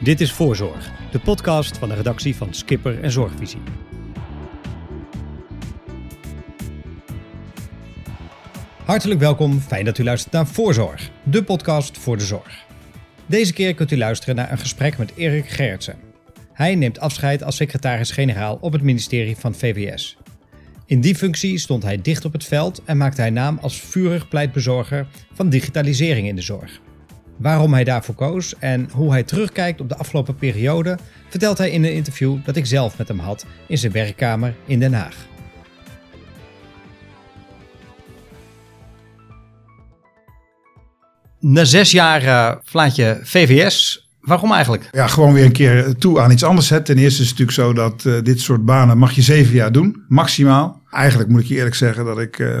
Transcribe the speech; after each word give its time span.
Dit 0.00 0.20
is 0.20 0.32
Voorzorg, 0.32 0.90
de 1.12 1.18
podcast 1.18 1.78
van 1.78 1.88
de 1.88 1.94
redactie 1.94 2.36
van 2.36 2.54
Skipper 2.54 3.02
en 3.02 3.10
Zorgvisie. 3.10 3.60
Hartelijk 8.84 9.20
welkom, 9.20 9.60
fijn 9.60 9.84
dat 9.84 9.98
u 9.98 10.04
luistert 10.04 10.32
naar 10.32 10.46
Voorzorg, 10.46 11.10
de 11.22 11.44
podcast 11.44 11.98
voor 11.98 12.16
de 12.16 12.24
zorg. 12.24 12.64
Deze 13.26 13.52
keer 13.52 13.74
kunt 13.74 13.90
u 13.90 13.96
luisteren 13.96 14.34
naar 14.34 14.50
een 14.50 14.58
gesprek 14.58 14.98
met 14.98 15.12
Erik 15.16 15.48
Gerritsen. 15.48 15.96
Hij 16.52 16.74
neemt 16.74 17.00
afscheid 17.00 17.42
als 17.42 17.56
secretaris-generaal 17.56 18.58
op 18.60 18.72
het 18.72 18.82
ministerie 18.82 19.36
van 19.36 19.54
VWS. 19.54 20.16
In 20.86 21.00
die 21.00 21.14
functie 21.14 21.58
stond 21.58 21.82
hij 21.82 22.00
dicht 22.02 22.24
op 22.24 22.32
het 22.32 22.44
veld 22.44 22.82
en 22.84 22.96
maakte 22.96 23.20
hij 23.20 23.30
naam 23.30 23.58
als 23.60 23.80
vurig 23.80 24.28
pleitbezorger 24.28 25.06
van 25.32 25.48
digitalisering 25.48 26.28
in 26.28 26.36
de 26.36 26.42
zorg. 26.42 26.80
Waarom 27.38 27.72
hij 27.72 27.84
daarvoor 27.84 28.14
koos 28.14 28.58
en 28.58 28.88
hoe 28.92 29.10
hij 29.10 29.22
terugkijkt 29.22 29.80
op 29.80 29.88
de 29.88 29.96
afgelopen 29.96 30.36
periode, 30.36 30.98
vertelt 31.28 31.58
hij 31.58 31.70
in 31.70 31.84
een 31.84 31.92
interview 31.92 32.36
dat 32.44 32.56
ik 32.56 32.66
zelf 32.66 32.98
met 32.98 33.08
hem 33.08 33.18
had 33.18 33.46
in 33.66 33.78
zijn 33.78 33.92
werkkamer 33.92 34.54
in 34.66 34.78
Den 34.78 34.94
Haag. 34.94 35.16
Na 41.40 41.64
zes 41.64 41.90
jaar 41.90 42.22
uh, 42.22 42.54
flaat 42.64 42.96
je 42.96 43.20
VVS. 43.22 44.07
Waarom 44.28 44.52
eigenlijk? 44.52 44.88
Ja, 44.90 45.06
gewoon 45.06 45.32
weer 45.32 45.44
een 45.44 45.52
keer 45.52 45.94
toe 45.96 46.20
aan 46.20 46.30
iets 46.30 46.44
anders. 46.44 46.70
Hè. 46.70 46.82
Ten 46.82 46.98
eerste 46.98 47.22
is 47.22 47.28
het 47.28 47.38
natuurlijk 47.38 47.68
zo 47.68 47.82
dat 47.82 48.04
uh, 48.04 48.22
dit 48.22 48.40
soort 48.40 48.64
banen 48.64 48.98
mag 48.98 49.12
je 49.12 49.22
zeven 49.22 49.54
jaar 49.54 49.72
doen, 49.72 50.04
maximaal. 50.08 50.82
Eigenlijk 50.90 51.30
moet 51.30 51.40
ik 51.40 51.46
je 51.46 51.54
eerlijk 51.54 51.74
zeggen 51.74 52.04
dat 52.04 52.18
ik 52.18 52.38
uh, 52.38 52.60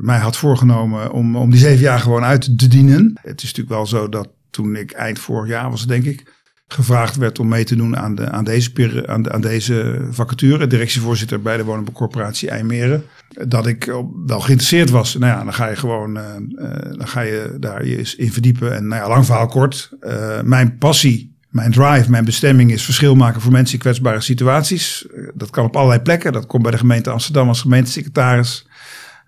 mij 0.00 0.18
had 0.18 0.36
voorgenomen 0.36 1.12
om, 1.12 1.36
om 1.36 1.50
die 1.50 1.60
zeven 1.60 1.82
jaar 1.82 1.98
gewoon 1.98 2.24
uit 2.24 2.58
te 2.58 2.68
dienen. 2.68 3.18
Het 3.20 3.42
is 3.42 3.48
natuurlijk 3.48 3.76
wel 3.76 3.86
zo 3.86 4.08
dat 4.08 4.28
toen 4.50 4.76
ik 4.76 4.90
eind 4.90 5.18
vorig 5.18 5.48
jaar 5.48 5.70
was, 5.70 5.86
denk 5.86 6.04
ik, 6.04 6.41
gevraagd 6.72 7.16
werd 7.16 7.38
om 7.38 7.48
mee 7.48 7.64
te 7.64 7.76
doen 7.76 7.96
aan, 7.96 8.14
de, 8.14 8.30
aan, 8.30 8.44
deze, 8.44 9.02
aan, 9.06 9.22
de, 9.22 9.32
aan 9.32 9.40
deze 9.40 10.06
vacature. 10.10 10.66
Directievoorzitter 10.66 11.42
bij 11.42 11.56
de 11.56 11.64
Woningbouwcorporatie 11.64 12.50
IJmeren. 12.50 13.04
Dat 13.48 13.66
ik 13.66 13.84
wel 14.26 14.40
geïnteresseerd 14.40 14.90
was. 14.90 15.16
Nou 15.16 15.32
ja, 15.32 15.44
dan 15.44 15.54
ga 15.54 15.68
je 15.68 15.76
gewoon 15.76 16.16
uh, 16.16 16.24
uh, 16.48 16.70
dan 16.98 17.08
ga 17.08 17.20
je 17.20 17.56
daar 17.60 17.86
je 17.86 18.14
in 18.16 18.32
verdiepen. 18.32 18.74
En 18.74 18.86
nou 18.86 19.02
ja, 19.02 19.08
lang 19.08 19.26
verhaal 19.26 19.46
kort. 19.46 19.90
Uh, 20.00 20.40
mijn 20.40 20.78
passie, 20.78 21.36
mijn 21.48 21.72
drive, 21.72 22.10
mijn 22.10 22.24
bestemming 22.24 22.72
is 22.72 22.84
verschil 22.84 23.14
maken 23.14 23.40
voor 23.40 23.52
mensen 23.52 23.74
in 23.74 23.80
kwetsbare 23.80 24.20
situaties. 24.20 25.06
dat 25.34 25.50
kan 25.50 25.64
op 25.64 25.76
allerlei 25.76 26.00
plekken. 26.00 26.32
Dat 26.32 26.46
kon 26.46 26.62
bij 26.62 26.70
de 26.70 26.78
gemeente 26.78 27.10
Amsterdam 27.10 27.48
als 27.48 27.60
gemeentesecretaris. 27.60 28.66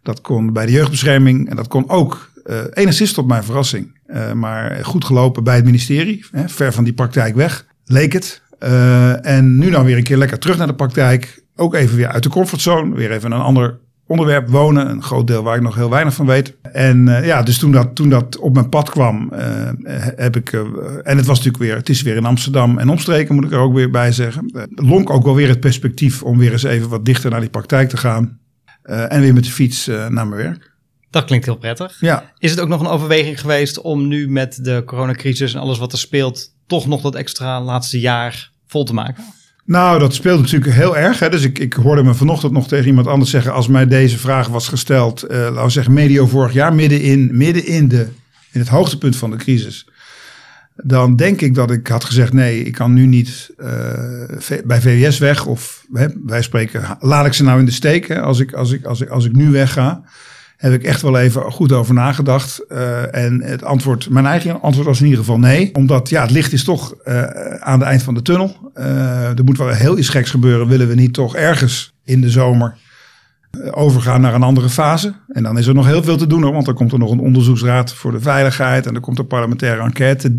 Dat 0.03 0.20
kon 0.20 0.53
bij 0.53 0.67
de 0.67 0.73
jeugdbescherming. 0.73 1.48
En 1.51 1.56
dat 1.56 1.69
kon 1.69 1.89
ook 1.89 2.33
enigszins 2.73 3.12
tot 3.12 3.27
mijn 3.27 3.45
verrassing, 3.45 3.98
uh, 4.15 4.33
maar 4.33 4.84
goed 4.84 5.05
gelopen 5.05 5.45
bij 5.45 5.55
het 5.57 5.65
ministerie. 5.65 6.25
Hè, 6.31 6.48
ver 6.48 6.73
van 6.73 6.84
die 6.84 6.93
praktijk 6.93 7.34
weg, 7.34 7.67
leek 7.84 8.12
het. 8.12 8.43
Uh, 8.61 9.27
en 9.27 9.59
nu 9.59 9.70
dan 9.70 9.84
weer 9.84 9.97
een 9.97 10.03
keer 10.03 10.17
lekker 10.17 10.39
terug 10.39 10.59
naar 10.59 10.67
de 10.67 10.75
praktijk. 10.75 11.43
Ook 11.57 11.75
even 11.75 11.97
weer 11.97 12.09
uit 12.09 12.23
de 12.23 12.29
comfortzone. 12.29 12.95
Weer 12.95 13.11
even 13.11 13.33
een 13.33 13.41
ander 13.41 13.79
onderwerp 14.07 14.48
wonen. 14.48 14.91
Een 14.91 15.03
groot 15.03 15.27
deel 15.27 15.42
waar 15.42 15.57
ik 15.57 15.62
nog 15.62 15.75
heel 15.75 15.91
weinig 15.91 16.15
van 16.15 16.27
weet. 16.27 16.57
En 16.62 17.05
ja, 17.07 17.42
dus 17.42 17.59
toen 17.59 17.73
dat, 17.73 17.95
toen 17.95 18.09
dat 18.09 18.39
op 18.39 18.55
mijn 18.55 18.69
pad 18.69 18.91
kwam, 18.91 19.33
heb 20.17 20.37
ik. 20.37 20.53
en 21.03 21.17
het 21.17 21.27
was 21.27 21.37
natuurlijk 21.37 21.65
weer. 21.65 21.77
Het 21.77 21.89
is 21.89 22.03
weer 22.03 22.17
in 22.17 22.25
Amsterdam 22.25 22.79
en 22.79 22.89
omstreken, 22.89 23.35
moet 23.35 23.45
ik 23.45 23.53
er 23.53 23.59
ook 23.59 23.75
weer 23.75 23.91
bij 23.91 24.12
zeggen. 24.12 24.69
lonk 24.75 25.11
ook 25.11 25.25
wel 25.25 25.35
weer 25.35 25.48
het 25.48 25.61
perspectief 25.61 26.23
om 26.23 26.39
weer 26.39 26.53
eens 26.53 26.62
even 26.62 26.89
wat 26.89 27.05
dichter 27.05 27.31
naar 27.31 27.41
die 27.41 27.51
praktijk 27.51 27.89
te 27.89 27.97
gaan. 27.97 28.39
en 28.83 29.20
weer 29.20 29.35
met 29.35 29.45
de 29.45 29.51
fiets 29.51 29.87
naar 29.87 30.11
mijn 30.11 30.35
werk. 30.35 30.73
Dat 31.15 31.25
klinkt 31.25 31.45
heel 31.45 31.57
prettig. 31.57 31.97
Ja. 32.01 32.33
Is 32.39 32.51
het 32.51 32.61
ook 32.61 32.69
nog 32.69 32.81
een 32.81 32.87
overweging 32.87 33.41
geweest 33.41 33.81
om 33.81 34.09
nu 34.09 34.29
met 34.29 34.59
de 34.62 34.83
coronacrisis 34.87 35.55
en 35.55 35.61
alles 35.61 35.79
wat 35.79 35.93
er 35.93 35.98
speelt, 35.98 36.55
toch 36.67 36.87
nog 36.87 37.01
dat 37.01 37.15
extra 37.15 37.61
laatste 37.61 38.01
jaar 38.01 38.51
vol 38.67 38.84
te 38.84 38.95
maken? 38.95 39.25
Nou, 39.65 39.98
dat 39.98 40.15
speelt 40.15 40.41
natuurlijk 40.41 40.73
heel 40.73 40.97
erg. 40.97 41.19
Hè. 41.19 41.29
Dus 41.29 41.42
ik, 41.42 41.59
ik 41.59 41.73
hoorde 41.73 42.03
me 42.03 42.15
vanochtend 42.15 42.53
nog 42.53 42.69
tegen 42.69 42.87
iemand 42.87 43.07
anders 43.07 43.31
zeggen, 43.31 43.53
als 43.53 43.69
mij 43.69 43.87
deze 43.87 44.19
vraag 44.19 44.48
was 44.48 44.69
gesteld, 44.69 45.25
uh, 45.25 45.30
laten 45.30 45.64
we 45.64 45.70
zeggen 45.70 45.92
medio 45.92 46.27
vorig 46.27 46.52
jaar, 46.52 46.75
midden 46.75 47.01
in, 47.01 47.36
midden 47.36 47.67
in, 47.67 47.89
de, 47.89 48.08
in 48.52 48.61
het 48.61 48.69
hoogtepunt 48.69 49.17
van 49.17 49.31
de 49.31 49.36
crisis. 49.36 49.89
Dan 50.77 51.17
denk 51.17 51.41
ik 51.41 51.55
dat 51.55 51.70
ik 51.70 51.86
had 51.86 52.05
gezegd: 52.05 52.33
nee, 52.33 52.63
ik 52.63 52.73
kan 52.73 52.92
nu 52.92 53.07
niet 53.07 53.51
uh, 53.58 53.67
bij 54.64 54.81
VWS 54.81 55.19
weg. 55.19 55.46
Of 55.46 55.86
hè, 55.92 56.07
wij 56.25 56.42
spreken, 56.42 56.96
laat 57.01 57.27
ik 57.27 57.33
ze 57.33 57.42
nou 57.42 57.58
in 57.58 57.64
de 57.64 57.73
steek 57.73 58.08
hè, 58.08 58.20
als, 58.20 58.39
ik, 58.39 58.52
als, 58.52 58.73
ik, 58.73 58.85
als, 58.85 59.01
ik, 59.01 59.08
als 59.08 59.25
ik 59.25 59.33
nu 59.33 59.51
wegga 59.51 60.02
heb 60.57 60.73
ik 60.73 60.83
echt 60.83 61.03
wel 61.03 61.19
even 61.19 61.53
goed 61.53 61.73
over 61.73 61.95
nagedacht. 61.95 62.65
Uh, 62.69 63.15
en 63.15 63.42
het 63.42 63.65
antwoord, 63.65 64.11
mijn 64.11 64.27
eigen 64.27 64.61
antwoord 64.61 64.87
was 64.87 64.98
in 64.98 65.05
ieder 65.05 65.20
geval 65.20 65.39
nee. 65.39 65.75
Omdat 65.75 66.09
ja, 66.09 66.23
het 66.23 66.31
licht 66.31 66.53
is 66.53 66.65
toch 66.65 66.95
uh, 67.05 67.23
aan 67.59 67.79
het 67.79 67.89
eind 67.89 68.03
van 68.03 68.15
de 68.15 68.23
tunnel. 68.23 68.73
Uh, 68.79 69.39
er 69.39 69.45
moet 69.45 69.59
wel 69.59 69.69
heel 69.69 69.98
iets 69.98 70.09
geks 70.09 70.31
gebeuren. 70.31 70.69
Willen 70.69 70.89
we 70.89 70.95
niet 70.95 71.13
toch 71.13 71.37
ergens 71.37 71.95
in 72.05 72.20
de 72.20 72.31
zomer 72.31 72.77
overgaan 73.70 74.20
naar 74.20 74.35
een 74.35 74.43
andere 74.43 74.69
fase. 74.69 75.14
En 75.29 75.43
dan 75.43 75.59
is 75.59 75.67
er 75.67 75.75
nog 75.75 75.87
heel 75.87 76.03
veel 76.03 76.17
te 76.17 76.27
doen. 76.27 76.53
Want 76.53 76.64
dan 76.64 76.75
komt 76.75 76.93
er 76.93 76.98
nog 76.98 77.11
een 77.11 77.20
onderzoeksraad 77.20 77.95
voor 77.95 78.13
de 78.13 78.20
veiligheid. 78.20 78.87
En 78.87 78.95
er 78.95 79.01
komt 79.01 79.19
een 79.19 79.27
parlementaire 79.27 79.83
enquête. 79.83 80.39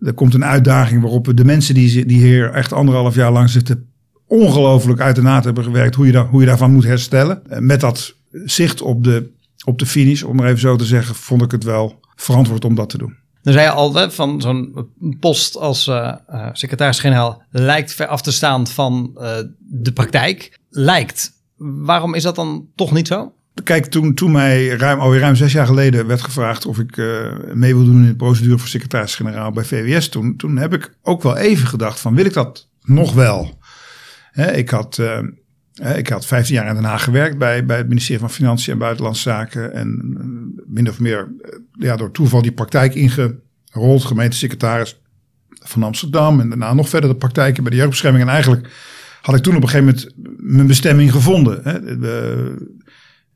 Er 0.00 0.14
komt 0.14 0.34
een 0.34 0.44
uitdaging 0.44 1.00
waarop 1.02 1.26
we 1.26 1.34
de 1.34 1.44
mensen 1.44 1.74
die, 1.74 2.06
die 2.06 2.20
hier 2.20 2.50
echt 2.50 2.72
anderhalf 2.72 3.14
jaar 3.14 3.32
lang 3.32 3.50
zitten 3.50 3.88
ongelooflijk 4.26 5.00
uit 5.00 5.16
de 5.16 5.22
naad 5.22 5.44
hebben 5.44 5.64
gewerkt. 5.64 5.94
Hoe 5.94 6.06
je, 6.06 6.12
daar, 6.12 6.26
hoe 6.26 6.40
je 6.40 6.46
daarvan 6.46 6.72
moet 6.72 6.84
herstellen. 6.84 7.42
Met 7.58 7.80
dat 7.80 8.14
zicht 8.44 8.82
op 8.82 9.04
de 9.04 9.34
op 9.66 9.78
de 9.78 9.86
finish, 9.86 10.22
om 10.22 10.36
maar 10.36 10.46
even 10.46 10.60
zo 10.60 10.76
te 10.76 10.84
zeggen, 10.84 11.14
vond 11.14 11.42
ik 11.42 11.50
het 11.50 11.64
wel 11.64 12.00
verantwoord 12.14 12.64
om 12.64 12.74
dat 12.74 12.88
te 12.88 12.98
doen. 12.98 13.16
Dan 13.42 13.52
zei 13.52 13.66
je 13.66 13.72
al, 13.72 14.10
van 14.10 14.40
zo'n 14.40 14.88
post 15.20 15.56
als 15.56 15.86
uh, 15.86 16.14
uh, 16.30 16.48
secretaris-generaal 16.52 17.42
lijkt 17.50 17.92
ver 17.92 18.06
af 18.06 18.22
te 18.22 18.32
staan 18.32 18.66
van 18.66 19.10
uh, 19.14 19.36
de 19.58 19.92
praktijk. 19.92 20.58
Lijkt. 20.70 21.32
Waarom 21.56 22.14
is 22.14 22.22
dat 22.22 22.34
dan 22.34 22.66
toch 22.74 22.92
niet 22.92 23.06
zo? 23.06 23.32
Kijk, 23.64 23.86
toen, 23.86 24.14
toen 24.14 24.32
mij 24.32 24.68
ruim, 24.68 24.98
alweer 24.98 25.20
ruim 25.20 25.36
zes 25.36 25.52
jaar 25.52 25.66
geleden 25.66 26.06
werd 26.06 26.22
gevraagd 26.22 26.66
of 26.66 26.78
ik 26.78 26.96
mee 27.52 27.74
wil 27.74 27.84
doen 27.84 28.02
in 28.02 28.06
de 28.06 28.16
procedure 28.16 28.58
voor 28.58 28.68
secretaris-generaal 28.68 29.50
bij 29.50 29.64
VWS, 29.64 30.08
toen, 30.08 30.36
toen 30.36 30.56
heb 30.56 30.74
ik 30.74 30.96
ook 31.02 31.22
wel 31.22 31.36
even 31.36 31.66
gedacht 31.66 32.00
van 32.00 32.14
wil 32.14 32.24
ik 32.24 32.32
dat 32.32 32.68
nog 32.82 33.12
wel? 33.12 33.58
Hè, 34.30 34.52
ik 34.52 34.70
had 34.70 35.00
ik 35.82 36.08
had 36.08 36.26
15 36.26 36.54
jaar 36.54 36.68
in 36.68 36.74
Den 36.74 36.84
Haag 36.84 37.04
gewerkt 37.04 37.38
bij, 37.38 37.66
bij 37.66 37.76
het 37.76 37.88
ministerie 37.88 38.20
van 38.20 38.30
Financiën 38.30 38.72
en 38.72 38.78
Buitenlandse 38.78 39.22
Zaken. 39.22 39.72
En 39.72 40.16
eh, 40.18 40.64
min 40.74 40.88
of 40.88 41.00
meer 41.00 41.18
eh, 41.40 41.58
ja, 41.72 41.96
door 41.96 42.10
toeval 42.10 42.42
die 42.42 42.52
praktijk 42.52 42.94
ingerold. 42.94 44.04
Gemeentesecretaris 44.04 45.00
van 45.48 45.82
Amsterdam. 45.82 46.40
En 46.40 46.48
daarna 46.48 46.74
nog 46.74 46.88
verder 46.88 47.10
de 47.10 47.16
praktijken 47.16 47.62
bij 47.62 47.70
de 47.70 47.78
jeugdbescherming. 47.78 48.24
En 48.24 48.30
eigenlijk 48.30 48.68
had 49.22 49.34
ik 49.34 49.42
toen 49.42 49.56
op 49.56 49.62
een 49.62 49.68
gegeven 49.68 49.94
moment 49.94 50.12
mijn 50.54 50.66
bestemming 50.66 51.12
gevonden. 51.12 51.60
Hè. 51.62 51.98
De, 51.98 52.54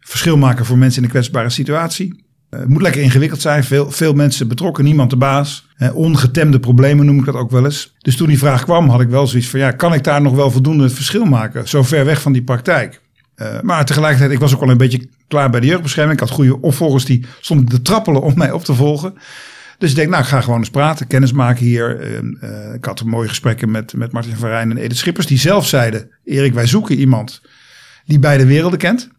verschil 0.00 0.36
maken 0.36 0.64
voor 0.64 0.78
mensen 0.78 0.98
in 0.98 1.04
een 1.04 1.10
kwetsbare 1.10 1.50
situatie. 1.50 2.24
Eh, 2.48 2.60
het 2.60 2.68
moet 2.68 2.82
lekker 2.82 3.02
ingewikkeld 3.02 3.40
zijn. 3.40 3.64
Veel, 3.64 3.90
veel 3.90 4.12
mensen 4.12 4.48
betrokken, 4.48 4.84
niemand 4.84 5.10
de 5.10 5.16
baas. 5.16 5.68
Ongetemde 5.94 6.60
problemen 6.60 7.06
noem 7.06 7.18
ik 7.18 7.24
dat 7.24 7.34
ook 7.34 7.50
wel 7.50 7.64
eens. 7.64 7.94
Dus 7.98 8.16
toen 8.16 8.28
die 8.28 8.38
vraag 8.38 8.64
kwam, 8.64 8.88
had 8.88 9.00
ik 9.00 9.08
wel 9.08 9.26
zoiets 9.26 9.48
van: 9.48 9.60
ja, 9.60 9.70
kan 9.70 9.94
ik 9.94 10.04
daar 10.04 10.22
nog 10.22 10.34
wel 10.34 10.50
voldoende 10.50 10.84
het 10.84 10.92
verschil 10.92 11.24
maken? 11.24 11.68
Zo 11.68 11.82
ver 11.82 12.04
weg 12.04 12.22
van 12.22 12.32
die 12.32 12.42
praktijk. 12.42 13.00
Uh, 13.36 13.60
maar 13.60 13.84
tegelijkertijd, 13.84 14.30
ik 14.30 14.38
was 14.38 14.54
ook 14.54 14.62
al 14.62 14.70
een 14.70 14.76
beetje 14.76 15.08
klaar 15.28 15.50
bij 15.50 15.60
de 15.60 15.66
jeugdbescherming. 15.66 16.20
Ik 16.20 16.28
had 16.28 16.36
goede 16.36 16.60
opvolgers 16.60 17.04
die 17.04 17.26
stonden 17.40 17.66
te 17.66 17.82
trappelen 17.82 18.22
om 18.22 18.32
mij 18.38 18.52
op 18.52 18.64
te 18.64 18.74
volgen. 18.74 19.14
Dus 19.78 19.90
ik 19.90 19.96
denk, 19.96 20.08
nou, 20.08 20.22
ik 20.22 20.28
ga 20.28 20.40
gewoon 20.40 20.58
eens 20.58 20.70
praten, 20.70 21.06
kennis 21.06 21.32
maken 21.32 21.64
hier. 21.64 22.22
Uh, 22.42 22.74
ik 22.74 22.84
had 22.84 23.04
mooie 23.04 23.28
gesprekken 23.28 23.70
met, 23.70 23.94
met 23.94 24.12
Martin 24.12 24.36
van 24.36 24.48
Rijn 24.48 24.70
en 24.70 24.76
Edith 24.76 24.96
Schippers, 24.96 25.26
die 25.26 25.38
zelf 25.38 25.66
zeiden: 25.66 26.10
Erik, 26.24 26.54
wij 26.54 26.66
zoeken 26.66 26.98
iemand 26.98 27.42
die 28.04 28.18
beide 28.18 28.46
werelden 28.46 28.78
kent 28.78 29.10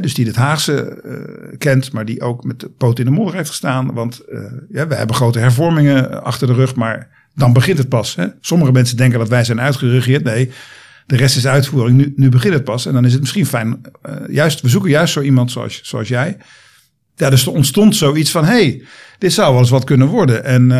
dus 0.00 0.14
die 0.14 0.26
het 0.26 0.36
Haagse 0.36 1.00
uh, 1.04 1.58
kent, 1.58 1.92
maar 1.92 2.04
die 2.04 2.20
ook 2.20 2.44
met 2.44 2.60
de 2.60 2.68
poot 2.68 2.98
in 2.98 3.04
de 3.04 3.10
modder 3.10 3.34
heeft 3.34 3.48
gestaan. 3.48 3.94
Want 3.94 4.22
uh, 4.28 4.40
ja, 4.70 4.86
we 4.86 4.94
hebben 4.94 5.16
grote 5.16 5.38
hervormingen 5.38 6.24
achter 6.24 6.46
de 6.46 6.52
rug, 6.52 6.74
maar 6.74 7.08
dan 7.34 7.52
begint 7.52 7.78
het 7.78 7.88
pas. 7.88 8.14
Hè? 8.14 8.26
Sommige 8.40 8.72
mensen 8.72 8.96
denken 8.96 9.18
dat 9.18 9.28
wij 9.28 9.44
zijn 9.44 9.60
uitgeregeerd. 9.60 10.24
Nee, 10.24 10.50
de 11.06 11.16
rest 11.16 11.36
is 11.36 11.46
uitvoering. 11.46 11.98
Nu, 11.98 12.12
nu 12.16 12.28
begint 12.28 12.54
het 12.54 12.64
pas. 12.64 12.86
En 12.86 12.92
dan 12.92 13.04
is 13.04 13.12
het 13.12 13.20
misschien 13.20 13.46
fijn. 13.46 13.80
Juist, 14.28 14.60
we 14.60 14.68
zoeken 14.68 14.90
juist 14.90 15.12
zo 15.12 15.20
iemand 15.20 15.50
zoals, 15.50 15.80
zoals 15.82 16.08
jij. 16.08 16.36
Ja, 17.16 17.30
dus 17.30 17.46
er 17.46 17.52
ontstond 17.52 17.96
zoiets 17.96 18.30
van: 18.30 18.44
hey, 18.44 18.82
dit 19.18 19.32
zou 19.32 19.50
wel 19.50 19.60
eens 19.60 19.70
wat 19.70 19.84
kunnen 19.84 20.08
worden. 20.08 20.44
En 20.44 20.70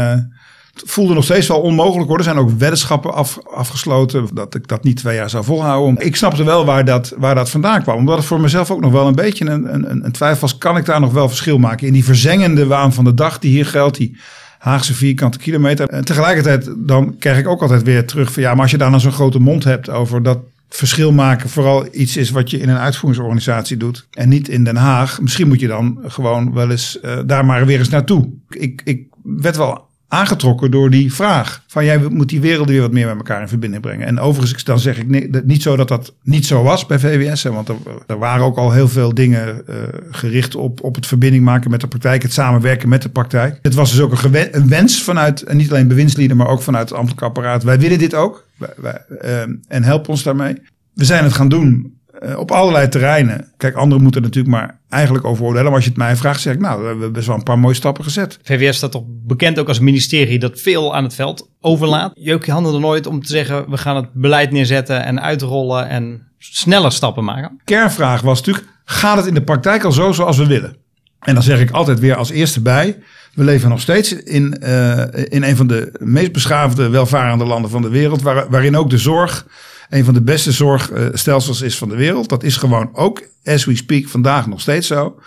voelde 0.75 1.15
nog 1.15 1.25
steeds 1.25 1.47
wel 1.47 1.61
onmogelijk 1.61 2.09
hoor. 2.09 2.19
Er 2.19 2.25
zijn 2.25 2.37
ook 2.37 2.51
weddenschappen 2.59 3.15
af, 3.15 3.39
afgesloten 3.55 4.29
dat 4.33 4.55
ik 4.55 4.69
dat 4.69 4.85
niet 4.85 4.97
twee 4.97 5.17
jaar 5.17 5.31
zou 5.31 5.45
volhouden. 5.45 6.07
Ik 6.07 6.17
snapte 6.17 6.45
wel 6.45 6.65
waar 6.65 6.85
dat, 6.85 7.15
waar 7.17 7.35
dat 7.35 7.51
vandaan 7.51 7.83
kwam. 7.83 7.97
Omdat 7.97 8.17
het 8.17 8.27
voor 8.27 8.41
mezelf 8.41 8.71
ook 8.71 8.81
nog 8.81 8.93
wel 8.93 9.07
een 9.07 9.15
beetje 9.15 9.45
een, 9.45 9.75
een, 9.75 10.05
een 10.05 10.13
twijfel 10.13 10.41
was. 10.41 10.59
Kan 10.59 10.77
ik 10.77 10.85
daar 10.85 11.01
nog 11.01 11.13
wel 11.13 11.29
verschil 11.29 11.59
maken 11.59 11.87
in 11.87 11.93
die 11.93 12.05
verzengende 12.05 12.67
waan 12.67 12.93
van 12.93 13.05
de 13.05 13.15
dag 13.15 13.39
die 13.39 13.51
hier 13.51 13.67
geldt? 13.67 13.97
Die 13.97 14.17
Haagse 14.59 14.95
vierkante 14.95 15.39
kilometer. 15.39 15.89
En 15.89 16.05
tegelijkertijd 16.05 16.75
dan 16.77 17.17
krijg 17.19 17.39
ik 17.39 17.49
ook 17.49 17.63
altijd 17.63 17.83
weer 17.83 18.07
terug 18.07 18.33
van 18.33 18.43
ja, 18.43 18.53
maar 18.53 18.63
als 18.63 18.71
je 18.71 18.77
daar 18.77 18.91
dan 18.91 19.01
zo'n 19.01 19.13
grote 19.13 19.39
mond 19.39 19.65
hebt 19.65 19.91
over 19.91 20.23
dat 20.23 20.39
verschil 20.69 21.13
maken 21.13 21.51
vooral 21.51 21.87
iets 21.93 22.17
is 22.17 22.31
wat 22.31 22.51
je 22.51 22.59
in 22.59 22.69
een 22.69 22.77
uitvoeringsorganisatie 22.77 23.77
doet 23.77 24.07
en 24.11 24.29
niet 24.29 24.49
in 24.49 24.65
Den 24.65 24.77
Haag. 24.77 25.21
Misschien 25.21 25.49
moet 25.49 25.61
je 25.61 25.67
dan 25.67 25.99
gewoon 26.07 26.53
wel 26.53 26.71
eens 26.71 26.99
uh, 27.05 27.19
daar 27.27 27.45
maar 27.45 27.67
weer 27.67 27.79
eens 27.79 27.89
naartoe. 27.89 28.31
Ik, 28.49 28.83
ik 28.85 29.07
werd 29.23 29.57
wel 29.57 29.84
aangetrokken 30.15 30.71
door 30.71 30.91
die 30.91 31.15
vraag. 31.15 31.63
Van 31.67 31.85
jij 31.85 31.99
moet 32.09 32.29
die 32.29 32.41
wereld 32.41 32.69
weer 32.69 32.81
wat 32.81 32.93
meer 32.93 33.07
met 33.07 33.17
elkaar 33.17 33.41
in 33.41 33.49
verbinding 33.49 33.83
brengen. 33.83 34.07
En 34.07 34.21
overigens, 34.21 34.65
dan 34.65 34.79
zeg 34.79 34.99
ik 34.99 35.09
nee, 35.09 35.31
dat- 35.31 35.45
niet 35.45 35.63
zo 35.63 35.77
dat 35.77 35.89
dat 35.89 36.15
niet 36.23 36.47
zo 36.47 36.63
was 36.63 36.87
bij 36.87 36.99
VWS. 36.99 37.43
Hè, 37.43 37.53
want 37.53 37.69
er, 37.69 37.77
er 38.07 38.19
waren 38.19 38.45
ook 38.45 38.57
al 38.57 38.73
heel 38.73 38.89
veel 38.89 39.15
dingen 39.15 39.67
eh, 39.67 39.75
gericht 40.11 40.55
op, 40.55 40.83
op 40.83 40.95
het 40.95 41.07
verbinding 41.07 41.45
maken 41.45 41.71
met 41.71 41.81
de 41.81 41.89
praktijk. 41.89 42.23
Het 42.23 42.33
samenwerken 42.33 42.89
met 42.89 43.03
de 43.03 43.09
praktijk. 43.09 43.59
Het 43.63 43.75
was 43.75 43.91
dus 43.91 44.01
ook 44.01 44.23
een, 44.23 44.69
wens 44.69 45.03
vanuit, 45.03 45.43
en 45.43 45.57
niet 45.57 45.71
alleen 45.71 45.89
bewindslieden, 45.89 46.37
maar 46.37 46.49
ook 46.49 46.63
vanuit 46.63 46.89
het 46.89 46.99
ambtelijk 46.99 47.23
apparaat. 47.27 47.63
Wij 47.63 47.79
willen 47.79 47.99
dit 47.99 48.15
ook. 48.15 48.47
Wij, 48.57 48.73
wij, 48.77 49.05
eh, 49.21 49.41
en 49.69 49.83
help 49.83 50.09
ons 50.09 50.23
daarmee. 50.23 50.55
We 50.95 51.05
zijn 51.05 51.25
het 51.25 51.33
gaan 51.33 51.49
doen 51.49 51.99
eh, 52.21 52.39
op 52.39 52.51
allerlei 52.51 52.89
terreinen. 52.89 53.53
Kijk, 53.57 53.75
anderen 53.75 54.03
moeten 54.03 54.21
er 54.23 54.27
natuurlijk 54.27 54.55
maar 54.55 54.81
eigenlijk 54.89 55.25
over 55.25 55.45
oordelen. 55.45 55.65
Maar 55.65 55.75
als 55.75 55.85
je 55.85 55.91
het 55.91 55.99
mij 55.99 56.17
vraagt, 56.17 56.41
zeg 56.41 56.55
ik, 56.55 56.61
nou, 56.61 56.81
we 56.81 56.87
hebben 56.87 57.13
best 57.13 57.27
wel 57.27 57.37
een 57.37 57.43
paar 57.43 57.59
mooie 57.59 57.75
stappen 57.75 58.05
gezet. 58.05 58.39
VWS 58.43 58.77
staat 58.77 58.91
toch 58.91 59.05
bekend 59.07 59.59
ook 59.59 59.69
als 59.69 59.79
ministerie 59.79 60.39
dat 60.39 60.61
veel 60.61 60.95
aan 60.95 61.05
het 61.05 61.15
veld 61.15 61.51
overlaat. 61.61 62.13
Jeuk 62.15 62.45
je 62.45 62.53
handen 62.53 62.75
er 62.75 62.81
nooit 62.81 63.07
om 63.07 63.23
te 63.23 63.29
zeggen, 63.29 63.71
we 63.71 63.77
gaan 63.77 63.97
het 63.97 64.13
beleid 64.13 64.51
neerzetten 64.51 65.05
en 65.05 65.23
uitrollen 65.23 65.89
en 65.89 66.29
sneller 66.39 66.93
stappen 66.93 67.25
maken? 67.25 67.61
kernvraag 67.65 68.21
was 68.21 68.39
natuurlijk, 68.39 68.67
gaat 68.85 69.17
het 69.17 69.27
in 69.27 69.35
de 69.35 69.43
praktijk 69.43 69.85
al 69.85 69.93
zo 69.93 70.13
zoals 70.13 70.37
we 70.37 70.47
willen? 70.47 70.77
En 71.21 71.35
dan 71.35 71.43
zeg 71.43 71.61
ik 71.61 71.71
altijd 71.71 72.01
weer 72.01 72.17
als 72.17 72.31
eerste 72.31 72.61
bij, 72.61 72.99
we 73.35 73.45
leven 73.45 73.69
nog 73.69 73.81
steeds 73.81 74.13
in, 74.13 74.59
eh, 74.59 75.03
in 75.29 75.43
een 75.43 75.57
van 75.57 75.67
de 75.67 75.95
meest 75.99 76.33
beschaafde, 76.33 76.89
welvarende 76.89 77.45
landen 77.45 77.71
van 77.71 77.83
de 77.83 77.89
wereld, 77.89 78.23
waar, 78.23 78.51
waarin 78.51 78.77
ook 78.77 78.91
de 78.91 78.99
zorg 78.99 79.47
een 79.95 80.05
van 80.05 80.15
de 80.15 80.23
beste 80.23 80.53
zorgstelsels 80.53 81.61
is 81.61 81.79
van 81.79 81.89
de 81.89 81.97
wereld. 81.97 82.29
Dat 82.29 82.43
is 82.43 82.57
gewoon 82.57 82.91
ook, 82.93 83.23
as 83.45 83.65
we 83.65 83.77
speak, 83.77 84.09
vandaag 84.09 84.47
nog 84.47 84.61
steeds 84.61 84.87
zo. 84.87 85.21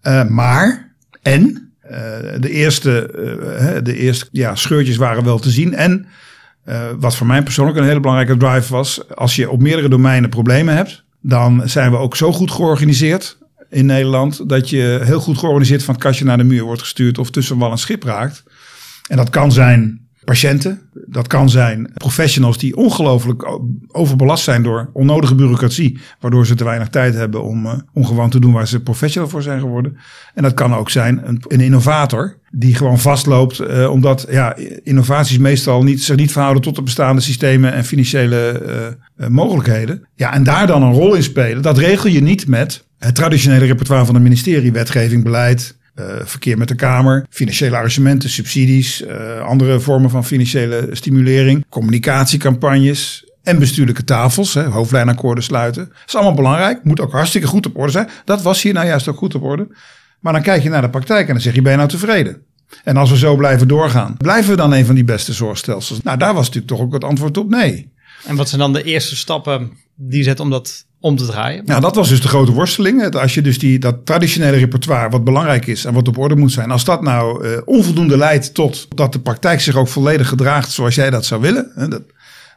Eh, 0.00 0.24
maar, 0.24 0.92
en, 1.22 1.72
eh, 1.80 1.98
de 2.38 2.50
eerste, 2.50 3.06
eh, 3.06 3.76
de 3.82 3.96
eerste 3.96 4.28
ja, 4.32 4.54
scheurtjes 4.54 4.96
waren 4.96 5.24
wel 5.24 5.38
te 5.38 5.50
zien. 5.50 5.74
En 5.74 6.06
wat 6.98 7.16
voor 7.16 7.26
mij 7.26 7.42
persoonlijk 7.42 7.78
een 7.78 7.84
hele 7.84 8.00
belangrijke 8.00 8.36
drive 8.36 8.72
was, 8.72 9.08
als 9.14 9.36
je 9.36 9.50
op 9.50 9.60
meerdere 9.60 9.88
domeinen 9.88 10.30
problemen 10.30 10.74
hebt, 10.74 11.04
dan 11.20 11.62
zijn 11.64 11.90
we 11.90 11.96
ook 11.96 12.16
zo 12.16 12.32
goed 12.32 12.50
georganiseerd 12.50 13.38
in 13.70 13.86
Nederland 13.86 14.48
dat 14.48 14.70
je 14.70 15.00
heel 15.02 15.20
goed 15.20 15.38
georganiseerd 15.38 15.82
van 15.82 15.94
het 15.94 16.02
kastje 16.02 16.24
naar 16.24 16.36
de 16.36 16.44
muur 16.44 16.62
wordt 16.62 16.80
gestuurd 16.80 17.18
of 17.18 17.30
tussen 17.30 17.58
wal 17.58 17.70
en 17.70 17.78
schip 17.78 18.02
raakt. 18.02 18.42
En 19.08 19.16
dat 19.16 19.30
kan 19.30 19.52
zijn 19.52 20.08
patiënten, 20.24 20.80
dat 21.06 21.26
kan 21.26 21.50
zijn 21.50 21.90
professionals 21.94 22.58
die 22.58 22.76
ongelooflijk 22.76 23.58
overbelast 23.88 24.44
zijn 24.44 24.62
door 24.62 24.90
onnodige 24.92 25.34
bureaucratie, 25.34 25.98
waardoor 26.20 26.46
ze 26.46 26.54
te 26.54 26.64
weinig 26.64 26.88
tijd 26.88 27.14
hebben 27.14 27.42
om, 27.44 27.84
gewoon 27.94 28.30
te 28.30 28.40
doen 28.40 28.52
waar 28.52 28.68
ze 28.68 28.80
professional 28.80 29.28
voor 29.28 29.42
zijn 29.42 29.60
geworden. 29.60 29.96
En 30.34 30.42
dat 30.42 30.54
kan 30.54 30.74
ook 30.74 30.90
zijn 30.90 31.28
een, 31.28 31.42
een 31.48 31.60
innovator 31.60 32.38
die 32.50 32.74
gewoon 32.74 32.98
vastloopt, 32.98 33.58
eh, 33.58 33.90
omdat 33.90 34.26
ja, 34.30 34.56
innovaties 34.82 35.38
meestal 35.38 35.82
niet, 35.82 36.02
zich 36.02 36.16
niet 36.16 36.32
verhouden 36.32 36.62
tot 36.62 36.76
de 36.76 36.82
bestaande 36.82 37.20
systemen 37.20 37.72
en 37.72 37.84
financiële 37.84 38.50
eh, 39.16 39.28
mogelijkheden. 39.28 40.06
Ja, 40.14 40.32
en 40.32 40.42
daar 40.42 40.66
dan 40.66 40.82
een 40.82 40.92
rol 40.92 41.14
in 41.14 41.22
spelen, 41.22 41.62
dat 41.62 41.78
regel 41.78 42.10
je 42.10 42.22
niet 42.22 42.46
met 42.46 42.84
het 42.98 43.14
traditionele 43.14 43.66
repertoire 43.66 44.04
van 44.04 44.14
het 44.14 44.22
ministerie, 44.22 44.72
wetgeving, 44.72 45.24
beleid, 45.24 45.78
verkeer 46.24 46.58
met 46.58 46.68
de 46.68 46.74
Kamer, 46.74 47.26
financiële 47.30 47.76
arrangementen, 47.76 48.30
subsidies, 48.30 49.02
eh, 49.02 49.40
andere 49.40 49.80
vormen 49.80 50.10
van 50.10 50.24
financiële 50.24 50.88
stimulering, 50.90 51.64
communicatiecampagnes 51.68 53.24
en 53.42 53.58
bestuurlijke 53.58 54.04
tafels, 54.04 54.54
hè, 54.54 54.64
hoofdlijnakkoorden 54.64 55.44
sluiten. 55.44 55.84
Dat 55.84 56.02
is 56.06 56.14
allemaal 56.14 56.34
belangrijk, 56.34 56.84
moet 56.84 57.00
ook 57.00 57.12
hartstikke 57.12 57.46
goed 57.46 57.66
op 57.66 57.78
orde 57.78 57.92
zijn. 57.92 58.08
Dat 58.24 58.42
was 58.42 58.62
hier 58.62 58.72
nou 58.72 58.86
juist 58.86 59.08
ook 59.08 59.16
goed 59.16 59.34
op 59.34 59.42
orde. 59.42 59.68
Maar 60.20 60.32
dan 60.32 60.42
kijk 60.42 60.62
je 60.62 60.68
naar 60.68 60.82
de 60.82 60.90
praktijk 60.90 61.26
en 61.26 61.32
dan 61.32 61.42
zeg 61.42 61.54
je, 61.54 61.62
ben 61.62 61.70
je 61.70 61.76
nou 61.76 61.88
tevreden? 61.88 62.42
En 62.84 62.96
als 62.96 63.10
we 63.10 63.16
zo 63.16 63.36
blijven 63.36 63.68
doorgaan, 63.68 64.16
blijven 64.16 64.50
we 64.50 64.56
dan 64.56 64.72
een 64.72 64.86
van 64.86 64.94
die 64.94 65.04
beste 65.04 65.32
zorgstelsels? 65.32 66.02
Nou, 66.02 66.18
daar 66.18 66.34
was 66.34 66.46
natuurlijk 66.46 66.72
toch 66.72 66.80
ook 66.80 66.92
het 66.92 67.04
antwoord 67.04 67.38
op 67.38 67.50
nee. 67.50 67.92
En 68.24 68.36
wat 68.36 68.48
zijn 68.48 68.60
dan 68.60 68.72
de 68.72 68.82
eerste 68.82 69.16
stappen 69.16 69.72
die 70.02 70.22
zet 70.22 70.40
om 70.40 70.50
dat 70.50 70.84
om 71.00 71.16
te 71.16 71.26
draaien? 71.26 71.64
Nou, 71.64 71.80
dat 71.80 71.94
was 71.94 72.08
dus 72.08 72.20
de 72.20 72.28
grote 72.28 72.52
worsteling. 72.52 73.14
Als 73.14 73.34
je 73.34 73.42
dus 73.42 73.58
die, 73.58 73.78
dat 73.78 74.06
traditionele 74.06 74.56
repertoire, 74.56 75.08
wat 75.08 75.24
belangrijk 75.24 75.66
is 75.66 75.84
en 75.84 75.94
wat 75.94 76.08
op 76.08 76.18
orde 76.18 76.36
moet 76.36 76.52
zijn, 76.52 76.70
als 76.70 76.84
dat 76.84 77.02
nou 77.02 77.44
eh, 77.44 77.58
onvoldoende 77.64 78.16
leidt 78.16 78.54
tot 78.54 78.88
dat 78.94 79.12
de 79.12 79.20
praktijk 79.20 79.60
zich 79.60 79.76
ook 79.76 79.88
volledig 79.88 80.28
gedraagt 80.28 80.70
zoals 80.70 80.94
jij 80.94 81.10
dat 81.10 81.24
zou 81.24 81.40
willen. 81.40 81.70
Hè, 81.74 81.88
dat 81.88 82.02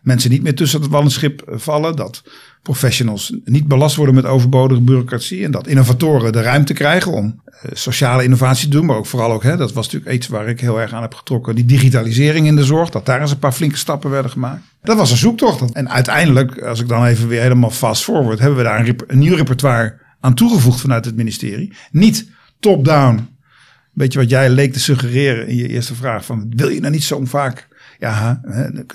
mensen 0.04 0.30
niet 0.30 0.44
meer 0.44 0.56
tussen 0.56 0.82
het 0.82 0.90
wal 0.90 1.02
en 1.02 1.12
schip 1.12 1.42
eh, 1.42 1.58
vallen. 1.58 1.96
Dat 1.96 2.24
professionals 2.62 3.34
niet 3.46 3.68
belast 3.68 3.96
worden 3.96 4.16
met 4.16 4.26
overbodige 4.26 4.82
bureaucratie. 4.82 5.44
En 5.44 5.52
dat 5.52 5.68
innovatoren 5.68 6.32
de 6.32 6.42
ruimte 6.42 6.74
krijgen 6.74 7.12
om 7.12 7.42
eh, 7.46 7.72
sociale 7.74 8.24
innovatie 8.24 8.70
te 8.70 8.76
doen. 8.76 8.86
Maar 8.86 8.98
ook 8.98 9.06
vooral 9.06 9.32
ook, 9.32 9.44
hè, 9.44 9.58
dat 9.58 9.74
was 9.74 9.86
natuurlijk 9.86 10.16
iets 10.16 10.28
waar 10.28 10.48
ik 10.48 10.60
heel 10.60 10.82
erg 10.82 10.94
aan 10.94 11.02
heb 11.02 11.14
getrokken. 11.14 11.56
Die 11.56 11.66
digitalisering 11.66 12.48
in 12.48 12.56
de 12.56 12.64
zorg. 12.64 12.90
Dat 12.90 13.06
daar 13.06 13.22
eens 13.22 13.32
een 13.32 13.40
paar 13.40 13.52
flinke 13.52 13.78
stappen 13.78 14.10
werden 14.10 14.32
gemaakt. 14.32 14.62
Dat 14.84 14.98
was 14.98 15.12
een 15.12 15.18
zoektocht. 15.18 15.72
En 15.72 15.90
uiteindelijk, 15.90 16.62
als 16.62 16.80
ik 16.80 16.88
dan 16.88 17.06
even 17.06 17.28
weer 17.28 17.42
helemaal 17.42 17.72
fast 17.72 18.04
forward, 18.04 18.40
hebben 18.40 18.58
we 18.58 18.64
daar 18.64 18.88
een 19.08 19.20
nieuw 19.20 19.36
repertoire 19.36 20.02
aan 20.20 20.34
toegevoegd 20.34 20.82
vanuit 20.82 21.06
het 21.06 21.16
ministerie. 21.16 21.74
Niet 21.92 22.30
top-down. 22.60 23.28
Weet 23.94 24.14
je 24.14 24.20
wat 24.20 24.30
jij 24.30 24.50
leek 24.50 24.74
te 24.74 24.80
suggereren 24.80 25.48
in 25.48 25.56
je 25.56 25.68
eerste 25.68 25.96
vraag? 25.96 26.26
Van, 26.26 26.54
wil 26.56 26.70
je 26.70 26.80
nou 26.80 26.94
niet 26.94 27.04
zo 27.04 27.26
vaak? 27.26 27.68
Ja, 28.04 28.42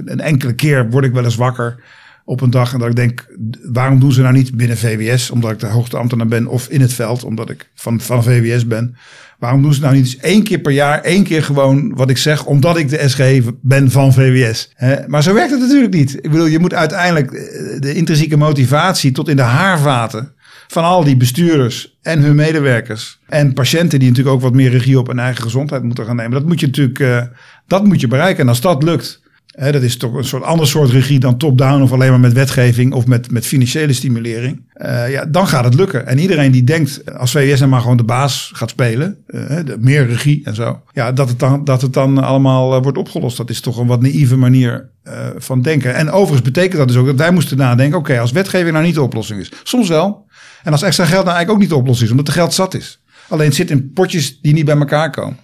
een 0.05 0.21
enkele 0.21 0.53
keer 0.53 0.91
word 0.91 1.05
ik 1.05 1.13
wel 1.13 1.25
eens 1.25 1.37
wakker 1.37 1.83
op 2.25 2.41
een 2.41 2.51
dag 2.51 2.73
en 2.73 2.79
dat 2.79 2.89
ik 2.89 2.97
denk, 2.97 3.27
waarom 3.73 4.01
doen 4.01 4.13
ze 4.13 4.23
nou 4.23 4.35
niet 4.35 4.57
binnen 4.57 4.77
VWS, 4.77 5.31
omdat 5.31 5.51
ik 5.51 5.59
de 5.59 5.67
hoogste 5.67 5.97
ambtenaar 5.97 6.27
ben, 6.27 6.47
of 6.47 6.69
in 6.69 6.81
het 6.81 6.93
veld, 6.93 7.25
omdat 7.25 7.51
ik 7.51 7.71
van, 7.75 8.01
van 8.01 8.23
VWS 8.23 8.67
ben. 8.67 8.97
Waarom 9.39 9.63
doen 9.63 9.75
ze 9.75 9.81
nou 9.81 9.95
niet 9.95 10.05
eens 10.05 10.17
één 10.17 10.43
keer 10.43 10.59
per 10.59 10.73
jaar, 10.73 11.01
één 11.01 11.25
keer 11.25 11.43
gewoon 11.43 11.95
wat 11.95 12.11
ik 12.11 12.19
zeg, 12.19 12.45
omdat 12.45 12.77
ik 12.77 12.89
de 12.89 13.09
SG 13.09 13.41
ben 13.61 13.91
van 13.91 14.13
VWS? 14.13 14.73
Maar 15.07 15.23
zo 15.23 15.35
werkt 15.35 15.51
het 15.51 15.61
natuurlijk 15.61 15.95
niet. 15.95 16.15
Ik 16.15 16.31
bedoel, 16.31 16.47
je 16.47 16.59
moet 16.59 16.75
uiteindelijk 16.75 17.33
eh, 17.33 17.81
de 17.81 17.95
intrinsieke 17.95 18.37
motivatie 18.37 19.13
tot 19.13 19.29
in 19.29 19.37
de 19.37 19.43
haarvaten 19.43 20.33
van 20.69 20.85
al 20.85 21.05
die 21.05 21.17
bestuurders 21.17 21.99
en 22.03 22.21
hun 22.21 22.35
medewerkers 22.35 23.19
en 23.27 23.53
patiënten 23.53 23.99
die 23.99 24.09
natuurlijk 24.09 24.37
ook 24.37 24.43
wat 24.43 24.55
meer 24.55 24.71
regie 24.71 24.99
op 24.99 25.07
hun 25.07 25.19
eigen 25.19 25.43
gezondheid 25.43 25.83
moeten 25.83 26.05
gaan 26.05 26.17
nemen. 26.17 26.33
Dat 26.33 26.47
moet 26.47 26.61
je 26.61 26.67
natuurlijk, 26.67 26.99
eh, 26.99 27.23
dat 27.67 27.85
moet 27.85 28.01
je 28.01 28.09
bereiken. 28.09 28.43
En 28.43 28.49
als 28.49 28.61
dat 28.61 28.83
lukt, 28.83 29.23
hè, 29.47 29.73
dat 29.73 29.83
is 29.83 29.97
toch 29.97 30.15
een 30.15 30.25
soort 30.25 30.43
ander 30.43 30.67
soort 30.67 30.91
regie 30.91 31.19
dan 31.19 31.37
top-down 31.37 31.83
of 31.83 31.93
alleen 31.93 32.11
maar 32.11 32.21
met 32.21 32.33
wetgeving 32.33 32.93
of 32.93 33.07
met, 33.07 33.31
met 33.31 33.47
financiële 33.47 33.93
stimulering. 33.93 34.63
Eh, 34.73 35.11
ja, 35.11 35.25
dan 35.25 35.47
gaat 35.47 35.65
het 35.65 35.75
lukken. 35.75 36.07
En 36.07 36.19
iedereen 36.19 36.53
die 36.53 36.65
denkt, 36.65 37.15
als 37.17 37.31
VWS 37.31 37.67
maar 37.67 37.81
gewoon 37.81 37.97
de 37.97 38.05
baas 38.05 38.51
gaat 38.55 38.71
spelen, 38.71 39.17
eh, 39.27 39.59
meer 39.79 40.07
regie 40.07 40.45
en 40.45 40.55
zo, 40.55 40.83
ja, 40.93 41.13
dat 41.13 41.29
het 41.29 41.39
dan, 41.39 41.65
dat 41.65 41.83
het 41.83 41.93
dan 41.93 42.19
allemaal 42.19 42.83
wordt 42.83 42.99
opgelost. 42.99 43.37
Dat 43.37 43.51
is 43.51 43.61
toch 43.61 43.79
een 43.79 43.87
wat 43.87 44.03
naïeve 44.03 44.37
manier 44.37 44.91
van 45.37 45.63
denken. 45.63 45.95
En 45.95 46.11
overigens 46.11 46.43
betekent 46.43 46.77
dat 46.77 46.89
dus 46.89 46.97
ook 46.97 47.07
dat 47.07 47.17
wij 47.17 47.31
moesten 47.31 47.57
nadenken, 47.57 47.99
oké, 47.99 48.21
als 48.21 48.33
wetgeving 48.33 48.73
nou 48.73 48.85
niet 48.85 48.95
de 48.95 49.03
oplossing 49.03 49.41
is. 49.41 49.53
Soms 49.63 49.89
wel. 49.89 50.27
En 50.69 50.75
als 50.75 50.83
extra 50.83 51.05
geld 51.05 51.25
nou 51.25 51.37
eigenlijk 51.37 51.51
ook 51.51 51.61
niet 51.61 51.69
de 51.69 51.77
oplossing 51.77 52.05
is, 52.05 52.11
omdat 52.11 52.29
er 52.29 52.35
geld 52.35 52.55
zat 52.55 52.75
is. 52.75 53.01
Alleen 53.29 53.47
het 53.47 53.55
zit 53.55 53.71
in 53.71 53.93
potjes 53.93 54.39
die 54.41 54.53
niet 54.53 54.65
bij 54.65 54.77
elkaar 54.77 55.11
komen. 55.11 55.37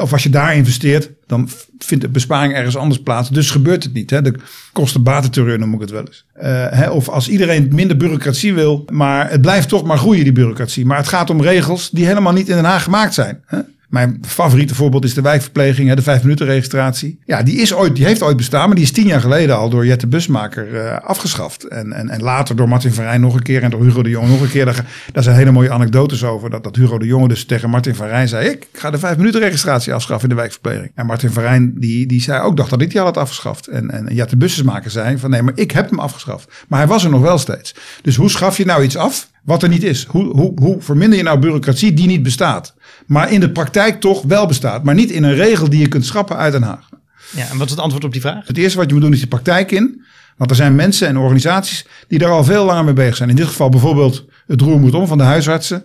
Of 0.00 0.12
als 0.12 0.22
je 0.22 0.30
daar 0.30 0.56
investeert, 0.56 1.10
dan 1.26 1.48
vindt 1.78 2.04
de 2.04 2.10
besparing 2.10 2.54
ergens 2.54 2.76
anders 2.76 3.02
plaats. 3.02 3.30
Dus 3.30 3.50
gebeurt 3.50 3.82
het 3.82 3.92
niet. 3.92 4.08
De 4.08 4.34
kosten-batenterreur 4.72 5.58
noem 5.58 5.74
ik 5.74 5.80
het 5.80 5.90
wel 5.90 6.06
eens. 6.06 6.24
Eh, 6.32 6.90
of 6.92 7.08
als 7.08 7.28
iedereen 7.28 7.68
minder 7.72 7.96
bureaucratie 7.96 8.54
wil, 8.54 8.84
maar 8.92 9.30
het 9.30 9.40
blijft 9.40 9.68
toch 9.68 9.84
maar 9.84 9.98
groeien, 9.98 10.24
die 10.24 10.32
bureaucratie. 10.32 10.86
Maar 10.86 10.96
het 10.96 11.08
gaat 11.08 11.30
om 11.30 11.42
regels 11.42 11.90
die 11.90 12.06
helemaal 12.06 12.32
niet 12.32 12.48
in 12.48 12.54
Den 12.54 12.64
Haag 12.64 12.82
gemaakt 12.82 13.14
zijn. 13.14 13.42
Hè. 13.46 13.58
Mijn 13.90 14.18
favoriete 14.26 14.74
voorbeeld 14.74 15.04
is 15.04 15.14
de 15.14 15.20
wijkverpleging, 15.20 15.94
de 15.94 16.02
vijf 16.02 16.22
minuten 16.22 16.46
registratie. 16.46 17.18
Ja, 17.24 17.42
die, 17.42 17.56
is 17.56 17.74
ooit, 17.74 17.96
die 17.96 18.04
heeft 18.04 18.22
ooit 18.22 18.36
bestaan, 18.36 18.66
maar 18.66 18.74
die 18.74 18.84
is 18.84 18.92
tien 18.92 19.06
jaar 19.06 19.20
geleden 19.20 19.56
al 19.56 19.70
door 19.70 19.86
Jette 19.86 20.06
Busmaker 20.06 20.68
uh, 20.72 20.96
afgeschaft. 20.96 21.64
En, 21.64 21.92
en, 21.92 22.08
en 22.08 22.22
later 22.22 22.56
door 22.56 22.68
Martin 22.68 22.92
van 22.92 23.04
Rijn 23.04 23.20
nog 23.20 23.34
een 23.34 23.42
keer 23.42 23.62
en 23.62 23.70
door 23.70 23.82
Hugo 23.82 24.02
de 24.02 24.08
Jong 24.08 24.28
nog 24.28 24.40
een 24.40 24.50
keer. 24.50 24.64
Daar, 25.12 25.22
zijn 25.22 25.36
hele 25.36 25.50
mooie 25.50 25.70
anekdotes 25.70 26.24
over. 26.24 26.50
Dat, 26.50 26.64
dat 26.64 26.76
Hugo 26.76 26.98
de 26.98 27.06
Jonge 27.06 27.28
dus 27.28 27.44
tegen 27.44 27.70
Martin 27.70 27.94
van 27.94 28.06
Rijn 28.06 28.28
zei, 28.28 28.48
ik 28.48 28.66
ga 28.72 28.90
de 28.90 28.98
vijf 28.98 29.16
minuten 29.16 29.40
registratie 29.40 29.94
afschaffen 29.94 30.28
in 30.28 30.34
de 30.34 30.40
wijkverpleging. 30.40 30.92
En 30.94 31.06
Martin 31.06 31.30
van 31.30 31.42
Rijn 31.42 31.72
die, 31.78 32.06
die 32.06 32.22
zei 32.22 32.42
ook, 32.42 32.56
dacht 32.56 32.70
dat 32.70 32.82
ik 32.82 32.90
die 32.90 33.00
al 33.00 33.06
had 33.06 33.16
afgeschaft. 33.16 33.66
En, 33.66 33.90
en 33.90 34.14
Jette 34.14 34.36
Busmaker 34.36 34.90
zei 34.90 35.18
van 35.18 35.30
nee, 35.30 35.42
maar 35.42 35.54
ik 35.56 35.70
heb 35.70 35.90
hem 35.90 35.98
afgeschaft. 35.98 36.48
Maar 36.68 36.78
hij 36.78 36.88
was 36.88 37.04
er 37.04 37.10
nog 37.10 37.20
wel 37.20 37.38
steeds. 37.38 37.74
Dus 38.02 38.16
hoe 38.16 38.30
schaf 38.30 38.56
je 38.56 38.64
nou 38.64 38.82
iets 38.82 38.96
af? 38.96 39.28
Wat 39.44 39.62
er 39.62 39.68
niet 39.68 39.82
is. 39.82 40.04
Hoe, 40.04 40.24
hoe, 40.24 40.52
hoe 40.54 40.76
verminder 40.80 41.18
je 41.18 41.24
nou 41.24 41.38
bureaucratie 41.38 41.92
die 41.92 42.06
niet 42.06 42.22
bestaat? 42.22 42.74
Maar 43.06 43.32
in 43.32 43.40
de 43.40 43.50
praktijk 43.50 44.00
toch 44.00 44.22
wel 44.22 44.46
bestaat. 44.46 44.84
Maar 44.84 44.94
niet 44.94 45.10
in 45.10 45.22
een 45.22 45.34
regel 45.34 45.70
die 45.70 45.80
je 45.80 45.88
kunt 45.88 46.06
schrappen 46.06 46.36
uit 46.36 46.52
Den 46.52 46.62
Haag. 46.62 46.88
Ja, 47.30 47.48
en 47.50 47.56
wat 47.56 47.66
is 47.66 47.72
het 47.72 47.80
antwoord 47.80 48.04
op 48.04 48.12
die 48.12 48.20
vraag? 48.20 48.46
Het 48.46 48.56
eerste 48.56 48.78
wat 48.78 48.86
je 48.86 48.92
moet 48.92 49.02
doen 49.02 49.12
is 49.12 49.20
de 49.20 49.26
praktijk 49.26 49.70
in. 49.70 50.04
Want 50.36 50.50
er 50.50 50.56
zijn 50.56 50.74
mensen 50.74 51.08
en 51.08 51.18
organisaties 51.18 51.86
die 52.08 52.18
daar 52.18 52.30
al 52.30 52.44
veel 52.44 52.64
langer 52.64 52.84
mee 52.84 52.92
bezig 52.92 53.16
zijn. 53.16 53.28
In 53.28 53.36
dit 53.36 53.46
geval 53.46 53.68
bijvoorbeeld 53.68 54.24
het 54.46 54.60
Roer 54.60 54.80
moet 54.80 54.94
om 54.94 55.06
van 55.06 55.18
de 55.18 55.24
huisartsen. 55.24 55.84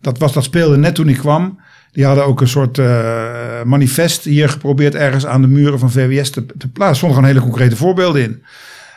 Dat, 0.00 0.18
was, 0.18 0.32
dat 0.32 0.44
speelde 0.44 0.76
net 0.76 0.94
toen 0.94 1.08
ik 1.08 1.16
kwam. 1.16 1.60
Die 1.92 2.04
hadden 2.04 2.24
ook 2.24 2.40
een 2.40 2.48
soort 2.48 2.78
uh, 2.78 3.62
manifest 3.64 4.24
hier 4.24 4.48
geprobeerd 4.48 4.94
ergens 4.94 5.26
aan 5.26 5.40
de 5.40 5.48
muren 5.48 5.78
van 5.78 5.90
VWS 5.90 6.30
te, 6.30 6.46
te 6.46 6.68
plaatsen. 6.68 6.88
Er 6.88 6.96
stonden 6.96 7.16
gewoon 7.16 7.34
hele 7.34 7.44
concrete 7.44 7.76
voorbeelden 7.76 8.22
in. 8.22 8.42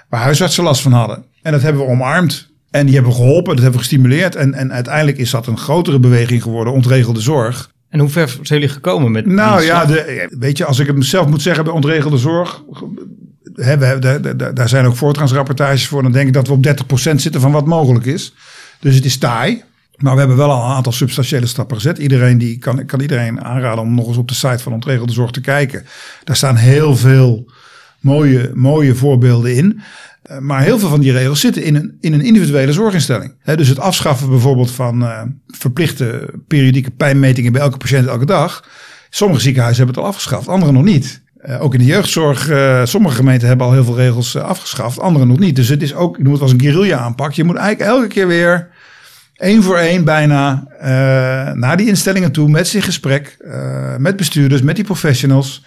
Waar 0.10 0.22
huisartsen 0.22 0.64
last 0.64 0.82
van 0.82 0.92
hadden. 0.92 1.26
En 1.42 1.52
dat 1.52 1.62
hebben 1.62 1.82
we 1.82 1.88
omarmd. 1.88 2.54
En 2.76 2.86
die 2.86 2.96
hebben 2.96 3.14
geholpen, 3.14 3.54
dat 3.54 3.64
hebben 3.64 3.72
we 3.72 3.78
gestimuleerd. 3.88 4.36
En, 4.36 4.54
en 4.54 4.74
uiteindelijk 4.74 5.18
is 5.18 5.30
dat 5.30 5.48
een 5.48 5.58
grotere 5.58 6.00
beweging 6.00 6.42
geworden, 6.42 6.74
ontregelde 6.74 7.20
zorg. 7.22 7.70
En 7.90 8.00
hoe 8.00 8.10
ver 8.10 8.28
zijn 8.30 8.60
jullie 8.60 8.76
gekomen 8.76 9.12
met 9.12 9.26
Nou 9.26 9.62
ja, 9.64 9.86
de, 9.86 10.28
weet 10.40 10.58
je, 10.58 10.66
als 10.66 10.80
ik 10.80 10.88
het 10.88 11.06
zelf 11.06 11.28
moet 11.28 11.42
zeggen 11.42 11.64
bij 11.64 11.74
ontregelde 11.74 12.18
zorg. 12.18 12.64
Hè, 13.54 13.78
we, 13.78 13.86
hebben- 13.86 14.22
daar- 14.22 14.38
daar- 14.38 14.54
daar 14.54 14.70
zijn 14.70 14.86
ook 14.86 14.96
voortgangsrapportages 14.96 15.88
voor. 15.88 16.04
Dan 16.04 16.12
denk 16.12 16.28
ik 16.28 16.34
dat 16.34 16.48
we 16.48 16.54
op 16.54 16.64
30% 16.64 17.22
zitten 17.22 17.42
van 17.42 17.52
wat 17.52 17.66
mogelijk 17.66 18.06
is. 18.06 18.34
Dus 18.80 18.96
het 18.96 19.06
is 19.06 19.18
taai. 19.18 19.64
Maar 19.98 20.14
we 20.14 20.20
hebben 20.20 20.38
wel 20.38 20.52
al 20.52 20.70
een 20.70 20.76
aantal 20.76 20.92
substantiële 20.92 21.46
stappen 21.46 21.76
gezet. 21.76 21.98
Iedereen 21.98 22.38
die 22.38 22.58
kan, 22.58 22.86
kan 22.86 23.00
iedereen 23.00 23.44
aanraden 23.44 23.84
om 23.84 23.96
nog 23.96 24.08
eens 24.08 24.18
op 24.18 24.28
de 24.28 24.34
site 24.34 24.60
van 24.64 24.74
ontregelde 24.74 25.14
zorg 25.14 25.32
te 25.32 25.42
kijken. 25.42 25.86
Daar 26.24 26.36
staan 26.36 26.56
heel 26.56 26.96
veel 26.96 27.52
mooie, 28.06 28.52
mooie 28.54 28.96
voorbeelden 28.96 29.56
in. 29.56 29.82
Eh, 30.22 30.38
Maar 30.38 30.62
heel 30.62 30.80
veel 30.80 30.90
van 30.90 31.00
die 31.00 31.12
regels 31.12 31.40
zitten 31.40 31.64
in 31.64 31.76
een, 31.76 31.98
in 32.00 32.14
een 32.14 32.22
individuele 32.22 32.74
zorginstelling. 32.74 33.34
Dus 33.56 33.68
het 33.68 33.80
afschaffen 33.80 34.30
bijvoorbeeld 34.30 34.72
van 34.72 35.04
eh, 35.04 35.22
verplichte 35.48 36.30
periodieke 36.48 36.92
pijnmetingen 36.92 37.52
bij 37.52 37.62
elke 37.62 37.78
patiënt 37.78 38.08
elke 38.08 38.26
dag. 38.26 38.68
Sommige 39.10 39.42
ziekenhuizen 39.42 39.84
hebben 39.86 40.02
het 40.02 40.12
al 40.12 40.18
afgeschaft, 40.18 40.48
andere 40.48 40.72
nog 40.72 40.84
niet. 40.84 41.24
Eh, 41.38 41.62
ook 41.62 41.74
in 41.74 41.80
de 41.80 41.86
jeugdzorg, 41.86 42.50
eh, 42.50 42.86
sommige 42.86 43.16
gemeenten 43.16 43.48
hebben 43.48 43.66
al 43.66 43.74
heel 43.74 43.84
veel 43.84 43.96
regels 43.96 44.38
afgeschaft, 44.38 45.00
andere 45.00 45.26
nog 45.26 45.40
niet. 45.40 45.56
Dus 45.56 45.70
het 45.70 45.82
is 45.82 45.94
ook, 45.94 46.18
je 46.18 46.24
noem 46.24 46.34
het 46.34 46.42
eens 46.42 46.52
een 46.52 46.62
guerrilla 46.62 46.98
aanpak. 46.98 47.32
Je 47.34 47.44
moet 47.44 47.56
eigenlijk 47.56 47.90
elke 47.90 48.08
keer 48.08 48.28
weer 48.28 48.70
één 49.36 49.64
voor 49.64 49.78
één 49.78 50.04
bijna 50.04 50.68
naar 51.54 51.78
die 51.78 51.88
instellingen 51.88 52.32
toe 52.32 52.50
met 52.50 52.68
zijn 52.68 52.84
gesprek, 52.84 53.38
met 53.98 54.16
bestuurders, 54.16 54.62
met 54.62 54.76
die 54.76 54.86
professionals. 54.86 55.64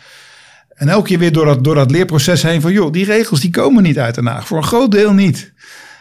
En 0.79 0.89
elke 0.89 1.09
keer 1.09 1.19
weer 1.19 1.33
door 1.33 1.45
dat, 1.45 1.65
door 1.65 1.75
dat 1.75 1.91
leerproces 1.91 2.43
heen 2.43 2.61
van, 2.61 2.73
joh, 2.73 2.93
die 2.93 3.05
regels 3.05 3.41
die 3.41 3.51
komen 3.51 3.83
niet 3.83 3.99
uit 3.99 4.15
Den 4.15 4.27
Haag. 4.27 4.47
Voor 4.47 4.57
een 4.57 4.65
groot 4.65 4.91
deel 4.91 5.13
niet. 5.13 5.53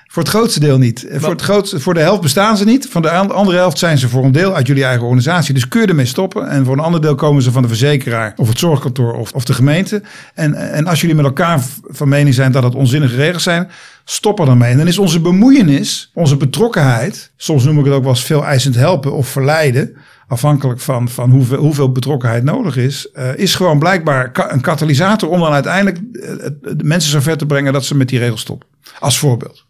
Voor 0.07 0.23
het 0.23 0.31
grootste 0.31 0.59
deel 0.59 0.77
niet. 0.77 1.07
Voor, 1.11 1.29
het 1.29 1.41
grootste, 1.41 1.79
voor 1.79 1.93
de 1.93 1.99
helft 1.99 2.21
bestaan 2.21 2.57
ze 2.57 2.65
niet. 2.65 2.87
Van 2.89 3.01
de 3.01 3.11
an- 3.11 3.31
andere 3.31 3.57
helft 3.57 3.77
zijn 3.77 3.97
ze 3.97 4.09
voor 4.09 4.23
een 4.23 4.31
deel 4.31 4.55
uit 4.55 4.67
jullie 4.67 4.83
eigen 4.83 5.03
organisatie. 5.03 5.53
Dus 5.53 5.67
kun 5.67 5.81
je 5.81 5.87
ermee 5.87 6.05
stoppen. 6.05 6.49
En 6.49 6.65
voor 6.65 6.73
een 6.73 6.83
ander 6.83 7.01
deel 7.01 7.15
komen 7.15 7.41
ze 7.41 7.51
van 7.51 7.61
de 7.61 7.67
verzekeraar 7.67 8.33
of 8.35 8.47
het 8.49 8.59
zorgkantoor 8.59 9.13
of, 9.13 9.31
of 9.31 9.45
de 9.45 9.53
gemeente. 9.53 10.01
En, 10.33 10.53
en 10.53 10.87
als 10.87 11.01
jullie 11.01 11.15
met 11.15 11.25
elkaar 11.25 11.59
van 11.83 12.09
mening 12.09 12.35
zijn 12.35 12.51
dat 12.51 12.63
het 12.63 12.75
onzinnige 12.75 13.15
regels 13.15 13.43
zijn, 13.43 13.69
stop 14.05 14.39
er 14.39 14.45
dan 14.45 14.57
mee. 14.57 14.71
En 14.71 14.77
dan 14.77 14.87
is 14.87 14.97
onze 14.97 15.19
bemoeienis, 15.19 16.11
onze 16.13 16.37
betrokkenheid, 16.37 17.31
soms 17.37 17.63
noem 17.63 17.79
ik 17.79 17.85
het 17.85 17.93
ook 17.93 18.03
wel 18.03 18.11
eens 18.11 18.23
veel 18.23 18.45
eisend 18.45 18.75
helpen 18.75 19.13
of 19.13 19.27
verleiden, 19.27 19.95
afhankelijk 20.27 20.79
van, 20.79 21.09
van 21.09 21.29
hoeveel, 21.29 21.57
hoeveel 21.57 21.91
betrokkenheid 21.91 22.43
nodig 22.43 22.77
is, 22.77 23.11
eh, 23.11 23.35
is 23.37 23.55
gewoon 23.55 23.79
blijkbaar 23.79 24.31
ka- 24.31 24.51
een 24.53 24.61
katalysator 24.61 25.29
om 25.29 25.39
dan 25.39 25.51
uiteindelijk 25.53 25.97
eh, 25.97 26.29
de 26.61 26.83
mensen 26.83 27.11
zover 27.11 27.37
te 27.37 27.45
brengen 27.45 27.73
dat 27.73 27.85
ze 27.85 27.95
met 27.95 28.09
die 28.09 28.19
regels 28.19 28.41
stoppen. 28.41 28.67
Als 28.99 29.17
voorbeeld. 29.17 29.65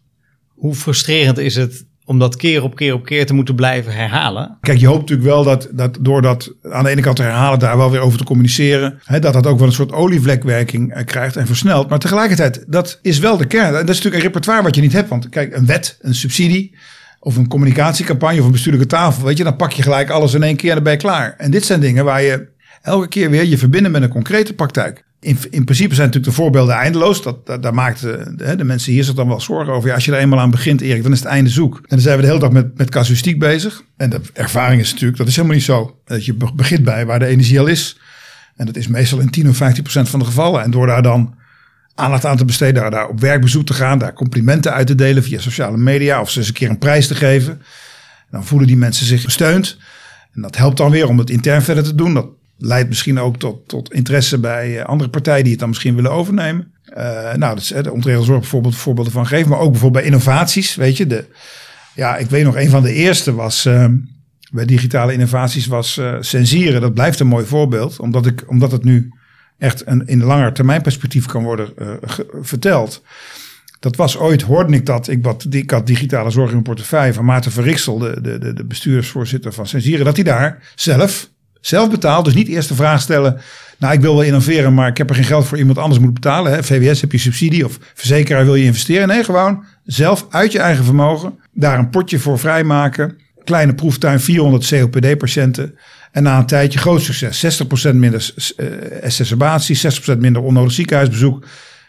Hoe 0.54 0.74
frustrerend 0.74 1.38
is 1.38 1.56
het 1.56 1.86
om 2.04 2.18
dat 2.18 2.36
keer 2.36 2.62
op 2.62 2.76
keer 2.76 2.94
op 2.94 3.04
keer 3.04 3.26
te 3.26 3.34
moeten 3.34 3.54
blijven 3.54 3.92
herhalen? 3.92 4.58
Kijk, 4.60 4.78
je 4.78 4.86
hoopt 4.86 5.00
natuurlijk 5.00 5.28
wel 5.28 5.44
dat, 5.44 5.68
dat 5.72 5.98
door 6.00 6.22
dat 6.22 6.52
aan 6.62 6.84
de 6.84 6.90
ene 6.90 7.00
kant 7.00 7.16
te 7.16 7.22
herhalen, 7.22 7.58
daar 7.58 7.76
wel 7.76 7.90
weer 7.90 8.00
over 8.00 8.18
te 8.18 8.24
communiceren, 8.24 9.00
hè, 9.04 9.18
dat 9.18 9.32
dat 9.32 9.46
ook 9.46 9.58
wel 9.58 9.66
een 9.66 9.72
soort 9.72 9.92
olievlekwerking 9.92 10.92
eh, 10.92 11.04
krijgt 11.04 11.36
en 11.36 11.46
versnelt. 11.46 11.88
Maar 11.88 11.98
tegelijkertijd, 11.98 12.64
dat 12.66 12.98
is 13.02 13.18
wel 13.18 13.36
de 13.36 13.46
kern. 13.46 13.66
En 13.66 13.72
dat 13.72 13.80
is 13.82 13.86
natuurlijk 13.86 14.14
een 14.14 14.20
repertoire 14.28 14.62
wat 14.62 14.74
je 14.74 14.80
niet 14.80 14.92
hebt. 14.92 15.08
Want 15.08 15.28
kijk, 15.28 15.56
een 15.56 15.66
wet, 15.66 15.98
een 16.00 16.14
subsidie 16.14 16.76
of 17.20 17.36
een 17.36 17.48
communicatiecampagne 17.48 18.38
of 18.40 18.46
een 18.46 18.52
bestuurlijke 18.52 18.88
tafel, 18.88 19.24
weet 19.24 19.36
je, 19.36 19.44
dan 19.44 19.56
pak 19.56 19.72
je 19.72 19.82
gelijk 19.82 20.10
alles 20.10 20.34
in 20.34 20.42
één 20.42 20.56
keer 20.56 20.68
en 20.68 20.74
dan 20.74 20.84
ben 20.84 20.92
je 20.92 20.98
klaar. 20.98 21.34
En 21.38 21.50
dit 21.50 21.64
zijn 21.64 21.80
dingen 21.80 22.04
waar 22.04 22.22
je 22.22 22.48
elke 22.82 23.08
keer 23.08 23.30
weer 23.30 23.44
je 23.44 23.58
verbindt 23.58 23.90
met 23.90 24.02
een 24.02 24.08
concrete 24.08 24.54
praktijk. 24.54 25.06
In, 25.20 25.38
in 25.50 25.64
principe 25.64 25.94
zijn 25.94 26.06
natuurlijk 26.06 26.36
de 26.36 26.42
voorbeelden 26.42 26.74
eindeloos. 26.74 27.22
Dat, 27.22 27.46
dat, 27.46 27.62
daar 27.62 27.74
maakt 27.74 28.00
de, 28.00 28.54
de, 28.56 28.64
mensen 28.64 28.92
hier 28.92 29.04
zich 29.04 29.14
dan 29.14 29.28
wel 29.28 29.40
zorgen 29.40 29.72
over. 29.72 29.88
Ja, 29.88 29.94
als 29.94 30.04
je 30.04 30.12
er 30.12 30.18
eenmaal 30.18 30.40
aan 30.40 30.50
begint, 30.50 30.80
Erik, 30.80 31.02
dan 31.02 31.12
is 31.12 31.18
het 31.18 31.28
einde 31.28 31.50
zoek. 31.50 31.76
En 31.76 31.82
dan 31.88 32.00
zijn 32.00 32.16
we 32.16 32.22
de 32.22 32.28
hele 32.28 32.40
dag 32.40 32.50
met, 32.50 32.78
met 32.78 32.90
casuïstiek 32.90 33.38
bezig. 33.38 33.82
En 33.96 34.10
de 34.10 34.20
ervaring 34.32 34.80
is 34.80 34.90
natuurlijk, 34.92 35.18
dat 35.18 35.28
is 35.28 35.36
helemaal 35.36 35.56
niet 35.56 35.66
zo. 35.66 35.98
Dat 36.04 36.24
je 36.24 36.34
be- 36.34 36.52
begint 36.54 36.84
bij 36.84 37.06
waar 37.06 37.18
de 37.18 37.26
energie 37.26 37.60
al 37.60 37.66
is. 37.66 37.98
En 38.56 38.66
dat 38.66 38.76
is 38.76 38.86
meestal 38.86 39.18
in 39.18 39.30
10 39.30 39.48
of 39.48 39.56
15 39.56 39.82
procent 39.82 40.08
van 40.08 40.18
de 40.18 40.24
gevallen. 40.24 40.62
En 40.62 40.70
door 40.70 40.86
daar 40.86 41.02
dan 41.02 41.34
aandacht 41.98 42.24
aan 42.24 42.36
te 42.36 42.44
besteden, 42.44 42.90
daar, 42.90 43.08
op 43.08 43.20
werkbezoek 43.20 43.66
te 43.66 43.74
gaan, 43.74 43.98
daar 43.98 44.12
complimenten 44.12 44.72
uit 44.72 44.86
te 44.86 44.94
delen 44.94 45.22
via 45.22 45.40
sociale 45.40 45.76
media 45.76 46.20
of 46.20 46.30
ze 46.30 46.38
eens 46.38 46.48
een 46.48 46.54
keer 46.54 46.70
een 46.70 46.78
prijs 46.78 47.06
te 47.06 47.14
geven. 47.14 47.62
Dan 48.30 48.44
voelen 48.44 48.68
die 48.68 48.76
mensen 48.76 49.06
zich 49.06 49.22
gesteund. 49.22 49.78
En 50.34 50.42
dat 50.42 50.56
helpt 50.56 50.76
dan 50.76 50.90
weer 50.90 51.08
om 51.08 51.18
het 51.18 51.30
intern 51.30 51.62
verder 51.62 51.84
te 51.84 51.94
doen. 51.94 52.14
Dat 52.14 52.26
leidt 52.56 52.88
misschien 52.88 53.18
ook 53.18 53.36
tot, 53.36 53.68
tot 53.68 53.92
interesse 53.92 54.38
bij 54.38 54.78
eh, 54.78 54.84
andere 54.84 55.10
partijen 55.10 55.42
die 55.42 55.50
het 55.50 55.60
dan 55.60 55.68
misschien 55.68 55.94
willen 55.94 56.12
overnemen. 56.12 56.72
Eh, 56.84 57.04
nou, 57.34 57.54
dat 57.54 57.58
is 57.58 57.72
de 57.82 57.92
ontregelzorg 57.92 58.40
bijvoorbeeld 58.40 58.76
voorbeelden 58.76 59.12
van 59.12 59.26
geven. 59.26 59.48
Maar 59.48 59.58
ook 59.58 59.70
bijvoorbeeld 59.70 60.02
bij 60.02 60.12
innovaties. 60.12 60.74
Weet 60.74 60.96
je, 60.96 61.06
de, 61.06 61.24
ja, 61.94 62.16
ik 62.16 62.30
weet 62.30 62.44
nog, 62.44 62.56
een 62.56 62.70
van 62.70 62.82
de 62.82 62.92
eerste 62.92 63.34
was 63.34 63.66
eh, 63.66 63.86
bij 64.50 64.64
digitale 64.64 65.12
innovaties 65.12 65.66
was 65.66 65.98
eh. 65.98 66.80
Dat 66.80 66.94
blijft 66.94 67.20
een 67.20 67.26
mooi 67.26 67.46
voorbeeld, 67.46 67.98
omdat, 68.00 68.26
ik, 68.26 68.44
omdat 68.46 68.72
het 68.72 68.84
nu 68.84 69.12
echt 69.58 69.86
een, 69.86 70.06
in 70.06 70.22
langer 70.22 70.52
termijn 70.52 70.82
perspectief 70.82 71.26
kan 71.26 71.42
worden 71.42 71.68
eh, 71.76 71.88
verteld. 72.40 73.02
Dat 73.80 73.96
was 73.96 74.18
ooit, 74.18 74.42
hoorde 74.42 74.72
ik 74.72 74.86
dat. 74.86 75.08
Ik, 75.08 75.70
had 75.70 75.86
digitale 75.86 76.30
zorg 76.30 76.46
in 76.46 76.52
mijn 76.52 76.62
portefeuille 76.62 77.12
van 77.12 77.24
Maarten 77.24 77.52
Verriksel, 77.52 77.98
de, 77.98 78.20
de, 78.20 78.54
de, 78.54 78.64
bestuursvoorzitter 78.64 79.52
van 79.52 79.66
Censieren, 79.66 80.04
dat 80.04 80.14
hij 80.14 80.24
daar 80.24 80.72
zelf, 80.74 81.28
zelf 81.60 81.90
betaalt. 81.90 82.24
Dus 82.24 82.34
niet 82.34 82.48
eerst 82.48 82.68
de 82.68 82.74
vraag 82.74 83.00
stellen, 83.00 83.40
nou 83.78 83.94
ik 83.94 84.00
wil 84.00 84.14
wel 84.14 84.24
innoveren, 84.24 84.74
maar 84.74 84.88
ik 84.88 84.96
heb 84.96 85.08
er 85.08 85.14
geen 85.14 85.24
geld 85.24 85.46
voor 85.46 85.58
iemand 85.58 85.78
anders 85.78 86.00
moet 86.00 86.14
betalen. 86.14 86.52
Hè. 86.52 86.62
VWS 86.62 87.00
heb 87.00 87.12
je 87.12 87.18
subsidie 87.18 87.64
of 87.64 87.78
verzekeraar 87.94 88.44
wil 88.44 88.54
je 88.54 88.64
investeren. 88.64 89.08
Nee, 89.08 89.24
gewoon 89.24 89.64
zelf 89.84 90.26
uit 90.30 90.52
je 90.52 90.58
eigen 90.58 90.84
vermogen 90.84 91.38
daar 91.52 91.78
een 91.78 91.90
potje 91.90 92.18
voor 92.18 92.38
vrijmaken. 92.38 93.18
Kleine 93.44 93.74
proeftuin, 93.74 94.20
400 94.20 94.68
COPD-patiënten. 94.68 95.78
En 96.18 96.24
na 96.24 96.38
een 96.38 96.46
tijdje 96.46 96.78
groot 96.78 97.02
succes. 97.02 97.62
60% 97.90 97.94
minder 97.94 98.32
eh, 98.56 98.66
exacerbatie, 99.02 99.80
60% 100.14 100.18
minder 100.18 100.42
onnodig 100.42 100.72
ziekenhuisbezoek. 100.72 101.44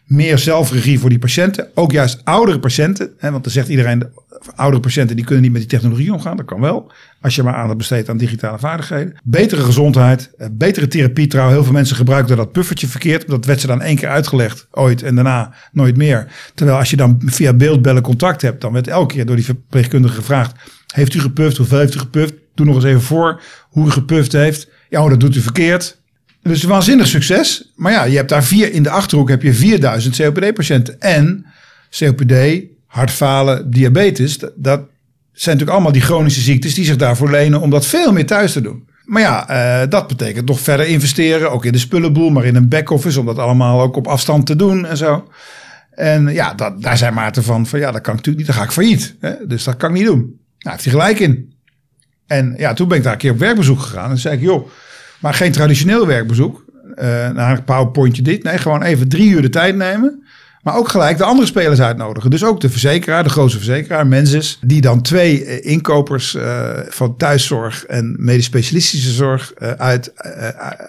Meer 0.05 0.37
zelfregie 0.37 0.99
voor 0.99 1.09
die 1.09 1.19
patiënten. 1.19 1.67
Ook 1.73 1.91
juist 1.91 2.21
oudere 2.23 2.59
patiënten. 2.59 3.11
Hè, 3.17 3.31
want 3.31 3.43
dan 3.43 3.53
zegt 3.53 3.67
iedereen, 3.67 3.99
de 3.99 4.09
oudere 4.55 4.81
patiënten 4.81 5.15
die 5.15 5.25
kunnen 5.25 5.43
niet 5.43 5.51
met 5.51 5.61
die 5.61 5.69
technologie 5.69 6.13
omgaan. 6.13 6.37
Dat 6.37 6.45
kan 6.45 6.61
wel. 6.61 6.91
Als 7.21 7.35
je 7.35 7.43
maar 7.43 7.53
aandacht 7.53 7.77
besteedt 7.77 8.09
aan 8.09 8.17
digitale 8.17 8.59
vaardigheden. 8.59 9.15
Betere 9.23 9.61
gezondheid. 9.61 10.31
eh, 10.37 10.47
Betere 10.51 10.87
therapie 10.87 11.27
trouw. 11.27 11.49
Heel 11.49 11.63
veel 11.63 11.73
mensen 11.73 11.95
gebruiken 11.95 12.37
dat 12.37 12.51
puffertje 12.51 12.87
verkeerd. 12.87 13.27
Dat 13.27 13.45
werd 13.45 13.59
ze 13.61 13.67
dan 13.67 13.81
één 13.81 13.95
keer 13.95 14.09
uitgelegd. 14.09 14.67
Ooit. 14.71 15.03
En 15.03 15.15
daarna 15.15 15.53
nooit 15.71 15.97
meer. 15.97 16.27
Terwijl 16.55 16.77
als 16.77 16.89
je 16.89 16.95
dan 16.97 17.21
via 17.25 17.53
beeldbellen 17.53 18.01
contact 18.01 18.41
hebt. 18.41 18.61
Dan 18.61 18.73
werd 18.73 18.87
elke 18.87 19.13
keer 19.13 19.25
door 19.25 19.35
die 19.35 19.45
verpleegkundige 19.45 20.15
gevraagd. 20.15 20.55
Heeft 20.93 21.13
u 21.13 21.19
gepuft? 21.19 21.57
Hoeveel 21.57 21.77
heeft 21.79 21.95
u 21.95 21.99
gepuft? 21.99 22.33
Doe 22.59 22.67
nog 22.67 22.75
eens 22.75 22.85
even 22.85 23.01
voor 23.01 23.41
hoe 23.69 23.87
u 23.87 23.91
gepuft 23.91 24.31
heeft. 24.31 24.69
Ja, 24.89 25.03
oh, 25.03 25.09
dat 25.09 25.19
doet 25.19 25.35
u 25.35 25.41
verkeerd. 25.41 26.01
Dus 26.41 26.63
waanzinnig 26.63 27.07
succes. 27.07 27.71
Maar 27.75 27.91
ja, 27.91 28.03
je 28.03 28.15
hebt 28.15 28.29
daar 28.29 28.43
vier 28.43 28.73
in 28.73 28.83
de 28.83 28.89
achterhoek 28.89 29.29
heb 29.29 29.41
je 29.41 29.53
4000 29.53 30.15
COPD-patiënten. 30.15 30.99
En 30.99 31.45
COPD, 31.89 32.63
hartfalen, 32.85 33.71
diabetes. 33.71 34.37
Dat, 34.55 34.81
zijn 35.39 35.55
natuurlijk 35.55 35.71
allemaal 35.71 35.91
die 35.91 36.01
chronische 36.01 36.41
ziektes 36.41 36.73
die 36.73 36.85
zich 36.85 36.95
daarvoor 36.95 37.31
lenen 37.31 37.61
om 37.61 37.69
dat 37.69 37.85
veel 37.85 38.11
meer 38.11 38.25
thuis 38.25 38.51
te 38.51 38.61
doen. 38.61 38.87
Maar 39.05 39.21
ja, 39.21 39.49
eh, 39.49 39.89
dat 39.89 40.07
betekent 40.07 40.47
nog 40.47 40.59
verder 40.59 40.87
investeren. 40.87 41.51
Ook 41.51 41.65
in 41.65 41.71
de 41.71 41.77
spullenboel, 41.77 42.29
maar 42.29 42.45
in 42.45 42.55
een 42.55 42.69
back-office. 42.69 43.19
Om 43.19 43.25
dat 43.25 43.37
allemaal 43.37 43.81
ook 43.81 43.95
op 43.95 44.07
afstand 44.07 44.45
te 44.45 44.55
doen 44.55 44.85
en 44.85 44.97
zo. 44.97 45.27
En 45.91 46.27
ja, 46.27 46.53
dat, 46.53 46.81
daar 46.81 46.97
zijn 46.97 47.13
Maarten 47.13 47.43
van, 47.43 47.67
van 47.67 47.79
ja, 47.79 47.91
dat 47.91 48.01
kan 48.01 48.15
natuurlijk 48.15 48.37
niet. 48.37 48.55
Dan 48.55 48.55
ga 48.55 48.63
ik 48.63 48.75
failliet. 48.75 49.15
Hè? 49.19 49.33
Dus 49.47 49.63
dat 49.63 49.77
kan 49.77 49.89
ik 49.89 49.95
niet 49.95 50.05
doen. 50.05 50.39
Nou, 50.59 50.75
heeft 50.75 50.83
hij 50.83 50.93
gelijk 50.93 51.19
in. 51.19 51.53
En 52.29 52.53
ja, 52.57 52.73
toen 52.73 52.87
ben 52.87 52.97
ik 52.97 53.03
daar 53.03 53.13
een 53.13 53.19
keer 53.19 53.31
op 53.31 53.39
werkbezoek 53.39 53.79
gegaan. 53.79 54.09
En 54.09 54.17
zei 54.17 54.35
ik, 54.35 54.41
joh, 54.41 54.69
maar 55.19 55.33
geen 55.33 55.51
traditioneel 55.51 56.07
werkbezoek. 56.07 56.65
eh 56.95 57.29
naar 57.29 57.57
een 57.57 57.63
powerpointje 57.63 58.21
dit. 58.21 58.43
Nee, 58.43 58.57
gewoon 58.57 58.83
even 58.83 59.09
drie 59.09 59.29
uur 59.29 59.41
de 59.41 59.49
tijd 59.49 59.75
nemen. 59.75 60.23
Maar 60.63 60.75
ook 60.75 60.89
gelijk 60.89 61.17
de 61.17 61.23
andere 61.23 61.47
spelers 61.47 61.81
uitnodigen. 61.81 62.29
Dus 62.29 62.43
ook 62.43 62.61
de 62.61 62.69
verzekeraar, 62.69 63.23
de 63.23 63.29
grootste 63.29 63.57
verzekeraar, 63.57 64.07
Mensis. 64.07 64.59
Die 64.61 64.81
dan 64.81 65.01
twee 65.01 65.45
eh, 65.45 65.71
inkopers 65.71 66.35
eh, 66.35 66.69
van 66.89 67.17
thuiszorg 67.17 67.85
en 67.85 68.15
medisch 68.17 68.45
specialistische 68.45 69.11
zorg 69.11 69.53
eh, 69.53 69.71
uit 69.71 70.13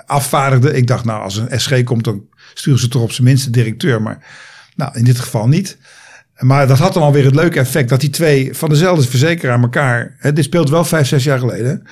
afvaardigde. 0.07 0.77
Ik 0.77 0.87
dacht, 0.87 1.05
nou, 1.05 1.23
als 1.23 1.37
een 1.37 1.61
SG 1.61 1.83
komt, 1.83 2.05
dan 2.05 2.23
sturen 2.55 2.81
ze 2.81 2.89
toch 2.89 3.03
op 3.03 3.13
zijn 3.13 3.27
minst 3.27 3.45
de 3.45 3.51
directeur. 3.51 4.03
Maar 4.03 4.19
nou, 4.77 4.99
in 4.99 5.05
dit 5.05 5.19
geval 5.19 5.49
niet. 5.49 5.77
Maar 6.41 6.67
dat 6.67 6.79
had 6.79 6.95
dan 6.95 7.03
alweer 7.03 7.25
het 7.25 7.35
leuke 7.35 7.59
effect 7.59 7.89
dat 7.89 8.01
die 8.01 8.11
twee 8.11 8.49
van 8.53 8.69
dezelfde 8.69 9.09
verzekeraar 9.09 9.61
elkaar. 9.61 10.15
Hè, 10.19 10.33
dit 10.33 10.45
speelt 10.45 10.71
wel 10.71 10.85
vijf, 10.85 11.07
zes 11.07 11.25
jaar 11.25 11.39
geleden. 11.39 11.83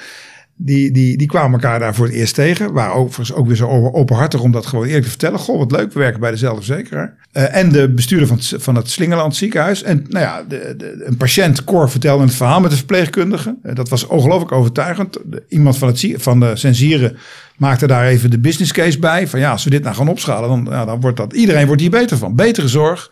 Die, 0.60 0.92
die, 0.92 1.16
die 1.16 1.26
kwamen 1.26 1.52
elkaar 1.52 1.78
daar 1.78 1.94
voor 1.94 2.06
het 2.06 2.14
eerst 2.14 2.34
tegen. 2.34 2.72
Waren 2.72 2.94
overigens 2.94 3.32
ook 3.32 3.46
weer 3.46 3.56
zo 3.56 3.90
openhartig 3.92 4.40
om 4.40 4.52
dat 4.52 4.66
gewoon 4.66 4.84
eerlijk 4.84 5.02
te 5.02 5.10
vertellen. 5.10 5.38
Goh, 5.38 5.58
wat 5.58 5.72
leuk, 5.72 5.92
we 5.92 5.98
werken 5.98 6.20
bij 6.20 6.30
dezelfde 6.30 6.64
verzekeraar. 6.64 7.14
Uh, 7.32 7.56
en 7.56 7.72
de 7.72 7.88
bestuurder 7.88 8.26
van 8.28 8.36
het, 8.36 8.54
van 8.56 8.74
het 8.74 8.90
Slingerland 8.90 9.36
ziekenhuis. 9.36 9.82
En 9.82 10.04
nou 10.08 10.24
ja, 10.24 10.44
de, 10.48 11.02
een 11.04 11.16
patiënt, 11.16 11.64
Cor, 11.64 11.90
vertelde 11.90 12.24
het 12.24 12.34
verhaal 12.34 12.60
met 12.60 12.70
de 12.70 12.76
verpleegkundige. 12.76 13.56
Uh, 13.62 13.74
dat 13.74 13.88
was 13.88 14.06
ongelooflijk 14.06 14.52
overtuigend. 14.52 15.18
Iemand 15.48 15.78
van, 15.78 15.88
het, 15.88 16.06
van 16.16 16.40
de 16.40 16.56
censieren 16.56 17.16
maakte 17.56 17.86
daar 17.86 18.06
even 18.06 18.30
de 18.30 18.38
business 18.38 18.72
case 18.72 18.98
bij. 18.98 19.28
Van 19.28 19.40
ja, 19.40 19.50
als 19.50 19.64
we 19.64 19.70
dit 19.70 19.82
nou 19.82 19.94
gaan 19.96 20.08
opschalen, 20.08 20.48
dan, 20.48 20.66
ja, 20.70 20.84
dan 20.84 21.00
wordt 21.00 21.16
dat... 21.16 21.32
Iedereen 21.32 21.66
wordt 21.66 21.80
hier 21.80 21.90
beter 21.90 22.16
van. 22.16 22.34
Betere 22.34 22.68
zorg, 22.68 23.10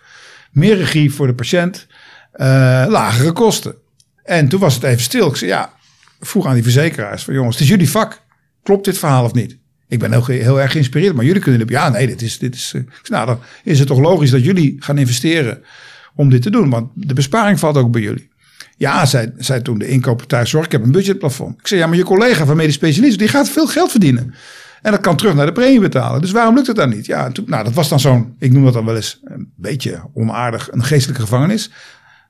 meer 0.51 0.77
regie 0.77 1.13
voor 1.13 1.27
de 1.27 1.35
patiënt, 1.35 1.87
uh, 2.35 2.47
lagere 2.89 3.33
kosten. 3.33 3.75
En 4.25 4.49
toen 4.49 4.61
was 4.61 4.75
het 4.75 4.83
even 4.83 5.03
stil. 5.03 5.29
Ik 5.29 5.37
zei, 5.37 5.51
ja, 5.51 5.73
vroeg 6.21 6.47
aan 6.47 6.55
die 6.55 6.63
verzekeraars 6.63 7.25
van 7.25 7.35
jongens, 7.35 7.55
het 7.55 7.65
is 7.65 7.71
jullie 7.71 7.91
vak. 7.91 8.23
klopt 8.63 8.85
dit 8.85 8.99
verhaal 8.99 9.25
of 9.25 9.33
niet? 9.33 9.59
Ik 9.89 9.99
ben 9.99 10.13
heel, 10.13 10.61
erg 10.61 10.73
geïnspireerd, 10.73 11.15
maar 11.15 11.25
jullie 11.25 11.43
kunnen... 11.43 11.69
Ja, 11.69 11.89
nee, 11.89 12.07
dit 12.07 12.23
is... 12.23 12.39
Dit 12.39 12.55
is 12.55 12.73
eh, 12.75 12.83
nou, 13.11 13.27
dan 13.27 13.39
is 13.65 13.79
het 13.79 13.89
toch 13.89 13.99
logisch 13.99 14.31
dat 14.31 14.45
jullie 14.45 14.77
gaan 14.79 14.99
investeren 14.99 15.63
om 16.15 16.31
dit 16.31 16.43
te 16.43 16.51
doen. 16.51 16.71
Want 16.71 16.91
de 16.95 17.15
besparing 17.15 17.59
valt 17.59 17.77
ook 17.77 17.91
bij 17.91 18.01
jullie. 18.01 18.31
Ja, 18.77 19.07
zei, 19.07 19.33
zei 19.37 19.63
toen 19.63 19.79
de 19.79 19.89
inkoper 19.89 20.27
thuiszorg, 20.27 20.65
ik 20.65 20.73
heb 20.73 20.83
een 20.83 20.93
budgetplafond. 20.93 21.59
Ik 21.59 21.67
zei, 21.67 21.81
ja, 21.81 21.87
maar 21.87 21.97
je 21.97 22.05
collega 22.05 22.47
van 22.47 22.57
medisch 22.57 22.75
specialist, 22.75 23.19
die 23.19 23.29
gaat 23.29 23.49
veel 23.49 23.67
geld 23.67 23.91
verdienen. 23.91 24.35
En 24.87 24.93
dat 24.93 25.01
kan 25.01 25.17
terug 25.17 25.35
naar 25.35 25.47
de 25.47 25.53
premie 25.53 25.81
betalen. 25.81 26.21
Dus 26.21 26.31
waarom 26.31 26.55
lukt 26.55 26.67
het 26.67 26.77
dan 26.77 26.89
niet? 26.89 27.07
Ja, 27.07 27.31
toen, 27.31 27.45
nou, 27.49 27.65
dat 27.65 27.73
was 27.73 27.89
dan 27.89 28.01
zo'n, 28.01 28.35
ik 28.39 28.53
noem 28.53 28.65
dat 28.65 28.73
dan 28.73 28.85
wel 28.85 28.97
eens 28.97 29.21
een 29.25 29.53
beetje 29.57 30.01
onaardig, 30.15 30.69
een 30.73 30.85
geestelijke 30.85 31.23
gevangenis. 31.23 31.71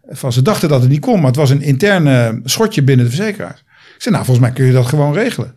Van 0.09 0.33
ze 0.33 0.43
dachten 0.43 0.69
dat 0.69 0.81
het 0.81 0.91
niet 0.91 1.01
kon, 1.01 1.17
maar 1.17 1.27
het 1.27 1.37
was 1.37 1.51
een 1.51 1.63
interne 1.63 2.41
schotje 2.45 2.83
binnen 2.83 3.05
de 3.05 3.11
verzekeraars. 3.11 3.61
Ik 3.95 4.03
zei, 4.03 4.15
nou, 4.15 4.27
volgens 4.27 4.47
mij 4.47 4.55
kun 4.55 4.67
je 4.67 4.73
dat 4.73 4.87
gewoon 4.87 5.13
regelen. 5.13 5.55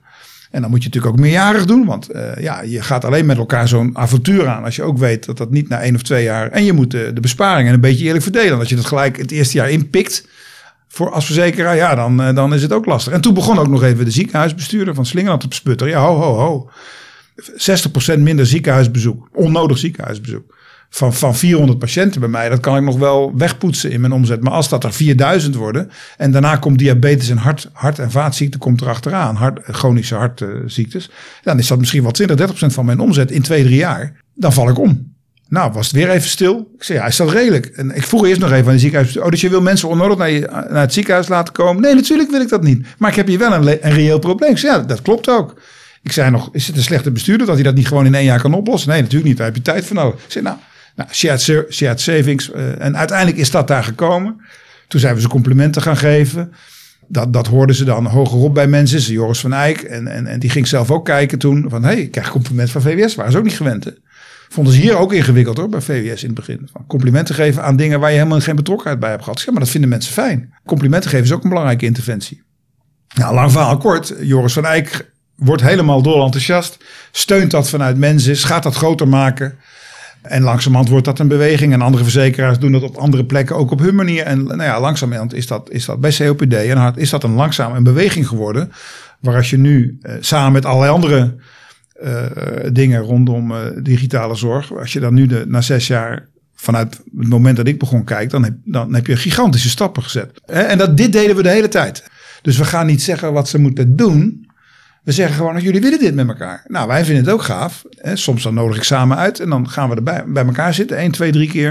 En 0.51 0.61
dan 0.61 0.69
moet 0.69 0.83
je 0.83 0.85
natuurlijk 0.85 1.13
ook 1.13 1.21
meerjarig 1.21 1.65
doen, 1.65 1.85
want 1.85 2.15
uh, 2.15 2.35
ja, 2.37 2.61
je 2.61 2.81
gaat 2.81 3.05
alleen 3.05 3.25
met 3.25 3.37
elkaar 3.37 3.67
zo'n 3.67 3.97
avontuur 3.97 4.47
aan. 4.47 4.63
Als 4.63 4.75
je 4.75 4.83
ook 4.83 4.97
weet 4.97 5.25
dat 5.25 5.37
dat 5.37 5.51
niet 5.51 5.69
na 5.69 5.81
één 5.81 5.95
of 5.95 6.01
twee 6.01 6.23
jaar. 6.23 6.51
En 6.51 6.63
je 6.65 6.73
moet 6.73 6.91
de, 6.91 7.11
de 7.13 7.21
besparingen 7.21 7.73
een 7.73 7.79
beetje 7.79 8.05
eerlijk 8.05 8.23
verdelen. 8.23 8.59
Als 8.59 8.69
je 8.69 8.75
dat 8.75 8.85
gelijk 8.85 9.17
het 9.17 9.31
eerste 9.31 9.57
jaar 9.57 9.69
inpikt 9.69 10.27
voor 10.91 11.11
als 11.11 11.25
verzekeraar, 11.25 11.75
ja, 11.75 11.95
dan, 11.95 12.21
uh, 12.21 12.35
dan 12.35 12.53
is 12.53 12.61
het 12.61 12.73
ook 12.73 12.85
lastig. 12.85 13.13
En 13.13 13.21
toen 13.21 13.33
begon 13.33 13.59
ook 13.59 13.67
nog 13.67 13.83
even 13.83 14.05
de 14.05 14.11
ziekenhuisbestuurder 14.11 14.93
van 14.93 15.05
Slingerland 15.05 15.41
te 15.41 15.47
besputteren. 15.47 15.93
Ja, 15.93 16.01
ho, 16.01 16.15
ho, 16.15 16.35
ho. 16.35 16.69
60% 18.15 18.19
minder 18.19 18.45
ziekenhuisbezoek, 18.45 19.29
onnodig 19.33 19.77
ziekenhuisbezoek 19.77 20.57
van, 20.89 21.13
van 21.13 21.35
400 21.35 21.79
patiënten 21.79 22.19
bij 22.19 22.29
mij, 22.29 22.49
dat 22.49 22.59
kan 22.59 22.77
ik 22.77 22.83
nog 22.83 22.97
wel 22.97 23.37
wegpoetsen 23.37 23.91
in 23.91 24.01
mijn 24.01 24.13
omzet. 24.13 24.43
Maar 24.43 24.53
als 24.53 24.69
dat 24.69 24.83
er 24.83 24.93
4000 24.93 25.55
worden 25.55 25.89
en 26.17 26.31
daarna 26.31 26.55
komt 26.55 26.79
diabetes 26.79 27.29
en 27.29 27.37
hart, 27.37 27.69
hart- 27.73 27.99
en 27.99 28.11
vaatziekte 28.11 28.57
komt 28.57 28.81
erachteraan, 28.81 29.35
hart, 29.35 29.59
chronische 29.63 30.15
hartziektes, 30.15 31.09
dan 31.43 31.59
is 31.59 31.67
dat 31.67 31.79
misschien 31.79 32.01
wel 32.01 32.11
20, 32.11 32.37
30 32.37 32.55
procent 32.55 32.77
van 32.77 32.85
mijn 32.85 32.99
omzet 32.99 33.31
in 33.31 33.41
twee, 33.41 33.63
drie 33.63 33.77
jaar. 33.77 34.21
Dan 34.33 34.53
val 34.53 34.69
ik 34.69 34.79
om. 34.79 35.17
Nou, 35.49 35.71
was 35.71 35.87
het 35.87 35.95
weer 35.95 36.09
even 36.09 36.29
stil. 36.29 36.71
Ik 36.75 36.83
zei, 36.83 36.99
ja, 36.99 37.05
is 37.05 37.15
dat 37.15 37.31
redelijk? 37.31 37.65
En 37.65 37.95
ik 37.95 38.03
vroeg 38.03 38.25
eerst 38.25 38.41
nog 38.41 38.51
even 38.51 38.67
aan 38.67 38.73
de 38.73 38.79
ziekenhuis. 38.79 39.17
Oh, 39.17 39.29
dus 39.29 39.41
je 39.41 39.49
wil 39.49 39.61
mensen 39.61 39.89
onnodig 39.89 40.17
naar, 40.17 40.31
naar 40.49 40.81
het 40.81 40.93
ziekenhuis 40.93 41.27
laten 41.27 41.53
komen? 41.53 41.81
Nee, 41.81 41.93
natuurlijk 41.95 42.31
wil 42.31 42.41
ik 42.41 42.49
dat 42.49 42.63
niet. 42.63 42.85
Maar 42.97 43.09
ik 43.09 43.15
heb 43.15 43.27
hier 43.27 43.39
wel 43.39 43.53
een, 43.53 43.67
een 43.67 43.93
reëel 43.93 44.19
probleem. 44.19 44.51
Ik 44.51 44.57
zei, 44.57 44.73
ja, 44.73 44.83
dat 44.83 45.01
klopt 45.01 45.29
ook. 45.29 45.61
Ik 46.03 46.11
zei 46.11 46.31
nog, 46.31 46.49
is 46.51 46.67
het 46.67 46.75
een 46.75 46.83
slechte 46.83 47.11
bestuurder 47.11 47.47
dat 47.47 47.55
hij 47.55 47.63
dat 47.63 47.75
niet 47.75 47.87
gewoon 47.87 48.05
in 48.05 48.15
één 48.15 48.23
jaar 48.25 48.41
kan 48.41 48.53
oplossen? 48.53 48.89
Nee, 48.89 49.01
natuurlijk 49.01 49.27
niet. 49.27 49.37
Daar 49.37 49.45
heb 49.45 49.55
je 49.55 49.61
tijd 49.61 49.85
voor 49.85 49.95
nodig. 49.95 50.23
Ik 50.23 50.31
zei, 50.31 50.43
nou, 50.43 50.57
nou, 50.95 51.09
shared, 51.71 52.01
savings. 52.01 52.49
Uh, 52.49 52.81
en 52.81 52.97
uiteindelijk 52.97 53.37
is 53.37 53.51
dat 53.51 53.67
daar 53.67 53.83
gekomen. 53.83 54.41
Toen 54.87 54.99
zijn 54.99 55.15
we 55.15 55.21
ze 55.21 55.27
complimenten 55.27 55.81
gaan 55.81 55.97
geven. 55.97 56.53
Dat, 57.07 57.33
dat 57.33 57.47
hoorden 57.47 57.75
ze 57.75 57.83
dan 57.83 58.05
hogerop 58.05 58.53
bij 58.53 58.67
mensen. 58.67 59.13
Joris 59.13 59.39
van 59.39 59.53
Eyck. 59.53 59.81
En, 59.81 60.07
en, 60.07 60.27
en 60.27 60.39
die 60.39 60.49
ging 60.49 60.67
zelf 60.67 60.91
ook 60.91 61.05
kijken 61.05 61.39
toen. 61.39 61.65
Van, 61.69 61.83
hé, 61.83 61.89
hey, 61.89 62.01
ik 62.01 62.11
krijg 62.11 62.31
compliment 62.31 62.69
van 62.69 62.81
VWS. 62.81 63.15
Waren 63.15 63.31
ze 63.31 63.37
ook 63.37 63.43
niet 63.43 63.57
gewend. 63.57 63.85
Vonden 64.49 64.73
ze 64.73 64.79
hier 64.79 64.97
ook 64.97 65.13
ingewikkeld 65.13 65.57
hoor, 65.57 65.69
bij 65.69 65.81
VWS 65.81 66.21
in 66.21 66.27
het 66.27 66.37
begin. 66.37 66.69
Van 66.71 66.85
complimenten 66.87 67.35
geven 67.35 67.63
aan 67.63 67.75
dingen 67.75 67.99
waar 67.99 68.09
je 68.09 68.17
helemaal 68.17 68.39
geen 68.39 68.55
betrokkenheid 68.55 68.99
bij 68.99 69.09
hebt 69.09 69.23
gehad. 69.23 69.41
Ja, 69.41 69.51
maar 69.51 69.59
dat 69.59 69.69
vinden 69.69 69.89
mensen 69.89 70.13
fijn. 70.13 70.53
Complimenten 70.65 71.09
geven 71.09 71.25
is 71.25 71.31
ook 71.31 71.43
een 71.43 71.49
belangrijke 71.49 71.85
interventie. 71.85 72.43
Nou, 73.15 73.33
lang 73.33 73.51
verhaal 73.51 73.77
kort. 73.77 74.13
Joris 74.21 74.53
van 74.53 74.65
Eyck 74.65 75.11
wordt 75.35 75.61
helemaal 75.61 76.01
dol 76.01 76.23
enthousiast. 76.23 76.77
Steunt 77.11 77.51
dat 77.51 77.69
vanuit 77.69 77.97
mensen. 77.97 78.35
Gaat 78.35 78.63
dat 78.63 78.75
groter 78.75 79.07
maken. 79.07 79.57
En 80.21 80.41
langzamerhand 80.41 80.89
wordt 80.89 81.05
dat 81.05 81.19
een 81.19 81.27
beweging. 81.27 81.73
En 81.73 81.81
andere 81.81 82.03
verzekeraars 82.03 82.59
doen 82.59 82.71
dat 82.71 82.83
op 82.83 82.95
andere 82.95 83.25
plekken 83.25 83.55
ook 83.55 83.71
op 83.71 83.79
hun 83.79 83.95
manier. 83.95 84.23
En 84.23 84.43
nou 84.43 84.63
ja, 84.63 84.79
langzamerhand 84.79 85.33
is 85.33 85.47
dat, 85.47 85.69
is 85.69 85.85
dat 85.85 85.99
bij 85.99 86.11
COPD 86.11 86.53
en 86.53 86.93
is 86.95 87.09
dat 87.09 87.23
een 87.23 87.33
langzaam 87.33 87.75
een 87.75 87.83
beweging 87.83 88.27
geworden. 88.27 88.71
Waar 89.19 89.35
als 89.35 89.49
je 89.49 89.57
nu 89.57 89.97
uh, 90.01 90.13
samen 90.19 90.51
met 90.51 90.65
allerlei 90.65 90.91
andere 90.91 91.35
dingen 92.71 93.01
rondom 93.01 93.51
uh, 93.51 93.57
digitale 93.83 94.35
zorg. 94.35 94.77
Als 94.77 94.93
je 94.93 94.99
dan 94.99 95.13
nu 95.13 95.27
na 95.47 95.61
zes 95.61 95.87
jaar 95.87 96.27
vanuit 96.55 97.01
het 97.17 97.29
moment 97.29 97.57
dat 97.57 97.67
ik 97.67 97.79
begon 97.79 98.03
kijken, 98.03 98.29
dan 98.29 98.43
heb, 98.43 98.53
dan 98.63 98.93
heb 98.93 99.07
je 99.07 99.15
gigantische 99.15 99.69
stappen 99.69 100.03
gezet. 100.03 100.41
En 100.45 100.77
dat, 100.77 100.97
dit 100.97 101.11
deden 101.11 101.35
we 101.35 101.43
de 101.43 101.49
hele 101.49 101.67
tijd. 101.67 102.03
Dus 102.41 102.57
we 102.57 102.65
gaan 102.65 102.85
niet 102.85 103.01
zeggen 103.01 103.33
wat 103.33 103.49
ze 103.49 103.59
moeten 103.59 103.95
doen. 103.95 104.47
We 105.03 105.11
zeggen 105.11 105.35
gewoon, 105.35 105.61
jullie 105.61 105.81
willen 105.81 105.99
dit 105.99 106.15
met 106.15 106.27
elkaar. 106.27 106.63
Nou, 106.67 106.87
wij 106.87 107.05
vinden 107.05 107.23
het 107.23 107.33
ook 107.33 107.41
gaaf. 107.41 107.83
Soms 108.13 108.43
dan 108.43 108.53
nodig 108.53 108.77
ik 108.77 108.83
samen 108.83 109.17
uit 109.17 109.39
en 109.39 109.49
dan 109.49 109.69
gaan 109.69 109.89
we 109.89 109.95
erbij 109.95 110.23
bij 110.27 110.45
elkaar 110.45 110.73
zitten. 110.73 110.97
één, 110.97 111.11
twee, 111.11 111.31
drie 111.31 111.49
keer. 111.49 111.69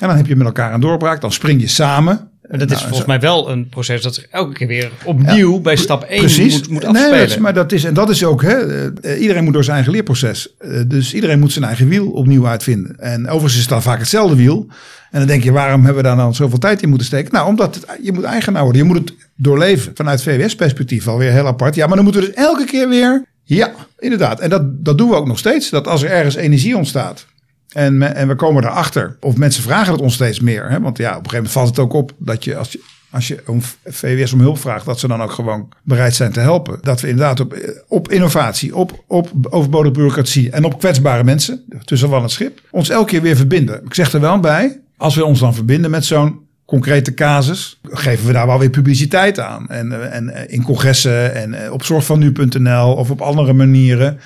En 0.00 0.08
dan 0.08 0.16
heb 0.16 0.26
je 0.26 0.36
met 0.36 0.46
elkaar 0.46 0.74
een 0.74 0.80
doorbraak. 0.80 1.20
Dan 1.20 1.32
spring 1.32 1.60
je 1.60 1.68
samen. 1.68 2.30
Maar 2.48 2.58
dat 2.58 2.70
is 2.70 2.76
nou, 2.76 2.88
volgens 2.88 3.08
mij 3.08 3.20
wel 3.20 3.50
een 3.50 3.68
proces 3.68 4.02
dat 4.02 4.14
zich 4.14 4.26
elke 4.30 4.52
keer 4.52 4.66
weer 4.66 4.90
opnieuw 5.04 5.54
ja, 5.54 5.60
bij 5.60 5.76
stap 5.76 6.02
1 6.02 6.18
precies. 6.18 6.58
moet, 6.58 6.68
moet 6.68 6.84
afspelen. 6.84 7.28
Nee, 7.28 7.38
maar 7.38 7.54
dat 7.54 7.72
is, 7.72 7.84
en 7.84 7.94
dat 7.94 8.10
is 8.10 8.24
ook, 8.24 8.42
hè, 8.42 9.16
iedereen 9.16 9.44
moet 9.44 9.52
door 9.52 9.64
zijn 9.64 9.76
eigen 9.76 9.92
leerproces. 9.92 10.54
Dus 10.86 11.14
iedereen 11.14 11.38
moet 11.38 11.52
zijn 11.52 11.64
eigen 11.64 11.88
wiel 11.88 12.10
opnieuw 12.10 12.46
uitvinden. 12.46 12.98
En 12.98 13.26
overigens 13.26 13.54
is 13.54 13.60
het 13.60 13.68
dan 13.68 13.82
vaak 13.82 13.98
hetzelfde 13.98 14.36
wiel. 14.36 14.66
En 15.10 15.18
dan 15.18 15.28
denk 15.28 15.42
je, 15.42 15.52
waarom 15.52 15.84
hebben 15.84 16.02
we 16.02 16.08
daar 16.08 16.16
dan 16.16 16.34
zoveel 16.34 16.58
tijd 16.58 16.82
in 16.82 16.88
moeten 16.88 17.06
steken? 17.06 17.32
Nou, 17.32 17.48
omdat 17.48 17.74
het, 17.74 17.86
je 18.02 18.12
moet 18.12 18.24
eigenaar 18.24 18.62
worden. 18.62 18.82
Je 18.82 18.88
moet 18.88 18.98
het 18.98 19.14
doorleven. 19.36 19.92
Vanuit 19.94 20.22
VWS-perspectief 20.22 21.08
alweer 21.08 21.32
heel 21.32 21.46
apart. 21.46 21.74
Ja, 21.74 21.86
maar 21.86 21.96
dan 21.96 22.04
moeten 22.04 22.22
we 22.22 22.28
dus 22.28 22.36
elke 22.36 22.64
keer 22.64 22.88
weer... 22.88 23.24
Ja, 23.42 23.72
inderdaad. 23.98 24.40
En 24.40 24.50
dat, 24.50 24.84
dat 24.84 24.98
doen 24.98 25.08
we 25.08 25.14
ook 25.14 25.26
nog 25.26 25.38
steeds. 25.38 25.70
Dat 25.70 25.86
als 25.86 26.02
er 26.02 26.10
ergens 26.10 26.34
energie 26.34 26.76
ontstaat... 26.76 27.26
En, 27.74 28.14
en 28.14 28.28
we 28.28 28.34
komen 28.34 28.64
erachter, 28.64 29.16
of 29.20 29.36
mensen 29.36 29.62
vragen 29.62 29.92
het 29.92 30.02
ons 30.02 30.14
steeds 30.14 30.40
meer. 30.40 30.70
Hè? 30.70 30.80
Want 30.80 30.98
ja, 30.98 31.08
op 31.08 31.24
een 31.24 31.30
gegeven 31.30 31.36
moment 31.36 31.52
valt 31.52 31.68
het 31.68 31.78
ook 31.78 31.92
op 31.92 32.12
dat 32.18 32.44
je 32.44 32.56
als 32.56 32.72
je, 32.72 32.80
als 33.10 33.28
je 33.28 33.42
om 33.46 33.60
VWS 33.84 34.32
om 34.32 34.40
hulp 34.40 34.58
vraagt, 34.58 34.84
dat 34.84 35.00
ze 35.00 35.08
dan 35.08 35.22
ook 35.22 35.30
gewoon 35.30 35.68
bereid 35.82 36.14
zijn 36.14 36.32
te 36.32 36.40
helpen. 36.40 36.78
Dat 36.80 37.00
we 37.00 37.08
inderdaad 37.08 37.40
op, 37.40 37.58
op 37.88 38.10
innovatie, 38.10 38.76
op, 38.76 39.04
op 39.06 39.30
overbodige 39.42 39.94
bureaucratie 39.94 40.50
en 40.50 40.64
op 40.64 40.78
kwetsbare 40.78 41.24
mensen, 41.24 41.64
tussen 41.84 42.08
van 42.08 42.22
het 42.22 42.30
schip, 42.30 42.60
ons 42.70 42.88
elke 42.88 43.10
keer 43.10 43.22
weer 43.22 43.36
verbinden. 43.36 43.84
Ik 43.84 43.94
zeg 43.94 44.12
er 44.12 44.20
wel 44.20 44.40
bij, 44.40 44.80
als 44.96 45.14
we 45.14 45.24
ons 45.24 45.40
dan 45.40 45.54
verbinden 45.54 45.90
met 45.90 46.04
zo'n 46.04 46.42
concrete 46.64 47.14
casus, 47.14 47.80
geven 47.82 48.26
we 48.26 48.32
daar 48.32 48.46
wel 48.46 48.58
weer 48.58 48.70
publiciteit 48.70 49.40
aan. 49.40 49.68
En, 49.68 50.12
en 50.12 50.48
in 50.48 50.62
congressen 50.62 51.34
en 51.34 51.72
op 51.72 51.84
zorgvannu.nl 51.84 52.94
of 52.94 53.10
op 53.10 53.20
andere 53.20 53.52
manieren. 53.52 54.20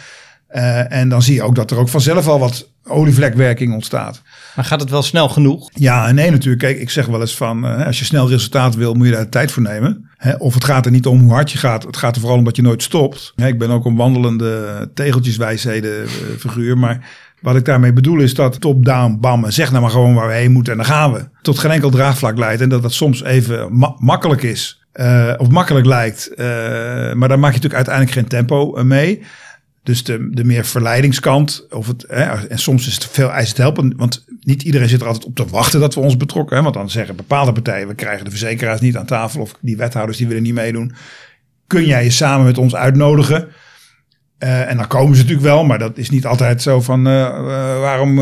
En 0.89 1.09
dan 1.09 1.23
zie 1.23 1.35
je 1.35 1.43
ook 1.43 1.55
dat 1.55 1.71
er 1.71 1.79
ook 1.79 1.89
vanzelf 1.89 2.29
al 2.29 2.39
wat 2.39 2.69
olievlekwerking 2.88 3.72
ontstaat. 3.72 4.22
Maar 4.57 4.64
gaat 4.64 4.81
het 4.81 4.90
wel 4.90 5.03
snel 5.03 5.29
genoeg? 5.29 5.70
Ja 5.72 6.09
en 6.09 6.14
nee 6.14 6.31
natuurlijk. 6.31 6.62
Kijk, 6.62 6.79
ik 6.79 6.90
zeg 6.90 7.07
wel 7.07 7.20
eens 7.20 7.37
van, 7.37 7.64
uh, 7.64 7.87
als 7.87 7.98
je 7.98 8.05
snel 8.05 8.29
resultaat 8.29 8.74
wil, 8.74 8.94
moet 8.94 9.07
je 9.07 9.12
daar 9.12 9.29
tijd 9.29 9.53
voor 9.53 9.62
nemen. 9.62 10.11
Of 10.38 10.55
het 10.55 10.64
gaat 10.64 10.87
er 10.87 10.90
niet 10.92 11.07
om 11.07 11.20
hoe 11.20 11.33
hard 11.33 11.53
je 11.53 11.59
gaat. 11.59 11.83
Het 11.83 11.96
gaat 11.96 12.14
er 12.14 12.20
vooral 12.20 12.38
om 12.38 12.44
dat 12.44 12.57
je 12.57 12.62
nooit 12.62 12.83
stopt. 12.83 13.33
Ik 13.37 13.59
ben 13.59 13.70
ook 13.70 13.85
een 13.85 13.96
wandelende 13.96 14.90
tegeltjeswijsheden 14.94 16.03
uh, 16.03 16.09
figuur. 16.38 16.79
Maar 16.79 17.09
wat 17.40 17.57
ik 17.57 17.64
daarmee 17.64 17.92
bedoel 17.92 18.20
is 18.20 18.35
dat 18.35 18.61
top-down, 18.61 19.18
bam, 19.20 19.51
zeg 19.51 19.70
nou 19.70 19.83
maar 19.83 19.90
gewoon 19.90 20.14
waar 20.14 20.29
we 20.29 20.35
heen 20.35 20.53
moeten 20.53 20.72
en 20.72 20.79
dan 20.79 20.87
gaan 20.87 21.12
we. 21.12 21.29
Tot 21.42 21.59
geen 21.59 21.70
enkel 21.70 21.90
draagvlak 21.90 22.38
leidt 22.38 22.61
en 22.61 22.68
dat 22.68 22.83
dat 22.83 22.92
soms 22.92 23.22
even 23.22 23.79
ma 23.79 23.94
makkelijk 23.98 24.42
is. 24.42 24.87
of 25.37 25.48
makkelijk 25.48 25.87
lijkt. 25.87 26.33
maar 27.14 27.29
daar 27.29 27.38
maak 27.38 27.55
je 27.55 27.61
natuurlijk 27.61 27.74
uiteindelijk 27.74 28.14
geen 28.14 28.29
tempo 28.29 28.85
mee. 28.85 29.22
Dus 29.88 30.05
de, 30.05 30.44
meer 30.44 30.64
verleidingskant. 30.64 31.66
Of 31.70 31.87
het, 31.87 32.05
hè, 32.09 32.46
en 32.46 32.59
soms 32.59 32.87
is 32.87 32.94
het 32.94 33.07
veel 33.07 33.31
eisend 33.31 33.57
helpen. 33.57 33.96
Want 33.96 34.24
niet 34.40 34.62
iedereen 34.62 34.88
zit 34.88 35.01
er 35.01 35.07
altijd 35.07 35.24
op 35.24 35.35
te 35.35 35.46
wachten 35.46 35.81
dat 35.81 35.94
we 35.94 36.01
ons 36.01 36.16
betrokken. 36.16 36.57
Hè, 36.57 36.62
want 36.62 36.74
dan 36.74 36.90
zeggen 36.90 37.16
bepaalde 37.16 37.53
partijen, 37.53 37.88
we 37.88 37.94
krijgen 37.94 38.24
de 38.24 38.31
verzekeraars 38.31 38.81
niet 38.81 38.96
aan 38.96 39.07
tafel. 39.07 39.40
Of 39.40 39.55
die 39.61 39.77
wethouders 39.77 40.18
die 40.18 40.27
willen 40.27 40.42
niet 40.42 40.55
meedoen. 40.55 40.94
Kun 41.66 41.85
jij 41.85 42.05
je 42.05 42.11
samen 42.11 42.46
met 42.46 42.59
ons 42.59 42.74
uitnodigen? 42.74 43.48
Uh, 44.38 44.70
en 44.70 44.77
dan 44.77 44.87
komen 44.87 45.16
ze 45.16 45.22
natuurlijk 45.22 45.48
wel, 45.48 45.64
maar 45.64 45.79
dat 45.79 45.98
is 45.98 46.11
niet 46.11 46.27
altijd 46.27 46.62
zo 46.62 46.81
van 46.81 47.07
uh, 47.07 47.12
uh, 47.12 47.81
waarom. 47.81 48.14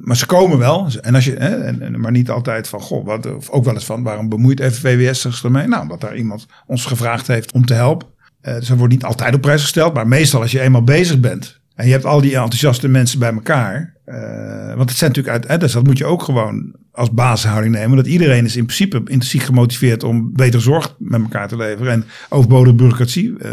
maar 0.00 0.16
ze 0.16 0.26
komen 0.26 0.58
wel. 0.58 0.88
En 1.00 1.14
als 1.14 1.24
je, 1.24 1.34
en, 1.34 2.00
maar 2.00 2.12
niet 2.12 2.30
altijd 2.30 2.68
van 2.68 2.80
goh, 2.80 3.04
wat, 3.06 3.34
of 3.34 3.50
ook 3.50 3.64
wel 3.64 3.74
eens 3.74 3.84
van 3.84 4.02
waarom 4.02 4.28
bemoeit 4.28 4.60
even 4.60 4.80
VWS 4.80 5.20
zich 5.20 5.44
ermee? 5.44 5.66
Nou, 5.66 5.82
omdat 5.82 6.00
daar 6.00 6.16
iemand 6.16 6.46
ons 6.66 6.84
gevraagd 6.84 7.26
heeft 7.26 7.52
om 7.52 7.66
te 7.66 7.74
helpen. 7.74 8.11
Uh, 8.42 8.54
dus 8.54 8.68
dat 8.68 8.78
wordt 8.78 8.92
niet 8.92 9.04
altijd 9.04 9.34
op 9.34 9.40
prijs 9.40 9.62
gesteld, 9.62 9.94
maar 9.94 10.08
meestal 10.08 10.40
als 10.40 10.50
je 10.50 10.60
eenmaal 10.60 10.84
bezig 10.84 11.20
bent 11.20 11.60
en 11.74 11.86
je 11.86 11.92
hebt 11.92 12.04
al 12.04 12.20
die 12.20 12.36
enthousiaste 12.36 12.88
mensen 12.88 13.18
bij 13.18 13.32
elkaar. 13.32 13.94
Uh, 14.06 14.74
want 14.74 14.88
het 14.88 14.98
zijn 14.98 15.12
natuurlijk 15.14 15.46
uit, 15.46 15.60
dus 15.60 15.72
dat 15.72 15.84
moet 15.84 15.98
je 15.98 16.04
ook 16.04 16.22
gewoon 16.22 16.74
als 16.92 17.10
basishouding 17.10 17.74
nemen. 17.74 17.96
Dat 17.96 18.06
iedereen 18.06 18.44
is 18.44 18.56
in 18.56 18.64
principe 18.64 18.96
intrinsiek 18.96 19.42
gemotiveerd 19.42 20.02
om 20.02 20.32
beter 20.32 20.60
zorg 20.60 20.94
met 20.98 21.20
elkaar 21.20 21.48
te 21.48 21.56
leveren. 21.56 21.92
En 21.92 22.04
overbodige 22.28 22.74
bureaucratie 22.74 23.28
uh, 23.28 23.50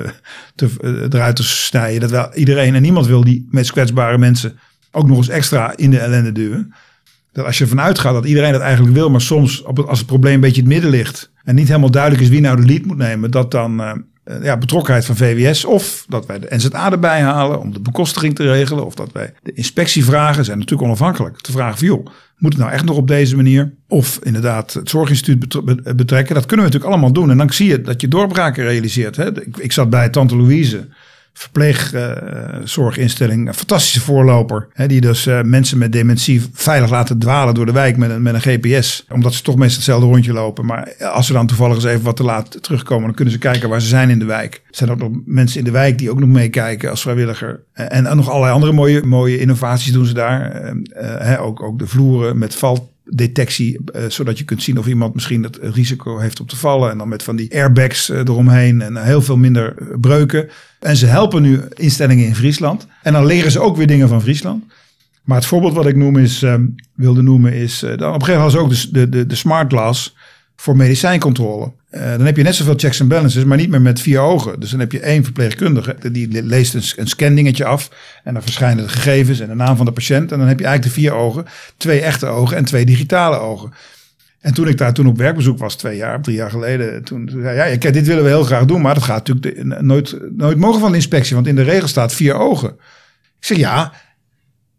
te, 0.56 0.70
eruit 1.10 1.36
te 1.36 1.44
snijden. 1.44 2.00
Dat 2.00 2.12
wel 2.12 2.34
iedereen 2.34 2.76
en 2.76 2.82
niemand 2.82 3.08
wil 3.08 3.24
die 3.24 3.48
meest 3.52 3.72
kwetsbare 3.72 4.18
mensen 4.18 4.60
ook 4.92 5.08
nog 5.08 5.18
eens 5.18 5.30
extra 5.30 5.78
in 5.78 5.92
de 5.92 6.00
ellende 6.00 6.32
duwen. 6.32 6.74
Dat 7.32 7.46
als 7.46 7.58
je 7.58 7.64
ervan 7.64 7.82
uitgaat 7.82 8.14
dat 8.14 8.26
iedereen 8.26 8.52
dat 8.52 8.62
eigenlijk 8.62 8.96
wil, 8.96 9.10
maar 9.10 9.22
soms 9.22 9.62
op 9.62 9.78
het, 9.78 9.88
als 9.88 9.98
het 9.98 10.08
probleem 10.08 10.34
een 10.34 10.40
beetje 10.40 10.62
in 10.62 10.68
het 10.68 10.74
midden 10.74 10.92
ligt. 10.92 11.32
En 11.44 11.56
niet 11.56 11.68
helemaal 11.68 11.92
duidelijk 11.92 12.24
is 12.24 12.30
wie 12.30 12.42
nou 12.42 12.56
de 12.56 12.66
lead 12.66 12.86
moet 12.86 12.98
nemen. 12.98 13.32
Dat 13.32 13.52
dan 13.52 13.82
eh, 13.82 13.92
ja, 14.42 14.58
betrokkenheid 14.58 15.06
van 15.06 15.16
VWS. 15.16 15.66
Of 15.66 16.06
dat 16.08 16.26
wij 16.26 16.40
de 16.40 16.48
NZA 16.50 16.92
erbij 16.92 17.22
halen 17.22 17.60
om 17.60 17.74
de 17.74 17.80
bekostiging 17.80 18.36
te 18.36 18.44
regelen. 18.44 18.86
Of 18.86 18.96
dat 18.96 19.12
wij 19.12 19.34
de 19.44 19.54
inspectie 19.54 20.06
vragen. 20.06 20.46
Zijn 20.46 20.58
natuurlijk 20.58 20.88
onafhankelijk. 20.88 21.42
Te 21.42 21.52
vragen 21.52 21.78
van 21.78 21.88
joh, 21.88 22.06
moet 22.38 22.54
het 22.54 22.62
nou 22.62 22.74
echt 22.74 22.86
nog 22.86 22.98
op 22.98 23.08
deze 23.08 23.36
manier? 23.36 23.74
Of 23.88 24.20
inderdaad 24.24 24.74
het 24.74 24.90
zorginstituut 24.90 25.40
betrekken. 25.96 26.36
Dat 26.36 26.46
kunnen 26.46 26.66
we 26.66 26.72
natuurlijk 26.72 26.86
allemaal 26.86 27.14
doen. 27.14 27.30
En 27.32 27.38
dan 27.38 27.54
zie 27.54 27.68
je 27.68 27.82
dat 27.82 28.02
je 28.02 28.08
doorbraken 28.08 28.64
realiseert. 28.64 29.16
Hè? 29.16 29.46
Ik 29.62 29.72
zat 29.72 29.90
bij 29.90 30.10
Tante 30.10 30.36
Louise 30.36 30.88
verpleegzorginstelling. 31.40 33.48
een 33.48 33.54
fantastische 33.54 34.02
voorloper. 34.02 34.68
Hè, 34.74 34.88
die 34.88 35.02
dus 35.02 35.28
uh, 35.28 35.42
mensen 35.42 35.78
met 35.78 35.92
dementie 35.92 36.46
veilig 36.54 36.90
laten 36.90 37.20
dwalen 37.20 37.54
door 37.54 37.66
de 37.66 37.72
wijk 37.72 37.98
met 37.98 38.10
een, 38.10 38.22
met 38.22 38.34
een 38.34 38.42
GPS. 38.42 39.06
Omdat 39.10 39.34
ze 39.34 39.42
toch 39.42 39.56
meestal 39.56 39.76
hetzelfde 39.76 40.06
rondje 40.06 40.34
lopen. 40.34 40.66
Maar 40.66 41.06
als 41.06 41.28
ze 41.28 41.34
dan 41.34 41.48
toevallig 41.48 41.76
eens 41.76 41.84
even 41.84 42.04
wat 42.04 42.16
te 42.16 42.24
laat 42.24 42.64
terugkomen, 42.64 43.06
dan 43.06 43.16
kunnen 43.16 43.34
ze 43.34 43.40
kijken 43.40 43.70
waar 43.70 43.82
ze 43.82 43.88
zijn 43.88 44.10
in 44.10 44.20
de 44.20 44.26
wijk. 44.26 44.54
Er 44.54 44.76
zijn 44.76 44.92
ook 44.92 45.00
nog 45.00 45.12
mensen 45.26 45.60
in 45.60 45.66
de 45.66 45.72
wijk 45.72 45.98
die 45.98 46.12
ook 46.12 46.20
nog 46.20 46.30
meekijken 46.30 46.90
als 46.90 47.02
vrijwilliger. 47.02 47.64
En, 47.74 48.06
en 48.06 48.16
nog 48.16 48.30
allerlei 48.30 48.54
andere 48.54 48.74
mooie, 48.74 49.06
mooie 49.06 49.40
innovaties 49.40 49.92
doen 49.92 50.06
ze 50.06 50.14
daar. 50.14 50.64
Uh, 50.64 50.72
hè, 51.20 51.42
ook, 51.42 51.64
ook 51.64 51.80
de 51.80 51.88
vloeren 51.88 52.38
met 52.38 52.56
valt 52.56 52.90
detectie, 53.14 53.80
uh, 53.96 54.02
zodat 54.08 54.38
je 54.38 54.44
kunt 54.44 54.64
zien 54.64 54.78
of 54.78 54.88
iemand 54.88 55.14
misschien 55.14 55.44
het 55.44 55.60
risico 55.62 56.18
heeft 56.18 56.40
om 56.40 56.46
te 56.46 56.56
vallen. 56.56 56.92
En 56.92 56.98
dan 56.98 57.10
met 57.10 57.24
van 57.24 57.36
die 57.36 57.54
airbags 57.54 58.10
uh, 58.10 58.18
eromheen 58.18 58.82
en 58.82 59.04
heel 59.04 59.22
veel 59.22 59.38
minder 59.38 59.76
breuken. 60.02 60.50
En 60.80 60.98
ze 60.98 61.06
helpen 61.06 61.42
nu 61.42 61.62
instellingen 61.74 62.26
in 62.26 62.36
Friesland. 62.36 62.88
En 63.04 63.14
dan 63.14 63.26
leren 63.26 63.52
ze 63.52 63.60
ook 63.60 63.78
weer 63.78 63.88
dingen 63.88 64.08
van 64.08 64.22
Friesland. 64.22 64.64
Maar 65.24 65.38
het 65.38 65.46
voorbeeld 65.46 65.74
wat 65.74 65.86
ik 65.86 65.96
noem 65.96 66.18
is, 66.18 66.42
um, 66.42 66.76
wilde 66.96 67.22
noemen 67.22 67.54
is, 67.54 67.80
dan 67.80 67.92
op 67.94 68.00
een 68.00 68.26
gegeven 68.26 68.34
moment 68.34 68.54
was 68.54 68.56
ook 68.56 68.94
de, 68.94 69.10
de, 69.10 69.26
de 69.26 69.36
smart 69.36 69.72
glass 69.72 70.16
voor 70.60 70.76
medicijncontrole. 70.76 71.72
Uh, 71.92 72.10
dan 72.10 72.26
heb 72.26 72.38
je 72.38 72.44
net 72.44 72.56
zoveel 72.56 72.74
checks 72.78 73.00
en 73.00 73.08
balances, 73.08 73.44
maar 73.44 73.58
niet 73.58 73.70
meer 73.70 73.82
met 73.82 74.02
vier 74.02 74.20
ogen. 74.20 74.60
Dus 74.60 74.70
dan 74.70 74.80
heb 74.80 74.92
je 74.92 75.00
één 75.00 75.24
verpleegkundige, 75.24 75.96
die 76.12 76.44
leest 76.44 76.74
een, 76.74 76.84
een 76.96 77.08
scandingetje 77.08 77.66
af. 77.66 77.90
En 78.24 78.34
dan 78.34 78.42
verschijnen 78.42 78.84
de 78.84 78.90
gegevens 78.90 79.40
en 79.40 79.48
de 79.48 79.56
naam 79.56 79.76
van 79.76 79.86
de 79.86 79.92
patiënt. 79.92 80.32
En 80.32 80.38
dan 80.38 80.48
heb 80.48 80.60
je 80.60 80.66
eigenlijk 80.66 80.96
de 80.96 81.02
vier 81.02 81.14
ogen, 81.14 81.46
twee 81.78 82.02
echte 82.02 82.26
ogen 82.26 82.58
en 82.58 82.66
twee 82.66 82.86
digitale 82.86 83.38
ogen. 83.38 83.74
En 84.42 84.54
toen 84.54 84.68
ik 84.68 84.78
daar 84.78 84.94
toen 84.94 85.08
op 85.08 85.18
werkbezoek 85.18 85.58
was, 85.58 85.76
twee 85.76 85.98
jaar, 85.98 86.22
drie 86.22 86.36
jaar 86.36 86.50
geleden, 86.50 87.04
toen, 87.04 87.26
toen 87.26 87.42
zei 87.42 87.56
ja, 87.56 87.78
kijk, 87.78 87.94
dit 87.94 88.08
willen 88.08 88.24
we 88.24 88.30
heel 88.30 88.44
graag 88.44 88.66
doen, 88.66 88.82
maar 88.82 88.94
dat 88.94 89.04
gaat 89.04 89.28
natuurlijk 89.28 89.82
nooit, 89.82 90.18
nooit 90.38 90.58
mogen 90.58 90.80
van 90.80 90.90
de 90.90 90.98
inspectie, 90.98 91.36
want 91.36 91.48
in 91.48 91.56
de 91.56 91.64
regel 91.64 91.88
staat 91.88 92.14
vier 92.14 92.34
ogen. 92.34 92.70
Ik 93.40 93.46
zeg 93.46 93.58
ja, 93.58 93.94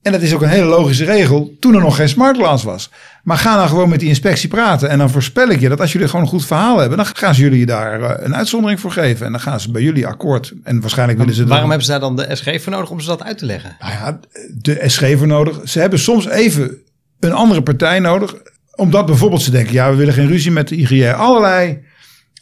en 0.03 0.13
dat 0.13 0.21
is 0.21 0.35
ook 0.35 0.43
een 0.43 0.49
hele 0.49 0.67
logische 0.67 1.05
regel 1.05 1.57
toen 1.59 1.75
er 1.75 1.81
nog 1.81 1.97
geen 1.97 2.09
smartglass 2.09 2.65
was. 2.65 2.91
Maar 3.23 3.37
ga 3.37 3.57
dan 3.57 3.69
gewoon 3.69 3.89
met 3.89 4.01
die 4.01 4.09
inspectie 4.09 4.49
praten. 4.49 4.89
En 4.89 4.99
dan 4.99 5.11
voorspel 5.11 5.49
ik 5.49 5.61
je 5.61 5.69
dat 5.69 5.81
als 5.81 5.93
jullie 5.93 6.09
gewoon 6.09 6.25
een 6.25 6.31
goed 6.31 6.47
verhaal 6.47 6.79
hebben, 6.79 6.97
dan 6.97 7.07
gaan 7.07 7.35
ze 7.35 7.43
jullie 7.43 7.67
daar 7.67 8.03
eh, 8.03 8.27
een 8.27 8.37
uitzondering 8.37 8.81
voor 8.81 8.91
geven. 8.91 9.27
En 9.27 9.33
dan 9.33 9.41
gaan 9.41 9.61
ze 9.61 9.71
bij 9.71 9.83
jullie 9.83 10.07
akkoord. 10.07 10.53
En 10.63 10.81
waarschijnlijk 10.81 11.19
willen 11.19 11.35
ze. 11.35 11.47
Waarom 11.47 11.69
hebben 11.69 11.87
ze 11.87 11.91
daar 11.91 12.01
dan 12.01 12.17
de 12.17 12.29
SG 12.33 12.63
voor 12.63 12.73
nodig 12.73 12.91
om 12.91 13.01
ze 13.01 13.07
dat 13.07 13.23
uit 13.23 13.39
te 13.39 13.47
leggen? 13.47 13.77
Nou 13.81 13.93
ja, 13.93 14.21
de 14.63 14.83
SG 14.87 15.17
voor 15.17 15.27
nodig. 15.27 15.61
Ze 15.65 15.81
hebben 15.81 15.99
soms 15.99 16.29
even 16.29 16.77
een 17.21 17.33
andere 17.33 17.63
partij 17.63 17.99
nodig. 17.99 18.35
Omdat 18.75 19.07
bijvoorbeeld 19.07 19.43
ze 19.43 19.51
denken, 19.51 19.73
ja, 19.73 19.91
we 19.91 19.97
willen 19.97 20.15
geen 20.15 20.29
ruzie 20.29 20.51
met 20.51 20.69
de 20.69 20.77
IGR. 20.77 21.15
Allerlei 21.15 21.79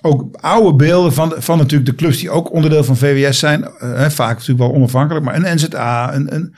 ook 0.00 0.36
oude 0.40 0.76
beelden 0.76 1.12
van, 1.12 1.34
van 1.38 1.58
natuurlijk 1.58 1.90
de 1.90 1.96
clubs 1.96 2.18
die 2.18 2.30
ook 2.30 2.52
onderdeel 2.52 2.84
van 2.84 2.96
VWS 2.96 3.38
zijn. 3.38 3.60
Uh, 3.82 4.08
vaak 4.08 4.32
natuurlijk 4.38 4.58
wel 4.58 4.74
onafhankelijk, 4.74 5.24
maar 5.24 5.34
een 5.34 5.54
NZA, 5.54 6.14
een, 6.14 6.34
een 6.34 6.54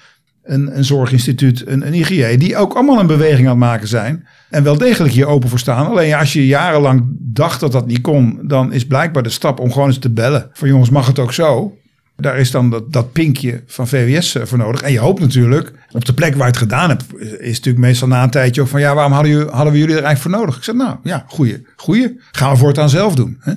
een, 0.50 0.76
een 0.76 0.84
zorginstituut, 0.84 1.66
een, 1.66 1.86
een 1.86 1.94
IGJ, 1.94 2.36
die 2.36 2.56
ook 2.56 2.74
allemaal 2.74 3.00
een 3.00 3.06
beweging 3.06 3.48
aan 3.48 3.60
het 3.60 3.68
maken 3.68 3.88
zijn. 3.88 4.26
En 4.50 4.62
wel 4.62 4.78
degelijk 4.78 5.14
hier 5.14 5.26
open 5.26 5.48
voor 5.48 5.58
staan. 5.58 5.86
Alleen 5.86 6.14
als 6.14 6.32
je 6.32 6.46
jarenlang 6.46 7.04
dacht 7.18 7.60
dat 7.60 7.72
dat 7.72 7.86
niet 7.86 8.00
kon, 8.00 8.38
dan 8.42 8.72
is 8.72 8.86
blijkbaar 8.86 9.22
de 9.22 9.28
stap 9.28 9.60
om 9.60 9.72
gewoon 9.72 9.88
eens 9.88 9.98
te 9.98 10.10
bellen. 10.10 10.50
Van 10.52 10.68
jongens, 10.68 10.90
mag 10.90 11.06
het 11.06 11.18
ook 11.18 11.32
zo? 11.32 11.74
Daar 12.16 12.38
is 12.38 12.50
dan 12.50 12.70
dat, 12.70 12.92
dat 12.92 13.12
pinkje 13.12 13.62
van 13.66 13.88
VWS 13.88 14.34
eh, 14.34 14.42
voor 14.44 14.58
nodig. 14.58 14.82
En 14.82 14.92
je 14.92 14.98
hoopt 14.98 15.20
natuurlijk, 15.20 15.72
op 15.90 16.04
de 16.04 16.12
plek 16.12 16.34
waar 16.34 16.46
je 16.46 16.52
het 16.52 16.56
gedaan 16.56 16.88
hebt, 16.88 17.04
is 17.20 17.56
natuurlijk 17.56 17.84
meestal 17.84 18.08
na 18.08 18.22
een 18.22 18.30
tijdje 18.30 18.60
ook 18.60 18.68
van 18.68 18.80
ja, 18.80 18.94
waarom 18.94 19.12
hadden, 19.12 19.32
jullie, 19.32 19.50
hadden 19.50 19.72
we 19.72 19.78
jullie 19.78 19.96
er 19.96 20.02
eigenlijk 20.04 20.34
voor 20.34 20.44
nodig? 20.44 20.56
Ik 20.56 20.64
zeg 20.64 20.74
nou 20.74 20.96
ja, 21.02 21.24
goeie, 21.28 21.66
goeie. 21.76 22.20
Gaan 22.32 22.52
we 22.52 22.58
voortaan 22.58 22.88
zelf 22.88 23.14
doen. 23.14 23.36
Hè? 23.40 23.52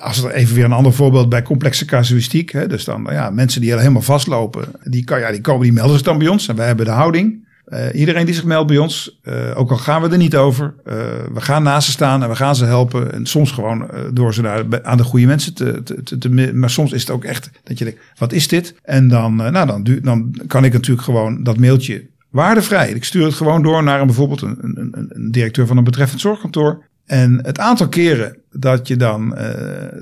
Als 0.00 0.22
er 0.22 0.30
even 0.30 0.54
weer 0.54 0.64
een 0.64 0.72
ander 0.72 0.92
voorbeeld 0.92 1.28
bij 1.28 1.42
complexe 1.42 1.84
casuïstiek. 1.84 2.50
Hè, 2.50 2.66
dus 2.66 2.84
dan 2.84 3.06
ja, 3.10 3.30
mensen 3.30 3.60
die 3.60 3.74
helemaal 3.74 4.02
vastlopen, 4.02 4.64
die, 4.84 5.04
kan, 5.04 5.20
ja, 5.20 5.30
die 5.30 5.40
komen, 5.40 5.62
die 5.62 5.72
melden 5.72 5.94
zich 5.94 6.06
dan 6.06 6.18
bij 6.18 6.28
ons. 6.28 6.48
En 6.48 6.56
wij 6.56 6.66
hebben 6.66 6.84
de 6.84 6.90
houding. 6.90 7.48
Uh, 7.68 7.86
iedereen 7.94 8.26
die 8.26 8.34
zich 8.34 8.44
meldt 8.44 8.66
bij 8.66 8.78
ons, 8.78 9.20
uh, 9.24 9.34
ook 9.54 9.70
al 9.70 9.76
gaan 9.76 10.02
we 10.02 10.08
er 10.08 10.16
niet 10.16 10.36
over, 10.36 10.74
uh, 10.78 10.94
we 11.32 11.40
gaan 11.40 11.62
naast 11.62 11.86
ze 11.86 11.92
staan 11.92 12.22
en 12.22 12.28
we 12.28 12.36
gaan 12.36 12.56
ze 12.56 12.64
helpen. 12.64 13.12
En 13.12 13.26
soms 13.26 13.50
gewoon 13.52 13.90
door 14.12 14.34
ze 14.34 14.42
naar, 14.42 14.64
aan 14.82 14.96
de 14.96 15.02
goede 15.02 15.26
mensen 15.26 15.54
te, 15.54 15.82
te, 15.82 16.18
te, 16.18 16.52
Maar 16.54 16.70
soms 16.70 16.92
is 16.92 17.00
het 17.00 17.10
ook 17.10 17.24
echt 17.24 17.50
dat 17.64 17.78
je 17.78 17.84
denkt, 17.84 18.00
wat 18.18 18.32
is 18.32 18.48
dit? 18.48 18.74
En 18.82 19.08
dan, 19.08 19.36
nou, 19.36 19.66
dan, 19.66 19.84
dan 20.02 20.34
kan 20.46 20.64
ik 20.64 20.72
natuurlijk 20.72 21.04
gewoon 21.04 21.42
dat 21.42 21.58
mailtje 21.58 22.06
waardevrij. 22.30 22.90
Ik 22.90 23.04
stuur 23.04 23.24
het 23.24 23.34
gewoon 23.34 23.62
door 23.62 23.82
naar 23.82 24.00
een, 24.00 24.06
bijvoorbeeld 24.06 24.42
een, 24.42 24.58
een, 24.60 25.06
een 25.08 25.30
directeur 25.30 25.66
van 25.66 25.76
een 25.76 25.84
betreffend 25.84 26.20
zorgkantoor. 26.20 26.88
En 27.10 27.38
het 27.42 27.58
aantal 27.58 27.88
keren 27.88 28.36
dat 28.50 28.88
je 28.88 28.96
dan 28.96 29.34
uh, 29.38 29.44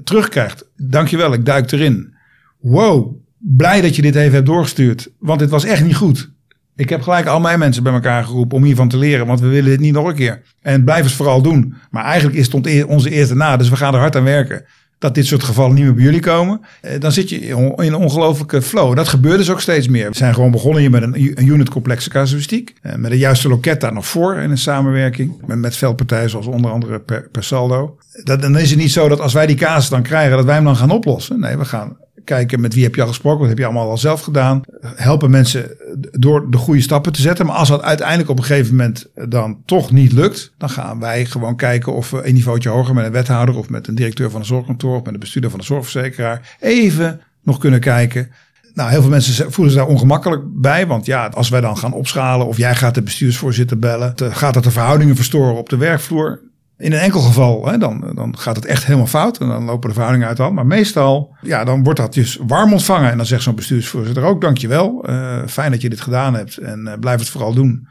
terugkrijgt, 0.04 0.64
dankjewel, 0.76 1.32
ik 1.32 1.44
duik 1.44 1.72
erin. 1.72 2.14
Wow, 2.60 3.16
blij 3.38 3.80
dat 3.80 3.96
je 3.96 4.02
dit 4.02 4.14
even 4.14 4.32
hebt 4.32 4.46
doorgestuurd, 4.46 5.10
want 5.18 5.38
dit 5.38 5.50
was 5.50 5.64
echt 5.64 5.84
niet 5.84 5.96
goed. 5.96 6.30
Ik 6.76 6.88
heb 6.88 7.02
gelijk 7.02 7.26
al 7.26 7.40
mijn 7.40 7.58
mensen 7.58 7.82
bij 7.82 7.92
elkaar 7.92 8.24
geroepen 8.24 8.56
om 8.56 8.64
hiervan 8.64 8.88
te 8.88 8.96
leren, 8.96 9.26
want 9.26 9.40
we 9.40 9.46
willen 9.46 9.70
dit 9.70 9.80
niet 9.80 9.92
nog 9.92 10.06
een 10.06 10.14
keer. 10.14 10.42
En 10.62 10.84
blijf 10.84 11.04
het 11.04 11.12
vooral 11.12 11.42
doen. 11.42 11.74
Maar 11.90 12.04
eigenlijk 12.04 12.36
is 12.36 12.52
het 12.52 12.84
onze 12.84 13.10
eerste 13.10 13.34
na, 13.34 13.56
dus 13.56 13.68
we 13.68 13.76
gaan 13.76 13.94
er 13.94 14.00
hard 14.00 14.16
aan 14.16 14.24
werken 14.24 14.64
dat 14.98 15.14
dit 15.14 15.26
soort 15.26 15.42
gevallen 15.42 15.74
niet 15.74 15.84
meer 15.84 15.94
bij 15.94 16.04
jullie 16.04 16.20
komen. 16.20 16.60
Eh, 16.80 17.00
dan 17.00 17.12
zit 17.12 17.28
je 17.28 17.38
in 17.40 17.74
een 17.76 17.94
ongelofelijke 17.94 18.62
flow. 18.62 18.96
Dat 18.96 19.08
gebeurt 19.08 19.38
dus 19.38 19.50
ook 19.50 19.60
steeds 19.60 19.88
meer. 19.88 20.10
We 20.10 20.16
zijn 20.16 20.34
gewoon 20.34 20.50
begonnen 20.50 20.80
hier 20.80 20.90
met 20.90 21.02
een 21.02 21.48
unit 21.48 21.68
complexe 21.68 22.10
casuïstiek. 22.10 22.74
Eh, 22.82 22.94
met 22.94 23.10
de 23.10 23.18
juiste 23.18 23.48
loket 23.48 23.80
daar 23.80 23.92
nog 23.92 24.06
voor 24.06 24.36
in 24.36 24.50
een 24.50 24.58
samenwerking. 24.58 25.32
Met, 25.46 25.58
met 25.58 25.76
veel 25.76 25.94
partijen 25.94 26.30
zoals 26.30 26.46
onder 26.46 26.70
andere 26.70 26.98
per, 26.98 27.28
saldo. 27.38 27.98
Dan 28.24 28.58
is 28.58 28.70
het 28.70 28.78
niet 28.78 28.92
zo 28.92 29.08
dat 29.08 29.20
als 29.20 29.32
wij 29.32 29.46
die 29.46 29.56
casus 29.56 29.88
dan 29.88 30.02
krijgen, 30.02 30.36
dat 30.36 30.44
wij 30.44 30.54
hem 30.54 30.64
dan 30.64 30.76
gaan 30.76 30.90
oplossen. 30.90 31.40
Nee, 31.40 31.56
we 31.56 31.64
gaan 31.64 31.96
kijken 32.28 32.60
met 32.60 32.74
wie 32.74 32.82
heb 32.82 32.94
je 32.94 33.02
al 33.02 33.08
gesproken, 33.08 33.40
wat 33.40 33.48
heb 33.48 33.58
je 33.58 33.64
allemaal 33.64 33.90
al 33.90 33.98
zelf 33.98 34.20
gedaan. 34.20 34.60
Helpen 34.80 35.30
mensen 35.30 35.76
door 36.10 36.50
de 36.50 36.56
goede 36.56 36.80
stappen 36.80 37.12
te 37.12 37.20
zetten. 37.20 37.46
Maar 37.46 37.54
als 37.54 37.68
dat 37.68 37.82
uiteindelijk 37.82 38.30
op 38.30 38.38
een 38.38 38.44
gegeven 38.44 38.76
moment 38.76 39.06
dan 39.28 39.62
toch 39.64 39.90
niet 39.90 40.12
lukt, 40.12 40.52
dan 40.58 40.70
gaan 40.70 41.00
wij 41.00 41.24
gewoon 41.24 41.56
kijken 41.56 41.92
of 41.92 42.10
we 42.10 42.26
een 42.26 42.34
niveautje 42.34 42.68
hoger 42.68 42.94
met 42.94 43.04
een 43.04 43.12
wethouder 43.12 43.56
of 43.56 43.68
met 43.68 43.86
een 43.86 43.94
directeur 43.94 44.30
van 44.30 44.40
een 44.40 44.46
zorgkantoor 44.46 44.96
of 44.96 45.04
met 45.04 45.14
een 45.14 45.20
bestuurder 45.20 45.50
van 45.50 45.58
een 45.58 45.66
zorgverzekeraar 45.66 46.56
even 46.60 47.20
nog 47.42 47.58
kunnen 47.58 47.80
kijken. 47.80 48.30
Nou, 48.74 48.90
heel 48.90 49.00
veel 49.00 49.10
mensen 49.10 49.52
voelen 49.52 49.72
zich 49.72 49.82
daar 49.82 49.92
ongemakkelijk 49.92 50.42
bij. 50.46 50.86
Want 50.86 51.06
ja, 51.06 51.26
als 51.26 51.48
wij 51.48 51.60
dan 51.60 51.78
gaan 51.78 51.92
opschalen 51.92 52.46
of 52.46 52.56
jij 52.56 52.74
gaat 52.74 52.94
de 52.94 53.02
bestuursvoorzitter 53.02 53.78
bellen, 53.78 54.14
gaat 54.16 54.54
dat 54.54 54.64
de 54.64 54.70
verhoudingen 54.70 55.16
verstoren 55.16 55.54
op 55.54 55.68
de 55.68 55.76
werkvloer. 55.76 56.40
In 56.78 56.92
een 56.92 56.98
enkel 56.98 57.20
geval, 57.20 57.66
hè, 57.66 57.78
dan, 57.78 58.10
dan 58.14 58.38
gaat 58.38 58.56
het 58.56 58.64
echt 58.64 58.84
helemaal 58.84 59.06
fout. 59.06 59.38
En 59.38 59.48
dan 59.48 59.64
lopen 59.64 59.88
de 59.88 59.94
verhoudingen 59.94 60.28
uit 60.28 60.36
de 60.36 60.42
hand. 60.42 60.54
Maar 60.54 60.66
meestal, 60.66 61.36
ja, 61.40 61.64
dan 61.64 61.82
wordt 61.82 61.98
dat 61.98 62.14
dus 62.14 62.38
warm 62.46 62.72
ontvangen. 62.72 63.10
En 63.10 63.16
dan 63.16 63.26
zegt 63.26 63.42
zo'n 63.42 63.54
bestuursvoorzitter 63.54 64.22
ook, 64.22 64.40
dankjewel. 64.40 65.10
Uh, 65.10 65.38
fijn 65.46 65.70
dat 65.70 65.80
je 65.80 65.88
dit 65.88 66.00
gedaan 66.00 66.34
hebt. 66.34 66.56
En 66.56 66.84
uh, 66.84 66.92
blijf 67.00 67.18
het 67.18 67.28
vooral 67.28 67.54
doen. 67.54 67.88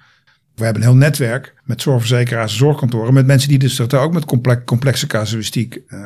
We 0.56 0.64
hebben 0.64 0.82
een 0.82 0.88
heel 0.88 0.98
netwerk 0.98 1.54
met 1.64 1.82
zorgverzekeraars 1.82 2.52
en 2.52 2.58
zorgkantoren. 2.58 3.14
Met 3.14 3.26
mensen 3.26 3.50
die 3.50 3.60
dus 3.60 3.80
er 3.80 3.98
ook 3.98 4.14
met 4.14 4.26
complex, 4.26 4.62
complexe 4.66 5.08
casuïstiek 5.08 5.80
uh, 5.88 6.00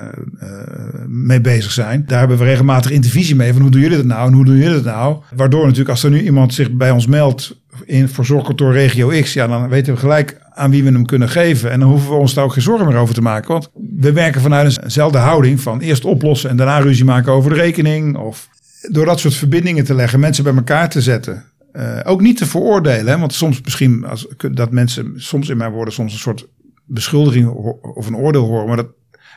mee 1.08 1.41
bezig 1.41 1.72
zijn. 1.72 2.04
Daar 2.06 2.20
hebben 2.20 2.38
we 2.38 2.44
regelmatig 2.44 2.91
intervisie 2.91 3.36
mee. 3.36 3.54
Van 3.54 3.62
hoe 3.62 3.72
doen 3.72 3.82
jullie 3.82 3.98
dat 3.98 4.06
nou 4.06 4.28
en 4.28 4.34
hoe 4.34 4.46
doen 4.46 4.58
jullie 4.58 4.82
dat 4.82 4.94
nou? 4.96 5.17
Waardoor 5.36 5.62
natuurlijk 5.62 5.89
als 5.89 6.04
er 6.04 6.10
nu 6.10 6.22
iemand 6.22 6.54
zich 6.54 6.72
bij 6.72 6.91
ons 6.91 7.08
meldt 7.08 7.61
in, 7.86 8.10
voor 8.10 8.26
zorgkantoor 8.26 8.74
regio 8.74 9.22
X. 9.22 9.34
Ja, 9.34 9.48
dan 9.48 9.70
weten 9.70 9.94
we 9.94 10.00
gelijk 10.00 10.38
aan 10.54 10.72
wie 10.72 10.84
we 10.84 10.91
hem 10.91 11.06
kunnen 11.06 11.30
geven. 11.30 11.72
En 11.72 11.80
dan 11.80 11.89
hoeven 11.89 12.10
we 12.10 12.15
ons 12.15 12.34
daar 12.34 12.44
ook 12.44 12.54
geen 12.54 12.63
zorgen 12.63 12.88
meer 12.88 12.98
over 12.98 13.13
te 13.13 13.22
maken. 13.22 13.52
Want 13.52 13.70
we 14.00 14.12
werken 14.12 14.41
vanuit 14.41 14.84
eenzelfde 14.84 15.17
houding 15.17 15.62
van 15.62 15.80
eerst 15.80 16.06
oplossen 16.06 16.50
en 16.50 16.58
daarna 16.58 16.80
ruzie 16.80 17.06
maken 17.06 17.32
over 17.32 17.50
de 17.50 17.56
rekening. 17.56 18.17
Of 18.17 18.50
door 18.89 19.06
dat 19.06 19.20
soort 19.20 19.34
verbindingen 19.34 19.84
te 19.84 19.94
leggen, 19.94 20.20
mensen 20.20 20.44
bij 20.44 20.56
elkaar 20.56 20.89
te 20.89 21.02
zetten. 21.02 21.44
Uh, 21.74 22.00
ook 22.04 22.22
niet 22.22 22.38
te 22.38 22.46
veroordelen, 22.46 23.20
want 23.20 23.34
soms 23.34 23.62
misschien 23.62 24.06
als, 24.06 24.28
dat 24.52 24.72
mensen 24.72 25.13
soms 25.15 25.50
in 25.50 25.58
mijn 25.58 25.72
woorden 25.72 25.94
soms 25.94 26.13
een 26.13 26.20
soort 26.20 26.48
beschuldiging 26.86 27.48
of 27.96 28.08
een 28.08 28.15
oordeel 28.15 28.46
horen. 28.46 28.67
Maar 28.67 28.76
dat 28.76 28.91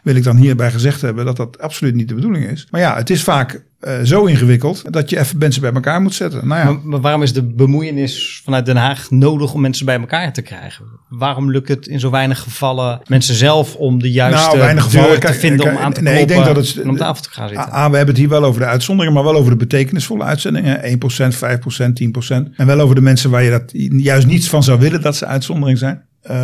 wil 0.05 0.17
ik 0.17 0.23
dan 0.23 0.37
hierbij 0.37 0.71
gezegd 0.71 1.01
hebben 1.01 1.25
dat 1.25 1.37
dat 1.37 1.59
absoluut 1.59 1.95
niet 1.95 2.09
de 2.09 2.15
bedoeling 2.15 2.45
is. 2.45 2.67
Maar 2.71 2.81
ja, 2.81 2.97
het 2.97 3.11
is 3.11 3.23
vaak 3.23 3.65
uh, 3.81 3.93
zo 4.03 4.25
ingewikkeld 4.25 4.93
dat 4.93 5.11
je 5.11 5.19
even 5.19 5.39
mensen 5.39 5.61
bij 5.61 5.73
elkaar 5.73 6.03
moet 6.03 6.15
zetten. 6.15 6.49
Nou 6.49 6.69
ja. 6.69 6.81
maar, 6.83 7.01
waarom 7.01 7.23
is 7.23 7.33
de 7.33 7.43
bemoeienis 7.43 8.41
vanuit 8.45 8.67
Den 8.67 8.77
Haag 8.77 9.11
nodig 9.11 9.55
om 9.55 9.61
mensen 9.61 9.87
bij 9.87 9.99
elkaar 9.99 10.33
te 10.33 10.43
krijgen? 10.43 10.85
Waarom 11.09 11.51
lukt 11.51 11.69
het 11.69 11.87
in 11.87 12.01
zo 12.01 12.11
weinig 12.11 12.41
gevallen 12.41 13.01
mensen 13.07 13.35
zelf 13.35 13.75
om 13.75 14.03
de 14.03 14.11
juiste 14.11 14.57
nou, 14.57 14.79
gevallen, 14.79 15.21
te 15.21 15.33
vinden 15.33 15.71
om 15.71 15.77
aan 15.77 15.93
te 15.93 16.03
nee, 16.03 16.21
ik 16.21 16.29
denk 16.29 16.45
dat 16.45 16.57
het, 16.57 16.83
om 16.83 16.97
tafel 16.97 17.23
te 17.23 17.31
gaan 17.31 17.49
zitten? 17.49 17.71
Ah, 17.71 17.91
we 17.91 17.97
hebben 17.97 18.15
het 18.15 18.17
hier 18.17 18.29
wel 18.29 18.45
over 18.45 18.61
de 18.61 18.67
uitzonderingen, 18.67 19.23
maar 19.23 19.33
wel 19.33 19.41
over 19.41 19.51
de 19.51 19.57
betekenisvolle 19.57 20.25
uitzendingen. 20.25 20.81
1%, 20.81 21.35
5%, 21.35 22.47
10%. 22.49 22.55
En 22.57 22.67
wel 22.67 22.81
over 22.81 22.95
de 22.95 23.01
mensen 23.01 23.31
waar 23.31 23.43
je 23.43 23.51
dat 23.51 23.73
juist 24.03 24.27
niets 24.27 24.49
van 24.49 24.63
zou 24.63 24.79
willen 24.79 25.03
dat 25.03 25.17
ze 25.17 25.27
uitzondering 25.27 25.79
zijn. 25.79 26.03
Uh, 26.31 26.35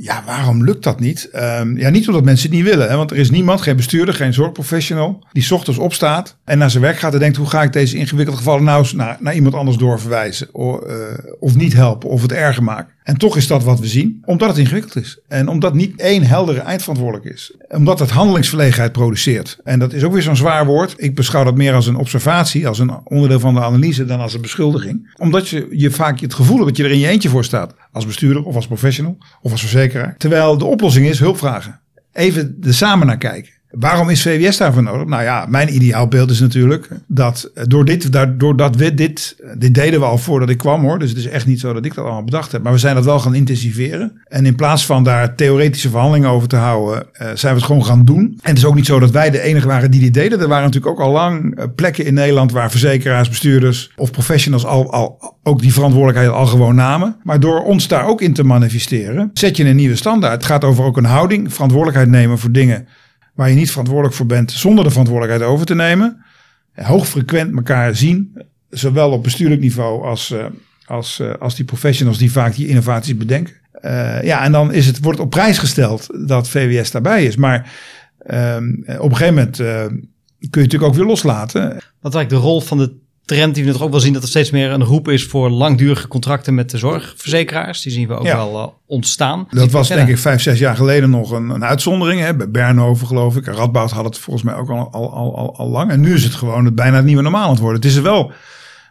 ja, 0.00 0.22
waarom 0.26 0.64
lukt 0.64 0.82
dat 0.82 1.00
niet? 1.00 1.28
Um, 1.34 1.78
ja, 1.78 1.88
niet 1.88 2.08
omdat 2.08 2.24
mensen 2.24 2.48
het 2.48 2.56
niet 2.56 2.68
willen. 2.68 2.88
Hè? 2.88 2.96
Want 2.96 3.10
er 3.10 3.16
is 3.16 3.30
niemand, 3.30 3.60
geen 3.60 3.76
bestuurder, 3.76 4.14
geen 4.14 4.34
zorgprofessional, 4.34 5.24
die 5.32 5.52
ochtends 5.52 5.78
opstaat 5.80 6.36
en 6.44 6.58
naar 6.58 6.70
zijn 6.70 6.82
werk 6.82 6.98
gaat 6.98 7.12
en 7.12 7.18
denkt: 7.18 7.36
hoe 7.36 7.46
ga 7.46 7.62
ik 7.62 7.72
deze 7.72 7.96
ingewikkelde 7.96 8.38
gevallen 8.38 8.64
nou 8.64 8.78
eens 8.78 8.92
naar, 8.92 9.16
naar 9.20 9.34
iemand 9.34 9.54
anders 9.54 9.76
doorverwijzen? 9.76 10.54
Of, 10.54 10.80
uh, 10.86 10.94
of 11.38 11.56
niet 11.56 11.72
helpen 11.72 12.08
of 12.08 12.22
het 12.22 12.32
erger 12.32 12.62
maken. 12.62 12.94
En 13.02 13.16
toch 13.16 13.36
is 13.36 13.46
dat 13.46 13.64
wat 13.64 13.80
we 13.80 13.86
zien, 13.86 14.22
omdat 14.24 14.48
het 14.48 14.58
ingewikkeld 14.58 14.96
is. 14.96 15.18
En 15.28 15.48
omdat 15.48 15.74
niet 15.74 16.00
één 16.00 16.22
heldere 16.22 16.60
eindverantwoordelijk 16.60 17.34
is. 17.34 17.56
Omdat 17.68 17.98
het 17.98 18.10
handelingsverlegenheid 18.10 18.92
produceert. 18.92 19.58
En 19.64 19.78
dat 19.78 19.92
is 19.92 20.04
ook 20.04 20.12
weer 20.12 20.22
zo'n 20.22 20.36
zwaar 20.36 20.66
woord. 20.66 20.94
Ik 20.96 21.14
beschouw 21.14 21.44
dat 21.44 21.56
meer 21.56 21.74
als 21.74 21.86
een 21.86 21.96
observatie, 21.96 22.68
als 22.68 22.78
een 22.78 23.00
onderdeel 23.04 23.40
van 23.40 23.54
de 23.54 23.60
analyse, 23.60 24.04
dan 24.04 24.20
als 24.20 24.34
een 24.34 24.40
beschuldiging. 24.40 25.14
Omdat 25.16 25.48
je, 25.48 25.66
je 25.70 25.90
vaak 25.90 26.20
het 26.20 26.34
gevoel 26.34 26.56
hebt 26.56 26.68
dat 26.68 26.76
je 26.76 26.84
er 26.84 26.90
in 26.90 26.98
je 26.98 27.08
eentje 27.08 27.28
voor 27.28 27.44
staat. 27.44 27.74
Als 27.92 28.06
bestuurder 28.06 28.42
of 28.42 28.54
als 28.54 28.66
professional 28.66 28.85
of 29.42 29.50
als 29.50 29.60
verzekeraar. 29.60 30.14
Terwijl 30.16 30.58
de 30.58 30.64
oplossing 30.64 31.06
is 31.06 31.18
hulp 31.18 31.38
vragen. 31.38 31.80
Even 32.12 32.56
er 32.62 32.74
samen 32.74 33.06
naar 33.06 33.18
kijken. 33.18 33.52
Waarom 33.70 34.10
is 34.10 34.22
VWS 34.22 34.56
daarvoor 34.56 34.82
nodig? 34.82 35.06
Nou 35.06 35.22
ja, 35.22 35.46
mijn 35.48 35.74
ideaalbeeld 35.74 36.30
is 36.30 36.40
natuurlijk 36.40 36.88
dat 37.06 37.50
door 37.68 37.84
dit, 37.84 38.08
doordat 38.38 38.76
we 38.76 38.94
dit, 38.94 39.36
dit 39.58 39.74
deden 39.74 40.00
we 40.00 40.06
al 40.06 40.18
voordat 40.18 40.48
ik 40.48 40.58
kwam 40.58 40.82
hoor. 40.82 40.98
Dus 40.98 41.08
het 41.08 41.18
is 41.18 41.26
echt 41.26 41.46
niet 41.46 41.60
zo 41.60 41.72
dat 41.72 41.84
ik 41.84 41.94
dat 41.94 42.04
allemaal 42.04 42.24
bedacht 42.24 42.52
heb. 42.52 42.62
Maar 42.62 42.72
we 42.72 42.78
zijn 42.78 42.94
dat 42.94 43.04
wel 43.04 43.18
gaan 43.18 43.34
intensiveren. 43.34 44.20
En 44.28 44.46
in 44.46 44.54
plaats 44.54 44.86
van 44.86 45.04
daar 45.04 45.34
theoretische 45.34 45.90
verhandelingen 45.90 46.30
over 46.30 46.48
te 46.48 46.56
houden, 46.56 47.06
eh, 47.12 47.26
zijn 47.34 47.52
we 47.52 47.58
het 47.58 47.66
gewoon 47.68 47.84
gaan 47.84 48.04
doen. 48.04 48.38
En 48.42 48.50
het 48.50 48.58
is 48.58 48.64
ook 48.64 48.74
niet 48.74 48.86
zo 48.86 48.98
dat 48.98 49.10
wij 49.10 49.30
de 49.30 49.40
enige 49.40 49.66
waren 49.66 49.90
die 49.90 50.00
dit 50.00 50.14
deden. 50.14 50.40
Er 50.40 50.48
waren 50.48 50.64
natuurlijk 50.64 50.92
ook 50.92 51.06
al 51.06 51.12
lang 51.12 51.56
eh, 51.56 51.64
plekken 51.74 52.04
in 52.04 52.14
Nederland 52.14 52.52
waar 52.52 52.70
verzekeraars, 52.70 53.28
bestuurders 53.28 53.92
of 53.96 54.10
professionals 54.10 54.64
al, 54.64 54.92
al 54.92 55.34
ook 55.42 55.60
die 55.60 55.72
verantwoordelijkheid 55.72 56.30
al 56.30 56.46
gewoon 56.46 56.74
namen. 56.74 57.16
Maar 57.22 57.40
door 57.40 57.62
ons 57.62 57.88
daar 57.88 58.06
ook 58.06 58.20
in 58.20 58.32
te 58.32 58.44
manifesteren, 58.44 59.30
zet 59.32 59.56
je 59.56 59.64
een 59.64 59.76
nieuwe 59.76 59.96
standaard. 59.96 60.34
Het 60.34 60.44
gaat 60.44 60.64
over 60.64 60.84
ook 60.84 60.96
een 60.96 61.04
houding, 61.04 61.52
verantwoordelijkheid 61.52 62.08
nemen 62.10 62.38
voor 62.38 62.52
dingen 62.52 62.86
waar 63.36 63.48
je 63.48 63.54
niet 63.54 63.70
verantwoordelijk 63.70 64.14
voor 64.14 64.26
bent 64.26 64.52
zonder 64.52 64.84
de 64.84 64.90
verantwoordelijkheid 64.90 65.50
over 65.50 65.66
te 65.66 65.74
nemen. 65.74 66.24
Hoogfrequent 66.74 67.56
elkaar 67.56 67.96
zien, 67.96 68.42
zowel 68.70 69.10
op 69.10 69.22
bestuurlijk 69.22 69.60
niveau 69.60 70.04
als, 70.04 70.30
uh, 70.30 70.44
als, 70.86 71.20
uh, 71.20 71.34
als 71.38 71.54
die 71.54 71.64
professionals 71.64 72.18
die 72.18 72.32
vaak 72.32 72.54
die 72.54 72.68
innovaties 72.68 73.16
bedenken. 73.16 73.54
Ja, 74.22 74.42
en 74.42 74.52
dan 74.52 74.72
is 74.72 74.86
het, 74.86 75.00
wordt 75.00 75.20
op 75.20 75.30
prijs 75.30 75.58
gesteld 75.58 76.28
dat 76.28 76.48
VWS 76.48 76.90
daarbij 76.90 77.24
is. 77.24 77.36
Maar 77.36 77.72
ehm, 78.18 78.68
op 78.98 79.10
een 79.10 79.16
gegeven 79.16 79.34
moment 79.34 79.56
kun 79.56 80.62
je 80.62 80.66
natuurlijk 80.66 80.82
ook 80.82 80.94
weer 80.94 81.04
loslaten. 81.04 81.62
Wat 82.00 82.14
eigenlijk 82.14 82.28
de 82.28 82.48
rol 82.48 82.60
van 82.60 82.78
de 82.78 82.96
trend 83.26 83.54
die 83.54 83.64
we 83.64 83.72
toch 83.72 83.82
ook 83.82 83.90
wel 83.90 84.00
zien 84.00 84.12
dat 84.12 84.22
er 84.22 84.28
steeds 84.28 84.50
meer 84.50 84.70
een 84.70 84.84
roep 84.84 85.08
is 85.08 85.24
voor 85.24 85.50
langdurige 85.50 86.08
contracten 86.08 86.54
met 86.54 86.70
de 86.70 86.78
zorgverzekeraars. 86.78 87.82
Die 87.82 87.92
zien 87.92 88.08
we 88.08 88.14
ook 88.14 88.26
wel 88.26 88.54
uh, 88.54 88.66
ontstaan. 88.86 89.46
Dat 89.50 89.70
was 89.70 89.88
denk 89.88 90.08
ik 90.08 90.18
vijf, 90.18 90.42
zes 90.42 90.58
jaar 90.58 90.76
geleden 90.76 91.10
nog 91.10 91.30
een, 91.30 91.48
een 91.48 91.64
uitzondering. 91.64 92.20
Hè? 92.20 92.34
Bij 92.34 92.50
Bernhoven 92.50 93.06
geloof 93.06 93.36
ik. 93.36 93.46
Radboud 93.46 93.90
had 93.90 94.04
het 94.04 94.18
volgens 94.18 94.44
mij 94.44 94.54
ook 94.54 94.70
al, 94.70 94.92
al, 94.92 95.12
al, 95.12 95.56
al, 95.56 95.68
lang. 95.68 95.90
En 95.90 96.00
nu 96.00 96.14
is 96.14 96.24
het 96.24 96.34
gewoon 96.34 96.64
het 96.64 96.74
bijna 96.74 96.96
het 96.96 97.04
nieuwe 97.04 97.22
normaal 97.22 97.44
aan 97.44 97.50
het 97.50 97.58
worden. 97.58 97.80
Het 97.80 97.90
is 97.90 97.96
er 97.96 98.02
wel... 98.02 98.32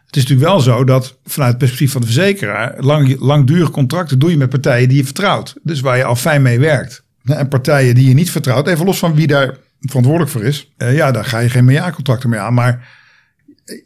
Het 0.06 0.16
is 0.16 0.22
natuurlijk 0.22 0.48
wel 0.48 0.60
zo 0.60 0.84
dat 0.84 1.18
vanuit 1.24 1.50
het 1.50 1.58
perspectief 1.58 1.92
van 1.92 2.00
de 2.00 2.06
verzekeraar, 2.06 2.74
lang, 2.78 3.16
langdurige 3.20 3.70
contracten 3.70 4.18
doe 4.18 4.30
je 4.30 4.36
met 4.36 4.48
partijen 4.48 4.88
die 4.88 4.96
je 4.96 5.04
vertrouwt. 5.04 5.54
Dus 5.62 5.80
waar 5.80 5.96
je 5.96 6.04
al 6.04 6.16
fijn 6.16 6.42
mee 6.42 6.58
werkt. 6.58 7.04
En 7.24 7.48
partijen 7.48 7.94
die 7.94 8.08
je 8.08 8.14
niet 8.14 8.30
vertrouwt, 8.30 8.68
even 8.68 8.84
los 8.84 8.98
van 8.98 9.14
wie 9.14 9.26
daar 9.26 9.56
verantwoordelijk 9.80 10.32
voor 10.32 10.44
is. 10.44 10.72
Uh, 10.78 10.96
ja, 10.96 11.10
daar 11.10 11.24
ga 11.24 11.38
je 11.38 11.50
geen 11.50 11.64
meerjaarcontracten 11.64 12.30
mee 12.30 12.40
aan. 12.40 12.54
Maar 12.54 12.88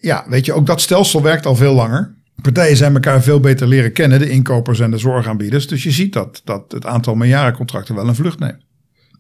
ja, 0.01 0.25
weet 0.29 0.45
je, 0.45 0.53
ook 0.53 0.67
dat 0.67 0.81
stelsel 0.81 1.23
werkt 1.23 1.47
al 1.47 1.57
veel 1.57 1.75
langer. 1.75 2.15
Partijen 2.43 2.77
zijn 2.77 2.95
elkaar 2.95 3.23
veel 3.23 3.41
beter 3.41 3.67
leren 3.67 3.93
kennen, 3.93 4.19
de 4.19 4.31
inkopers 4.31 4.81
en 4.81 4.91
de 4.91 4.99
zorgaanbieders. 4.99 5.69
Dus 5.69 5.83
je 5.83 5.91
ziet 5.91 6.13
dat, 6.13 6.41
dat 6.45 6.73
het 6.73 6.87
aantal 6.87 7.15
meerjarencontracten 7.15 7.95
wel 7.95 8.09
een 8.09 8.15
vlucht 8.15 8.39
neemt. 8.39 8.65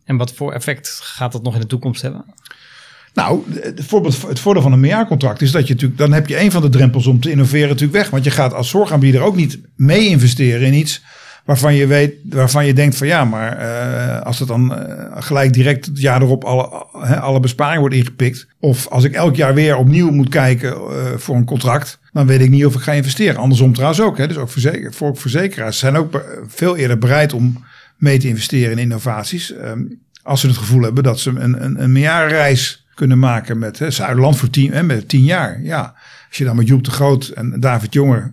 En 0.05 0.16
wat 0.16 0.33
voor 0.33 0.53
effect 0.53 0.88
gaat 1.03 1.33
dat 1.33 1.42
nog 1.42 1.55
in 1.55 1.61
de 1.61 1.66
toekomst 1.66 2.03
hebben? 2.03 2.25
Nou, 3.14 3.42
het, 3.61 3.90
het 4.27 4.40
voordeel 4.40 4.62
van 4.62 4.73
een 4.73 4.81
meerjaarcontract 4.81 5.42
is 5.42 5.51
dat 5.51 5.66
je 5.66 5.73
natuurlijk, 5.73 6.01
dan 6.01 6.12
heb 6.12 6.29
je 6.29 6.40
een 6.40 6.51
van 6.51 6.62
de 6.62 6.68
drempels 6.68 7.07
om 7.07 7.20
te 7.20 7.31
innoveren 7.31 7.68
natuurlijk 7.68 7.99
weg. 7.99 8.11
Want 8.11 8.25
je 8.25 8.31
gaat 8.31 8.55
als 8.55 8.68
zorgaanbieder 8.68 9.20
ook 9.20 9.37
niet 9.37 9.59
mee 9.77 10.09
investeren 10.09 10.66
in 10.66 10.75
iets 10.75 11.03
waarvan 11.50 11.74
je 11.74 11.86
weet, 11.86 12.14
waarvan 12.24 12.66
je 12.66 12.74
denkt 12.74 12.96
van 12.96 13.06
ja, 13.06 13.24
maar 13.24 13.60
uh, 13.60 14.20
als 14.20 14.38
het 14.38 14.48
dan 14.48 14.72
uh, 14.72 15.04
gelijk 15.18 15.52
direct 15.52 15.86
het 15.86 16.00
jaar 16.00 16.22
erop 16.22 16.44
alle, 16.44 16.86
uh, 16.94 17.22
alle 17.22 17.40
besparingen 17.40 17.80
wordt 17.80 17.94
ingepikt. 17.94 18.46
Of 18.60 18.88
als 18.88 19.04
ik 19.04 19.12
elk 19.12 19.36
jaar 19.36 19.54
weer 19.54 19.76
opnieuw 19.76 20.10
moet 20.10 20.28
kijken 20.28 20.72
eh, 20.72 21.06
voor 21.16 21.36
een 21.36 21.44
contract, 21.44 21.98
dan 22.12 22.26
weet 22.26 22.40
ik 22.40 22.50
niet 22.50 22.66
of 22.66 22.74
ik 22.74 22.80
ga 22.80 22.92
investeren. 22.92 23.36
Andersom 23.36 23.72
trouwens 23.72 24.00
ook. 24.00 24.18
Hè. 24.18 24.26
Dus 24.26 24.36
ook 24.36 24.50
verzeker, 24.50 24.92
voor 24.92 25.16
verzekeraars 25.16 25.78
zijn 25.78 25.96
ook 25.96 26.24
veel 26.46 26.76
eerder 26.76 26.98
bereid 26.98 27.32
om 27.32 27.64
mee 27.96 28.18
te 28.18 28.28
investeren 28.28 28.70
in 28.70 28.78
innovaties. 28.78 29.52
Um, 29.52 30.00
als 30.22 30.40
ze 30.40 30.46
het 30.46 30.56
gevoel 30.56 30.82
hebben 30.82 31.02
dat 31.02 31.20
ze 31.20 31.30
een, 31.30 31.64
een, 31.64 31.82
een 31.82 31.92
meerjarenreis 31.92 32.86
kunnen 32.94 33.18
maken 33.18 33.58
met 33.58 33.78
hè, 33.78 33.90
Zuiderland 33.90 34.36
voor 34.36 34.50
tien, 34.50 34.86
met 34.86 35.08
tien 35.08 35.24
jaar. 35.24 35.60
Ja, 35.62 35.94
als 36.28 36.38
je 36.38 36.44
dan 36.44 36.56
met 36.56 36.68
Joep 36.68 36.84
de 36.84 36.90
Groot 36.90 37.28
en 37.28 37.60
David 37.60 37.92
Jonger 37.92 38.32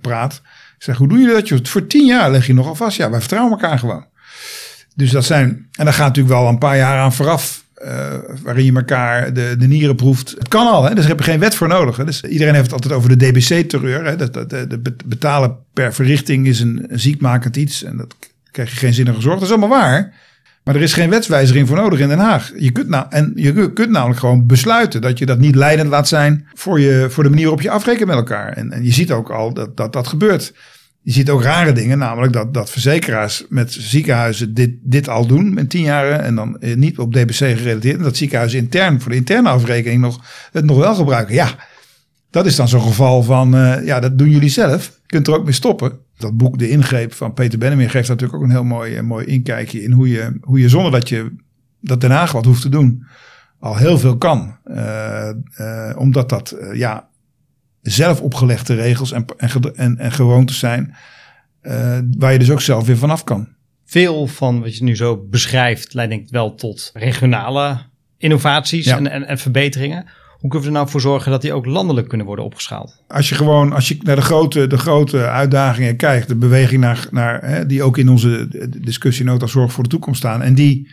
praat 0.00 0.42
zeg, 0.84 0.96
hoe 0.96 1.08
doen 1.08 1.20
jullie 1.20 1.42
dat? 1.42 1.68
Voor 1.68 1.86
tien 1.86 2.06
jaar 2.06 2.30
leg 2.30 2.46
je 2.46 2.54
nogal 2.54 2.74
vast. 2.74 2.96
Ja, 2.96 3.10
wij 3.10 3.20
vertrouwen 3.20 3.52
elkaar 3.52 3.78
gewoon. 3.78 4.04
Dus 4.94 5.10
dat 5.10 5.24
zijn, 5.24 5.48
en 5.48 5.84
dan 5.84 5.94
gaat 5.94 6.06
natuurlijk 6.06 6.34
wel 6.34 6.48
een 6.48 6.58
paar 6.58 6.76
jaar 6.76 6.98
aan 6.98 7.12
vooraf. 7.12 7.64
Uh, 7.84 8.14
waarin 8.42 8.64
je 8.64 8.72
elkaar 8.72 9.32
de, 9.32 9.54
de 9.58 9.66
nieren 9.66 9.96
proeft. 9.96 10.34
Het 10.38 10.48
kan 10.48 10.66
al, 10.66 10.82
hè? 10.82 10.88
dus 10.88 10.98
daar 10.98 11.08
heb 11.08 11.18
je 11.18 11.24
geen 11.24 11.40
wet 11.40 11.54
voor 11.54 11.68
nodig. 11.68 11.96
Hè? 11.96 12.04
Dus 12.04 12.22
iedereen 12.22 12.54
heeft 12.54 12.70
het 12.70 12.74
altijd 12.74 12.92
over 12.92 13.18
de 13.18 13.30
DBC-terreur. 13.30 14.16
Dat, 14.16 14.32
dat, 14.32 15.06
betalen 15.06 15.56
per 15.72 15.94
verrichting 15.94 16.46
is 16.46 16.60
een, 16.60 16.84
een 16.88 17.00
ziekmakend 17.00 17.56
iets. 17.56 17.82
En 17.82 17.96
dat 17.96 18.14
krijg 18.50 18.70
je 18.70 18.76
geen 18.76 18.94
zinnige 18.94 19.20
zorg. 19.20 19.34
Dat 19.34 19.48
is 19.48 19.50
allemaal 19.50 19.78
waar. 19.78 20.14
Maar 20.70 20.78
er 20.78 20.84
is 20.84 20.92
geen 20.92 21.10
wetswijziging 21.10 21.68
voor 21.68 21.76
nodig 21.76 21.98
in 21.98 22.08
Den 22.08 22.18
Haag. 22.18 22.52
Je 22.56 22.70
kunt, 22.70 22.88
nou, 22.88 23.06
en 23.08 23.32
je 23.34 23.72
kunt 23.72 23.90
namelijk 23.90 24.20
gewoon 24.20 24.46
besluiten 24.46 25.00
dat 25.00 25.18
je 25.18 25.26
dat 25.26 25.38
niet 25.38 25.54
leidend 25.54 25.88
laat 25.88 26.08
zijn 26.08 26.46
voor, 26.54 26.80
je, 26.80 27.06
voor 27.08 27.22
de 27.22 27.28
manier 27.28 27.44
waarop 27.44 27.62
je 27.62 27.70
afrekent 27.70 28.06
met 28.06 28.16
elkaar. 28.16 28.52
En, 28.52 28.72
en 28.72 28.84
je 28.84 28.92
ziet 28.92 29.10
ook 29.12 29.30
al 29.30 29.54
dat, 29.54 29.76
dat 29.76 29.92
dat 29.92 30.08
gebeurt. 30.08 30.54
Je 31.02 31.12
ziet 31.12 31.30
ook 31.30 31.42
rare 31.42 31.72
dingen, 31.72 31.98
namelijk 31.98 32.32
dat, 32.32 32.54
dat 32.54 32.70
verzekeraars 32.70 33.44
met 33.48 33.72
ziekenhuizen 33.72 34.54
dit, 34.54 34.70
dit 34.82 35.08
al 35.08 35.26
doen 35.26 35.54
met 35.54 35.70
tien 35.70 35.82
jaar 35.82 36.10
en 36.10 36.34
dan 36.34 36.58
eh, 36.58 36.76
niet 36.76 36.98
op 36.98 37.12
DBC 37.12 37.34
gerelateerd. 37.34 37.96
En 37.96 38.02
dat 38.02 38.16
ziekenhuizen 38.16 38.58
intern 38.58 39.00
voor 39.00 39.10
de 39.10 39.16
interne 39.16 39.48
afrekening 39.48 40.00
nog, 40.00 40.24
het 40.52 40.64
nog 40.64 40.78
wel 40.78 40.94
gebruiken. 40.94 41.34
Ja, 41.34 41.54
dat 42.30 42.46
is 42.46 42.56
dan 42.56 42.68
zo'n 42.68 42.82
geval 42.82 43.22
van, 43.22 43.54
uh, 43.54 43.86
ja, 43.86 44.00
dat 44.00 44.18
doen 44.18 44.30
jullie 44.30 44.48
zelf. 44.48 44.84
Je 44.86 45.06
kunt 45.06 45.26
er 45.26 45.34
ook 45.34 45.44
mee 45.44 45.52
stoppen 45.52 45.98
dat 46.20 46.36
boek 46.36 46.58
De 46.58 46.68
Ingreep 46.68 47.12
van 47.12 47.34
Peter 47.34 47.58
Bennemeer 47.58 47.90
geeft 47.90 48.08
natuurlijk 48.08 48.38
ook 48.38 48.44
een 48.44 48.50
heel 48.54 48.64
mooi, 48.64 48.96
eh, 48.96 49.02
mooi 49.02 49.26
inkijkje 49.26 49.82
in 49.82 49.92
hoe 49.92 50.08
je, 50.08 50.38
hoe 50.40 50.60
je 50.60 50.68
zonder 50.68 50.92
dat 50.92 51.08
je 51.08 51.34
dat 51.80 52.00
Den 52.00 52.10
Haag 52.10 52.32
wat 52.32 52.44
hoeft 52.44 52.62
te 52.62 52.68
doen, 52.68 53.06
al 53.58 53.76
heel 53.76 53.98
veel 53.98 54.16
kan. 54.18 54.56
Uh, 54.66 55.30
uh, 55.60 55.92
omdat 55.96 56.28
dat 56.28 56.56
uh, 56.60 56.74
ja, 56.74 57.08
zelf 57.82 58.20
opgelegde 58.20 58.74
regels 58.74 59.12
en, 59.12 59.24
en, 59.36 59.74
en, 59.74 59.98
en 59.98 60.12
gewoontes 60.12 60.58
zijn, 60.58 60.94
waar 62.18 62.32
je 62.32 62.38
dus 62.38 62.50
ook 62.50 62.60
zelf 62.60 62.86
weer 62.86 62.96
vanaf 62.96 63.24
kan. 63.24 63.48
Veel 63.84 64.26
van 64.26 64.60
wat 64.60 64.76
je 64.76 64.84
nu 64.84 64.96
zo 64.96 65.26
beschrijft 65.30 65.94
leidt 65.94 66.10
denk 66.10 66.22
ik 66.22 66.30
wel 66.30 66.54
tot 66.54 66.90
regionale 66.94 67.78
innovaties 68.18 68.86
ja. 68.86 68.96
en, 68.96 69.06
en, 69.06 69.26
en 69.26 69.38
verbeteringen. 69.38 70.06
Hoe 70.40 70.50
kunnen 70.50 70.68
we 70.68 70.74
er 70.74 70.80
nou 70.80 70.90
voor 70.90 71.00
zorgen 71.00 71.30
dat 71.30 71.42
die 71.42 71.52
ook 71.52 71.66
landelijk 71.66 72.08
kunnen 72.08 72.26
worden 72.26 72.44
opgeschaald? 72.44 73.02
Als 73.08 73.28
je 73.28 73.34
gewoon, 73.34 73.72
als 73.72 73.88
je 73.88 73.98
naar 74.02 74.16
de 74.16 74.22
grote, 74.22 74.66
de 74.66 74.78
grote 74.78 75.26
uitdagingen 75.26 75.96
kijkt, 75.96 76.28
de 76.28 76.36
beweging 76.36 76.80
naar, 76.80 77.06
naar 77.10 77.44
hè, 77.44 77.66
die 77.66 77.82
ook 77.82 77.98
in 77.98 78.08
onze 78.08 78.48
discussienota 78.78 79.46
zorg 79.46 79.72
voor 79.72 79.82
de 79.82 79.88
toekomst 79.88 80.18
staan. 80.18 80.42
En 80.42 80.54
die 80.54 80.88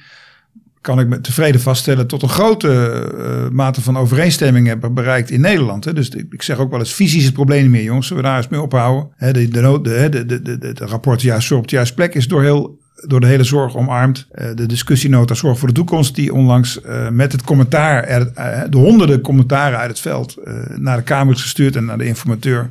kan 0.82 1.00
ik 1.00 1.08
met 1.08 1.24
tevreden 1.24 1.62
vaststellen 1.62 2.08
tot 2.08 2.22
een 2.22 2.30
grote 2.30 3.04
uh, 3.18 3.50
mate 3.50 3.82
van 3.82 3.98
overeenstemming 3.98 4.68
hebben 4.68 4.94
bereikt 4.94 5.30
in 5.30 5.42
Nederland. 5.42 5.86
Hè. 5.86 5.94
Dus 5.94 6.10
ik 6.10 6.42
zeg 6.42 6.58
ook 6.58 6.70
wel 6.70 6.80
eens, 6.80 6.94
fysisch 6.94 7.26
het 7.26 7.34
probleem 7.34 7.62
niet 7.62 7.72
meer, 7.72 7.84
jongens. 7.84 8.08
Zullen 8.08 8.24
we 8.24 8.30
daar 8.30 8.38
eens 8.38 8.48
mee 8.48 8.62
ophouden? 8.62 9.10
Hè, 9.16 9.34
de, 9.34 9.48
de, 9.48 9.82
de, 9.82 10.42
de, 10.42 10.58
de 10.58 10.86
rapport 10.86 11.22
juist 11.22 11.52
op 11.52 11.68
de 11.68 11.76
juiste 11.76 11.96
plek 11.96 12.16
is 12.16 12.28
door 12.28 12.44
heel 12.44 12.80
door 13.06 13.20
de 13.20 13.28
hele 13.28 13.44
zorg 13.44 13.76
omarmd. 13.76 14.28
Uh, 14.32 14.48
de 14.56 14.66
discussienota 14.66 15.34
Zorg 15.34 15.60
voor 15.60 15.68
de 15.68 15.74
Toekomst, 15.74 16.16
die 16.16 16.34
onlangs 16.34 16.80
uh, 16.86 17.10
met 17.10 17.32
het 17.32 17.42
commentaar, 17.42 18.10
uh, 18.10 18.62
de 18.70 18.78
honderden 18.78 19.22
commentaren 19.22 19.80
uit 19.80 19.90
het 19.90 20.00
veld 20.00 20.38
naar 20.76 20.98
de 20.98 21.04
Kamer 21.04 21.34
is 21.34 21.42
gestuurd 21.42 21.76
en 21.76 21.86
naar 21.86 21.98
de 21.98 22.06
informateur. 22.06 22.70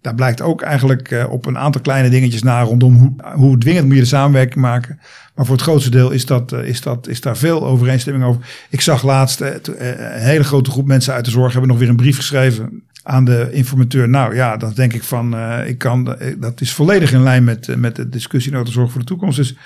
Daar 0.00 0.14
blijkt 0.14 0.40
ook 0.40 0.62
eigenlijk 0.62 1.26
op 1.30 1.46
een 1.46 1.58
aantal 1.58 1.80
kleine 1.80 2.08
dingetjes 2.08 2.42
na 2.42 2.62
rondom 2.62 2.94
hoe, 2.94 3.12
hoe 3.34 3.58
dwingend 3.58 3.86
moet 3.86 3.94
je 3.94 4.00
de 4.00 4.06
samenwerking 4.06 4.60
maken. 4.60 5.00
Maar 5.34 5.46
voor 5.46 5.54
het 5.54 5.64
grootste 5.64 5.90
deel 5.90 6.10
is, 6.10 6.26
dat, 6.26 6.52
is, 6.52 6.80
dat, 6.80 7.08
is 7.08 7.20
daar 7.20 7.36
veel 7.36 7.66
overeenstemming 7.66 8.24
over. 8.24 8.46
Ik 8.70 8.80
zag 8.80 9.02
laatst 9.02 9.40
een 9.40 10.20
hele 10.20 10.44
grote 10.44 10.70
groep 10.70 10.86
mensen 10.86 11.14
uit 11.14 11.24
de 11.24 11.30
zorg 11.30 11.52
hebben 11.52 11.70
nog 11.70 11.78
weer 11.78 11.88
een 11.88 11.96
brief 11.96 12.16
geschreven 12.16 12.82
aan 13.02 13.24
de 13.24 13.48
informateur. 13.52 14.08
Nou 14.08 14.34
ja, 14.34 14.56
dan 14.56 14.72
denk 14.72 14.92
ik 14.92 15.02
van, 15.02 15.34
uh, 15.34 15.66
ik 15.66 15.78
kan, 15.78 16.16
eh, 16.16 16.34
dat 16.38 16.60
is 16.60 16.72
volledig 16.72 17.12
in 17.12 17.22
lijn 17.22 17.44
met, 17.44 17.68
eh, 17.68 17.76
met 17.76 17.96
de 17.96 18.08
discussie 18.08 18.52
over 18.52 18.64
de 18.64 18.72
zorg 18.72 18.90
voor 18.90 19.00
de 19.00 19.06
toekomst. 19.06 19.36
Dus 19.36 19.56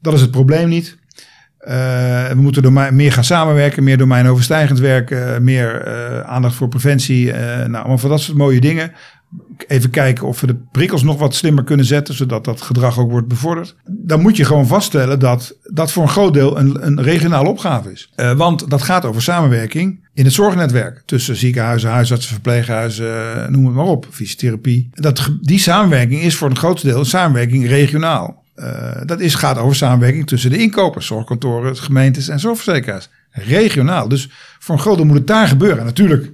dat 0.00 0.14
is 0.14 0.20
het 0.20 0.30
probleem 0.30 0.68
niet. 0.68 0.96
We 1.58 2.32
moeten 2.34 2.94
meer 2.96 3.12
gaan 3.12 3.24
samenwerken, 3.24 3.84
meer 3.84 3.98
domeinoverstijgend 3.98 4.78
werken, 4.78 5.44
meer 5.44 5.86
aandacht 6.24 6.54
voor 6.54 6.68
preventie. 6.68 7.32
Nou, 7.32 7.74
allemaal 7.74 7.98
van 7.98 8.10
dat 8.10 8.20
soort 8.20 8.38
mooie 8.38 8.60
dingen. 8.60 8.92
Even 9.66 9.90
kijken 9.90 10.26
of 10.26 10.40
we 10.40 10.46
de 10.46 10.56
prikkels 10.72 11.02
nog 11.02 11.18
wat 11.18 11.34
slimmer 11.34 11.64
kunnen 11.64 11.86
zetten, 11.86 12.14
zodat 12.14 12.44
dat 12.44 12.60
gedrag 12.60 12.98
ook 12.98 13.10
wordt 13.10 13.28
bevorderd. 13.28 13.76
Dan 13.84 14.20
moet 14.20 14.36
je 14.36 14.44
gewoon 14.44 14.66
vaststellen 14.66 15.18
dat 15.18 15.56
dat 15.62 15.92
voor 15.92 16.02
een 16.02 16.08
groot 16.08 16.34
deel 16.34 16.58
een, 16.58 16.86
een 16.86 17.02
regionale 17.02 17.48
opgave 17.48 17.92
is. 17.92 18.12
Uh, 18.16 18.32
want 18.32 18.70
dat 18.70 18.82
gaat 18.82 19.04
over 19.04 19.22
samenwerking 19.22 20.04
in 20.14 20.24
het 20.24 20.32
zorgnetwerk 20.32 21.02
tussen 21.04 21.36
ziekenhuizen, 21.36 21.90
huisartsen, 21.90 22.32
verpleeghuizen, 22.32 23.52
noem 23.52 23.64
het 23.64 23.74
maar 23.74 23.84
op, 23.84 24.06
fysiotherapie. 24.10 24.88
Dat, 24.92 25.30
die 25.40 25.58
samenwerking 25.58 26.20
is 26.20 26.36
voor 26.36 26.50
een 26.50 26.56
groot 26.56 26.82
deel 26.82 26.98
een 26.98 27.04
samenwerking 27.04 27.66
regionaal. 27.66 28.44
Uh, 28.56 29.00
dat 29.04 29.20
is, 29.20 29.34
gaat 29.34 29.58
over 29.58 29.76
samenwerking 29.76 30.26
tussen 30.26 30.50
de 30.50 30.58
inkopers, 30.58 31.06
zorgkantoren, 31.06 31.76
gemeentes 31.76 32.28
en 32.28 32.40
zorgverzekeraars. 32.40 33.08
Regionaal. 33.30 34.08
Dus 34.08 34.30
voor 34.58 34.74
een 34.74 34.80
groot 34.80 34.96
deel 34.96 35.06
moet 35.06 35.16
het 35.16 35.26
daar 35.26 35.48
gebeuren. 35.48 35.84
natuurlijk, 35.84 36.32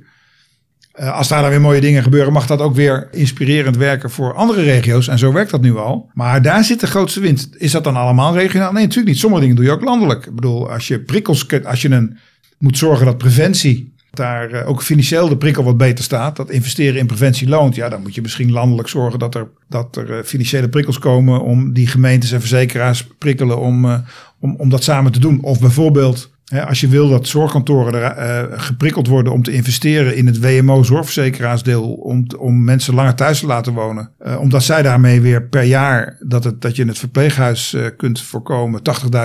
uh, 1.00 1.16
als 1.16 1.28
daar 1.28 1.40
dan 1.42 1.50
weer 1.50 1.60
mooie 1.60 1.80
dingen 1.80 2.02
gebeuren, 2.02 2.32
mag 2.32 2.46
dat 2.46 2.60
ook 2.60 2.74
weer 2.74 3.08
inspirerend 3.10 3.76
werken 3.76 4.10
voor 4.10 4.34
andere 4.34 4.62
regio's. 4.62 5.08
En 5.08 5.18
zo 5.18 5.32
werkt 5.32 5.50
dat 5.50 5.60
nu 5.60 5.76
al. 5.76 6.10
Maar 6.14 6.42
daar 6.42 6.64
zit 6.64 6.80
de 6.80 6.86
grootste 6.86 7.20
winst. 7.20 7.54
Is 7.56 7.70
dat 7.70 7.84
dan 7.84 7.96
allemaal 7.96 8.34
regionaal? 8.34 8.72
Nee, 8.72 8.82
natuurlijk 8.82 9.08
niet. 9.08 9.18
Sommige 9.18 9.40
dingen 9.40 9.56
doe 9.56 9.64
je 9.64 9.70
ook 9.70 9.84
landelijk. 9.84 10.26
Ik 10.26 10.34
bedoel, 10.34 10.70
als 10.70 10.88
je 10.88 11.00
prikkels, 11.00 11.46
als 11.64 11.82
je 11.82 11.90
een, 11.90 12.18
moet 12.58 12.78
zorgen 12.78 13.06
dat 13.06 13.18
preventie 13.18 13.94
daar 14.10 14.52
uh, 14.52 14.68
ook 14.68 14.82
financieel 14.82 15.28
de 15.28 15.36
prikkel 15.36 15.64
wat 15.64 15.76
beter 15.76 16.04
staat, 16.04 16.36
dat 16.36 16.50
investeren 16.50 16.98
in 16.98 17.06
preventie 17.06 17.48
loont, 17.48 17.74
ja, 17.74 17.88
dan 17.88 18.02
moet 18.02 18.14
je 18.14 18.20
misschien 18.20 18.52
landelijk 18.52 18.88
zorgen 18.88 19.18
dat 19.18 19.34
er, 19.34 19.48
dat 19.68 19.96
er 19.96 20.10
uh, 20.10 20.16
financiële 20.24 20.68
prikkels 20.68 20.98
komen 20.98 21.42
om 21.42 21.72
die 21.72 21.86
gemeentes 21.86 22.32
en 22.32 22.40
verzekeraars 22.40 23.06
prikkelen 23.18 23.60
om, 23.60 24.04
om, 24.40 24.54
om 24.56 24.68
dat 24.68 24.82
samen 24.82 25.12
te 25.12 25.20
doen. 25.20 25.42
Of 25.42 25.60
bijvoorbeeld 25.60 26.31
als 26.60 26.80
je 26.80 26.88
wil 26.88 27.08
dat 27.08 27.28
zorgkantoren 27.28 27.94
er, 27.94 28.48
uh, 28.50 28.58
geprikkeld 28.58 29.06
worden 29.06 29.32
om 29.32 29.42
te 29.42 29.52
investeren 29.52 30.16
in 30.16 30.26
het 30.26 30.40
WMO-zorgverzekeraarsdeel, 30.40 31.92
om, 31.92 32.26
om 32.38 32.64
mensen 32.64 32.94
langer 32.94 33.14
thuis 33.14 33.40
te 33.40 33.46
laten 33.46 33.72
wonen, 33.72 34.10
uh, 34.26 34.40
omdat 34.40 34.62
zij 34.62 34.82
daarmee 34.82 35.20
weer 35.20 35.42
per 35.42 35.62
jaar 35.62 36.16
dat, 36.20 36.44
het, 36.44 36.60
dat 36.60 36.76
je 36.76 36.82
in 36.82 36.88
het 36.88 36.98
verpleeghuis 36.98 37.74
uh, 37.74 37.86
kunt 37.96 38.20
voorkomen 38.20 38.80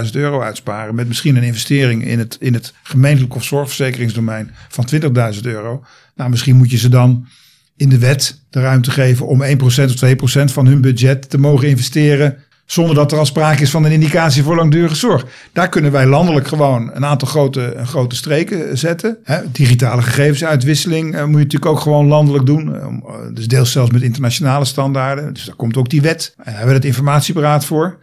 80.000 0.05 0.11
euro 0.11 0.41
uitsparen, 0.41 0.95
met 0.95 1.07
misschien 1.07 1.35
een 1.35 1.43
investering 1.43 2.05
in 2.05 2.19
het, 2.19 2.37
in 2.39 2.53
het 2.53 2.73
gemeentelijk 2.83 3.35
of 3.35 3.43
zorgverzekeringsdomein 3.43 4.51
van 4.69 4.87
20.000 5.35 5.41
euro. 5.41 5.83
Nou, 6.15 6.29
misschien 6.29 6.55
moet 6.55 6.71
je 6.71 6.77
ze 6.77 6.89
dan 6.89 7.27
in 7.75 7.89
de 7.89 7.97
wet 7.97 8.41
de 8.49 8.61
ruimte 8.61 8.91
geven 8.91 9.27
om 9.27 9.43
1% 9.43 9.45
of 9.63 9.75
2% 10.05 10.53
van 10.53 10.67
hun 10.67 10.81
budget 10.81 11.29
te 11.29 11.37
mogen 11.37 11.67
investeren 11.67 12.37
zonder 12.67 12.95
dat 12.95 13.11
er 13.11 13.17
al 13.17 13.25
sprake 13.25 13.61
is 13.61 13.69
van 13.69 13.83
een 13.83 13.91
indicatie 13.91 14.43
voor 14.43 14.55
langdurige 14.55 14.95
zorg. 14.95 15.25
Daar 15.53 15.69
kunnen 15.69 15.91
wij 15.91 16.05
landelijk 16.05 16.47
gewoon 16.47 16.91
een 16.93 17.05
aantal 17.05 17.27
grote, 17.27 17.75
grote 17.83 18.15
streken 18.15 18.77
zetten. 18.77 19.17
digitale 19.51 20.01
gegevensuitwisseling 20.01 21.15
uh, 21.15 21.19
moet 21.23 21.37
je 21.37 21.43
natuurlijk 21.43 21.71
ook 21.71 21.79
gewoon 21.79 22.07
landelijk 22.07 22.45
doen. 22.45 22.67
Uh, 22.67 22.85
dus 23.33 23.47
deels 23.47 23.71
zelfs 23.71 23.91
met 23.91 24.01
internationale 24.01 24.65
standaarden. 24.65 25.33
Dus 25.33 25.45
daar 25.45 25.55
komt 25.55 25.77
ook 25.77 25.89
die 25.89 26.01
wet. 26.01 26.33
Daar 26.37 26.45
hebben 26.45 26.67
we 26.67 26.73
het 26.73 26.85
informatieberaad 26.85 27.65
voor. 27.65 27.97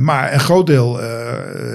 Maar 0.00 0.32
een 0.32 0.40
groot 0.40 0.66
deel 0.66 1.00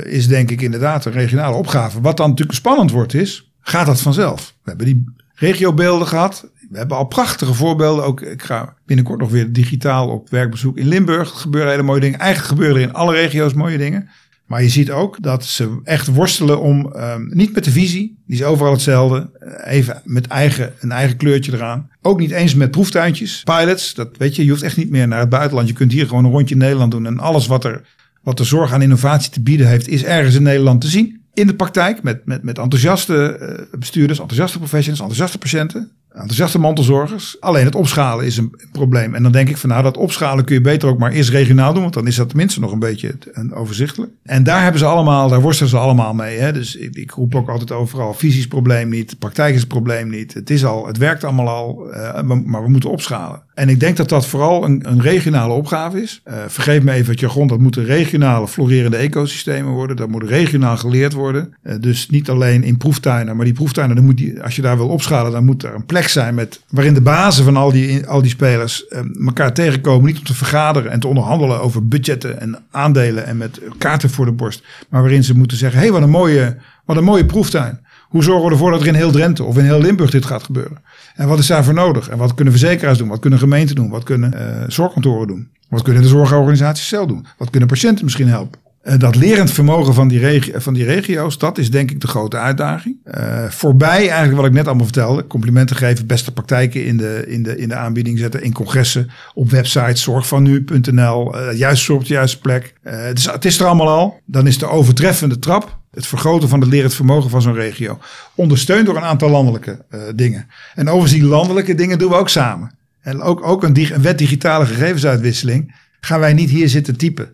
is 0.04 0.28
denk 0.28 0.52
ik 0.52 0.62
inderdaad 0.62 1.06
een 1.06 1.12
regionale 1.12 1.56
opgave. 1.56 2.02
Wat 2.02 2.17
dan 2.17 2.30
natuurlijk 2.30 2.58
spannend 2.58 2.91
wordt 2.91 3.13
is, 3.13 3.52
gaat 3.62 3.86
dat 3.86 4.02
vanzelf? 4.02 4.54
We 4.63 4.69
hebben 4.69 4.86
die 4.86 5.06
regiobeelden 5.36 6.08
gehad. 6.08 6.47
We 6.70 6.78
hebben 6.78 6.98
al 6.98 7.06
prachtige 7.06 7.54
voorbeelden. 7.54 8.06
Ook, 8.06 8.22
ik 8.22 8.42
ga 8.42 8.74
binnenkort 8.86 9.20
nog 9.20 9.32
weer 9.32 9.54
digitaal 9.54 10.10
op 10.10 10.30
werkbezoek 10.30 10.78
in 10.78 10.88
Limburg. 10.88 11.32
Er 11.32 11.38
gebeuren 11.38 11.72
hele 11.72 11.84
mooie 11.84 12.00
dingen. 12.00 12.20
Eigenlijk 12.20 12.50
gebeuren 12.50 12.82
er 12.82 12.88
in 12.88 12.94
alle 12.94 13.14
regio's 13.14 13.54
mooie 13.54 13.78
dingen. 13.78 14.10
Maar 14.48 14.64
je 14.64 14.70
ziet 14.70 14.92
ook 14.92 15.18
dat 15.22 15.46
ze 15.46 15.80
echt 15.84 16.08
worstelen 16.08 16.62
om, 16.62 16.94
um, 16.96 17.30
niet 17.34 17.54
met 17.54 17.64
de 17.64 17.72
visie, 17.72 18.18
die 18.26 18.36
is 18.36 18.44
overal 18.44 18.72
hetzelfde, 18.72 19.30
eh, 19.40 19.74
even 19.74 20.02
met 20.04 20.28
eigen, 20.28 20.74
een 20.80 20.92
eigen 20.92 21.18
kleurtje 21.18 21.54
eraan. 21.54 21.90
Ook 22.02 22.20
niet 22.20 22.32
eens 22.32 22.56
met 22.56 22.72
proeftuintjes, 22.72 23.44
pilots, 23.44 23.94
dat 23.94 24.18
weet 24.18 24.36
je, 24.36 24.44
je 24.44 24.50
hoeft 24.50 24.62
echt 24.62 24.78
niet 24.78 24.90
meer 24.90 25.08
naar 25.08 25.20
het 25.20 25.30
buitenland. 25.30 25.68
Je 25.68 25.74
kunt 25.74 25.92
hier 25.92 26.08
gewoon 26.08 26.26
een 26.26 26.32
rondje 26.32 26.56
in 26.56 26.62
Nederland 26.62 26.92
doen 26.92 27.06
en 27.06 27.20
alles 27.20 27.48
wat 27.48 27.66
er, 27.66 27.82
wat 28.22 28.38
de 28.38 28.44
zorg 28.44 28.74
aan 28.74 28.82
innovatie 28.82 29.32
te 29.32 29.42
bieden 29.42 29.68
heeft, 29.68 29.88
is 29.88 30.04
ergens 30.04 30.36
in 30.36 30.44
Nederland 30.44 30.82
te 30.82 30.88
zien. 30.88 31.22
In 31.34 31.48
de 31.48 31.56
praktijk 31.56 32.04
met, 32.04 32.26
met, 32.26 32.44
met 32.44 32.58
enthousiaste 32.58 33.38
uh, 33.42 33.80
bestuurders, 33.80 34.20
enthousiaste 34.20 34.58
professionals, 34.58 35.00
enthousiaste 35.00 35.38
patiënten 35.38 35.92
enthousiaste 36.18 36.60
mantelzorgers. 36.60 37.38
Alleen 37.40 37.66
het 37.66 37.76
opschalen 37.76 38.26
is 38.26 38.38
een 38.38 38.56
probleem. 38.72 39.16
En 39.16 39.24
dan 39.24 39.32
denk 39.32 39.50
ik 39.50 39.58
van 39.58 39.70
nou, 39.70 39.84
dat 39.84 39.98
opschalen 39.98 40.46
kun 40.46 40.56
je 40.56 40.62
beter 40.62 40.90
ook 40.90 41.00
maar 41.00 41.12
eerst 41.12 41.30
regionaal 41.30 41.74
doen. 41.74 41.82
Want 41.82 41.94
dan 41.94 42.08
is 42.08 42.16
dat 42.16 42.30
tenminste 42.30 42.60
nog 42.60 42.72
een 42.72 42.80
beetje 42.80 43.16
overzichtelijk. 43.54 44.12
En 44.24 44.44
daar 44.44 44.62
hebben 44.62 44.80
ze 44.80 44.86
allemaal, 44.86 45.30
daar 45.30 45.42
worstelen 45.42 45.70
ze 45.70 45.78
allemaal 45.78 46.14
mee. 46.14 46.38
Hè? 46.38 46.54
Dus 46.54 46.76
ik, 46.76 46.96
ik 46.96 47.12
roep 47.12 47.36
ook 47.36 47.50
altijd 47.50 47.72
overal, 47.72 48.14
fysisch 48.14 48.48
probleem 48.48 48.90
niet, 48.90 49.20
praktijk 49.20 49.54
is 49.54 49.60
het 49.60 49.70
probleem 49.70 50.10
niet. 50.10 50.34
Het 50.34 50.50
is 50.50 50.66
al, 50.66 50.88
het 50.88 50.98
werkt 50.98 51.24
allemaal 51.24 51.48
al, 51.48 51.88
uh, 51.94 52.22
maar 52.22 52.64
we 52.64 52.70
moeten 52.70 52.90
opschalen. 52.90 53.42
En 53.54 53.70
ik 53.70 53.80
denk 53.80 53.98
dat 53.98 54.10
dat 54.10 54.28
vooral 54.28 54.66
een, 54.66 54.82
een 54.90 55.02
regionale 55.02 55.54
opgave 55.54 56.02
is. 56.02 56.22
Uh, 56.28 56.34
vergeef 56.48 56.84
me 56.84 56.92
even 56.92 57.12
het 57.12 57.20
jargon, 57.20 57.48
dat 57.48 57.60
moeten 57.60 57.86
regionale 57.86 58.48
florerende 58.48 58.98
ecosystemen 58.98 59.72
worden. 59.72 59.96
Dat 59.96 60.10
moet 60.10 60.24
regionaal 60.24 60.78
geleerd 60.78 61.14
worden. 61.14 61.54
Uh, 61.64 61.74
dus 61.80 62.10
niet 62.10 62.30
alleen 62.30 62.64
in 62.64 62.78
proeftuinen, 62.78 63.36
maar 63.36 63.46
die 63.46 63.54
proeftuinen, 63.54 64.06
moet 64.06 64.18
die, 64.18 64.44
als 64.44 64.56
je 64.56 64.62
daar 64.62 64.78
wil 64.78 64.88
opschalen, 64.88 65.32
dan 65.32 65.46
moet 65.46 65.64
er 65.64 65.76
een 65.76 65.86
plek 65.86 66.07
zijn 66.10 66.36
met, 66.36 66.62
waarin 66.70 66.93
de 66.93 67.02
bazen 67.02 67.43
van 67.43 67.58
al 67.58 67.72
die, 67.72 68.08
al 68.08 68.22
die 68.22 68.30
spelers 68.30 68.86
uh, 68.89 69.26
elkaar 69.26 69.54
tegenkomen. 69.54 70.06
Niet 70.06 70.17
om 70.17 70.24
te 70.24 70.34
vergaderen 70.34 70.91
en 70.91 71.00
te 71.00 71.08
onderhandelen 71.08 71.62
over 71.62 71.88
budgetten 71.88 72.39
en 72.39 72.60
aandelen 72.72 73.26
en 73.26 73.38
met 73.38 73.62
kaarten 73.78 74.10
voor 74.10 74.26
de 74.26 74.32
borst. 74.32 74.63
Maar 74.89 75.02
waarin 75.02 75.24
ze 75.24 75.38
moeten 75.38 75.58
zeggen, 75.58 75.80
hé 75.80 75.86
hey, 75.86 75.93
wat, 75.93 76.02
een 76.02 76.10
mooie, 76.10 76.58
wat 76.86 76.98
een 76.98 77.04
mooie 77.04 77.26
proeftuin. 77.26 77.80
Hoe 78.08 78.24
zorgen 78.24 78.46
we 78.46 78.52
ervoor 78.52 78.72
dat 78.72 78.82
er 78.82 78.88
in 78.88 78.93
heel 78.93 79.12
Drenthe 79.12 79.43
of 79.43 79.58
in 79.58 79.63
heel 79.63 79.82
Limburg 79.82 80.12
dit 80.12 80.26
gaat 80.26 80.43
gebeuren? 80.43 80.78
En 81.15 81.28
wat 81.28 81.39
is 81.39 81.48
daarvoor 81.48 81.74
nodig? 81.74 82.10
En 82.10 82.17
wat 82.17 82.34
kunnen 82.34 82.54
verzekeraars 82.54 82.98
doen? 82.98 83.08
Wat 83.08 83.20
kunnen 83.20 83.39
gemeenten 83.39 83.76
doen? 83.76 83.89
Wat 83.89 84.04
kunnen 84.04 84.34
uh, 84.34 84.63
zorgkantoren 84.67 85.28
doen? 85.28 85.50
Wat 85.70 85.82
kunnen 85.82 86.02
de 86.02 86.08
zorgorganisaties 86.08 86.88
zelf 86.88 87.08
doen? 87.08 87.26
Wat 87.38 87.50
kunnen 87.50 87.70
patiënten 87.70 88.04
misschien 88.04 88.28
helpen? 88.28 88.60
Uh, 88.88 88.93
dat 88.97 89.15
lerend 89.15 89.52
vermogen 89.52 89.93
van 89.93 90.08
die, 90.08 90.52
van 90.56 90.73
die 90.73 90.86
regio's, 90.86 91.38
dat 91.38 91.58
is 91.58 91.71
denk 91.71 91.91
ik 91.91 92.02
de 92.02 92.08
grote 92.08 92.38
uitdaging. 92.38 92.95
Uh, 93.06 93.50
voorbij 93.50 94.10
eigenlijk 94.10 94.36
wat 94.36 94.45
ik 94.45 94.52
net 94.52 94.65
allemaal 94.65 94.86
vertelde. 94.86 95.28
Complimenten 95.28 95.76
geven, 95.76 96.08
beste 96.08 96.34
praktijken 96.34 96.86
in 96.86 96.97
de, 96.97 97.23
in 97.28 97.43
de, 97.43 97.58
in 97.58 97.69
de 97.69 97.76
aanbieding 97.76 98.19
zetten. 98.19 98.43
In 98.43 98.54
congressen, 98.54 99.10
op 99.34 99.50
websites, 99.50 100.02
zorgvannu.nl. 100.02 101.36
Uh, 101.36 101.58
juist 101.58 101.89
op 101.89 102.06
de 102.06 102.13
juiste 102.13 102.39
plek. 102.39 102.73
Dus 103.13 103.32
het 103.32 103.45
is 103.45 103.60
er 103.60 103.65
allemaal 103.65 103.89
al. 103.89 104.19
Dan 104.26 104.47
is 104.47 104.58
de 104.58 104.67
overtreffende 104.67 105.39
trap 105.39 105.78
het 105.97 106.08
vergroten 106.08 106.50
van 106.50 106.60
het 106.60 106.69
lerend 106.69 106.93
vermogen 106.93 107.30
van 107.30 107.41
zo'n 107.41 107.54
regio. 107.54 108.00
Ondersteund 108.36 108.86
door 108.86 108.95
een 108.95 109.04
aantal 109.04 109.30
landelijke 109.30 109.86
uh, 109.91 110.02
dingen. 110.15 110.47
En 110.76 110.88
overigens 110.88 111.19
die 111.19 111.30
landelijke 111.30 111.76
dingen 111.76 112.00
doen 112.00 112.10
we 112.10 112.15
ook 112.15 112.30
samen. 112.30 112.71
En 113.02 113.21
ook, 113.21 113.47
ook 113.47 113.63
een, 113.63 114.02
wet 114.02 114.17
digitale 114.17 114.65
gegevensuitwisseling 114.65 115.76
gaan 116.00 116.19
wij 116.19 116.34
niet 116.34 116.50
hier 116.50 116.69
zitten 116.69 116.97
typen. 116.97 117.34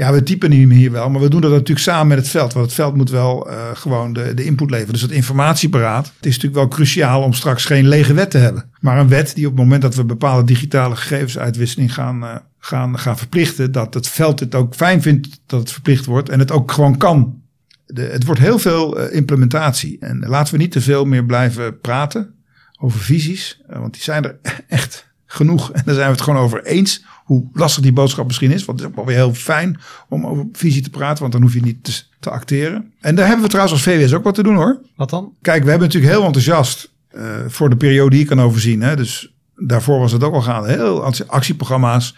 Ja, 0.00 0.12
we 0.12 0.22
typen 0.22 0.50
meer 0.50 0.76
hier 0.76 0.92
wel, 0.92 1.10
maar 1.10 1.20
we 1.20 1.28
doen 1.28 1.40
dat 1.40 1.50
natuurlijk 1.50 1.80
samen 1.80 2.06
met 2.06 2.18
het 2.18 2.28
veld. 2.28 2.52
Want 2.52 2.66
het 2.66 2.74
veld 2.74 2.94
moet 2.94 3.10
wel 3.10 3.50
uh, 3.50 3.70
gewoon 3.74 4.12
de, 4.12 4.34
de 4.34 4.44
input 4.44 4.70
leveren. 4.70 4.92
Dus 4.92 5.02
het 5.02 5.10
informatieberaad. 5.10 6.06
Het 6.06 6.26
is 6.26 6.34
natuurlijk 6.34 6.54
wel 6.54 6.68
cruciaal 6.68 7.22
om 7.22 7.32
straks 7.32 7.64
geen 7.64 7.88
lege 7.88 8.14
wet 8.14 8.30
te 8.30 8.38
hebben. 8.38 8.70
Maar 8.80 8.98
een 8.98 9.08
wet 9.08 9.34
die 9.34 9.46
op 9.46 9.52
het 9.52 9.62
moment 9.62 9.82
dat 9.82 9.94
we 9.94 10.04
bepaalde 10.04 10.46
digitale 10.46 10.96
gegevensuitwisseling 10.96 11.94
gaan, 11.94 12.22
uh, 12.22 12.36
gaan, 12.58 12.98
gaan 12.98 13.18
verplichten. 13.18 13.72
Dat 13.72 13.94
het 13.94 14.08
veld 14.08 14.40
het 14.40 14.54
ook 14.54 14.74
fijn 14.74 15.02
vindt 15.02 15.40
dat 15.46 15.60
het 15.60 15.72
verplicht 15.72 16.06
wordt. 16.06 16.28
En 16.28 16.38
het 16.38 16.50
ook 16.50 16.72
gewoon 16.72 16.96
kan 16.96 17.42
de, 17.86 18.02
het 18.02 18.24
wordt 18.24 18.40
heel 18.40 18.58
veel 18.58 19.00
uh, 19.00 19.14
implementatie. 19.14 19.96
En 19.98 20.24
laten 20.26 20.54
we 20.54 20.60
niet 20.60 20.72
te 20.72 20.80
veel 20.80 21.04
meer 21.04 21.24
blijven 21.24 21.80
praten 21.80 22.34
over 22.78 23.00
visies. 23.00 23.60
Want 23.66 23.92
die 23.92 24.02
zijn 24.02 24.24
er 24.24 24.38
echt 24.68 25.08
genoeg. 25.26 25.72
En 25.72 25.82
daar 25.84 25.94
zijn 25.94 26.06
we 26.06 26.14
het 26.14 26.22
gewoon 26.22 26.42
over 26.42 26.64
eens. 26.64 27.04
Hoe 27.30 27.48
lastig 27.52 27.82
die 27.82 27.92
boodschap 27.92 28.26
misschien 28.26 28.50
is. 28.50 28.64
Want 28.64 28.80
het 28.80 28.88
is 28.88 28.94
ook 28.94 29.04
wel 29.04 29.14
weer 29.14 29.24
heel 29.24 29.34
fijn 29.34 29.80
om 30.08 30.26
over 30.26 30.46
visie 30.52 30.82
te 30.82 30.90
praten. 30.90 31.20
Want 31.20 31.32
dan 31.32 31.42
hoef 31.42 31.54
je 31.54 31.62
niet 31.62 31.84
te, 31.84 32.02
te 32.20 32.30
acteren. 32.30 32.92
En 33.00 33.14
daar 33.14 33.26
hebben 33.26 33.44
we 33.44 33.50
trouwens 33.50 33.74
als 33.74 33.84
VWS 33.84 34.12
ook 34.12 34.24
wat 34.24 34.34
te 34.34 34.42
doen 34.42 34.54
hoor. 34.54 34.80
Wat 34.96 35.10
dan? 35.10 35.32
Kijk, 35.40 35.62
we 35.62 35.70
hebben 35.70 35.86
natuurlijk 35.86 36.14
heel 36.14 36.24
enthousiast 36.24 36.92
uh, 37.12 37.22
voor 37.46 37.70
de 37.70 37.76
periode 37.76 38.10
die 38.10 38.20
ik 38.20 38.26
kan 38.26 38.40
overzien. 38.40 38.82
Hè. 38.82 38.96
Dus 38.96 39.34
daarvoor 39.56 39.98
was 39.98 40.12
het 40.12 40.24
ook 40.24 40.34
al 40.34 40.42
gaande. 40.42 40.68
Heel 40.68 41.12
actieprogramma's 41.26 42.16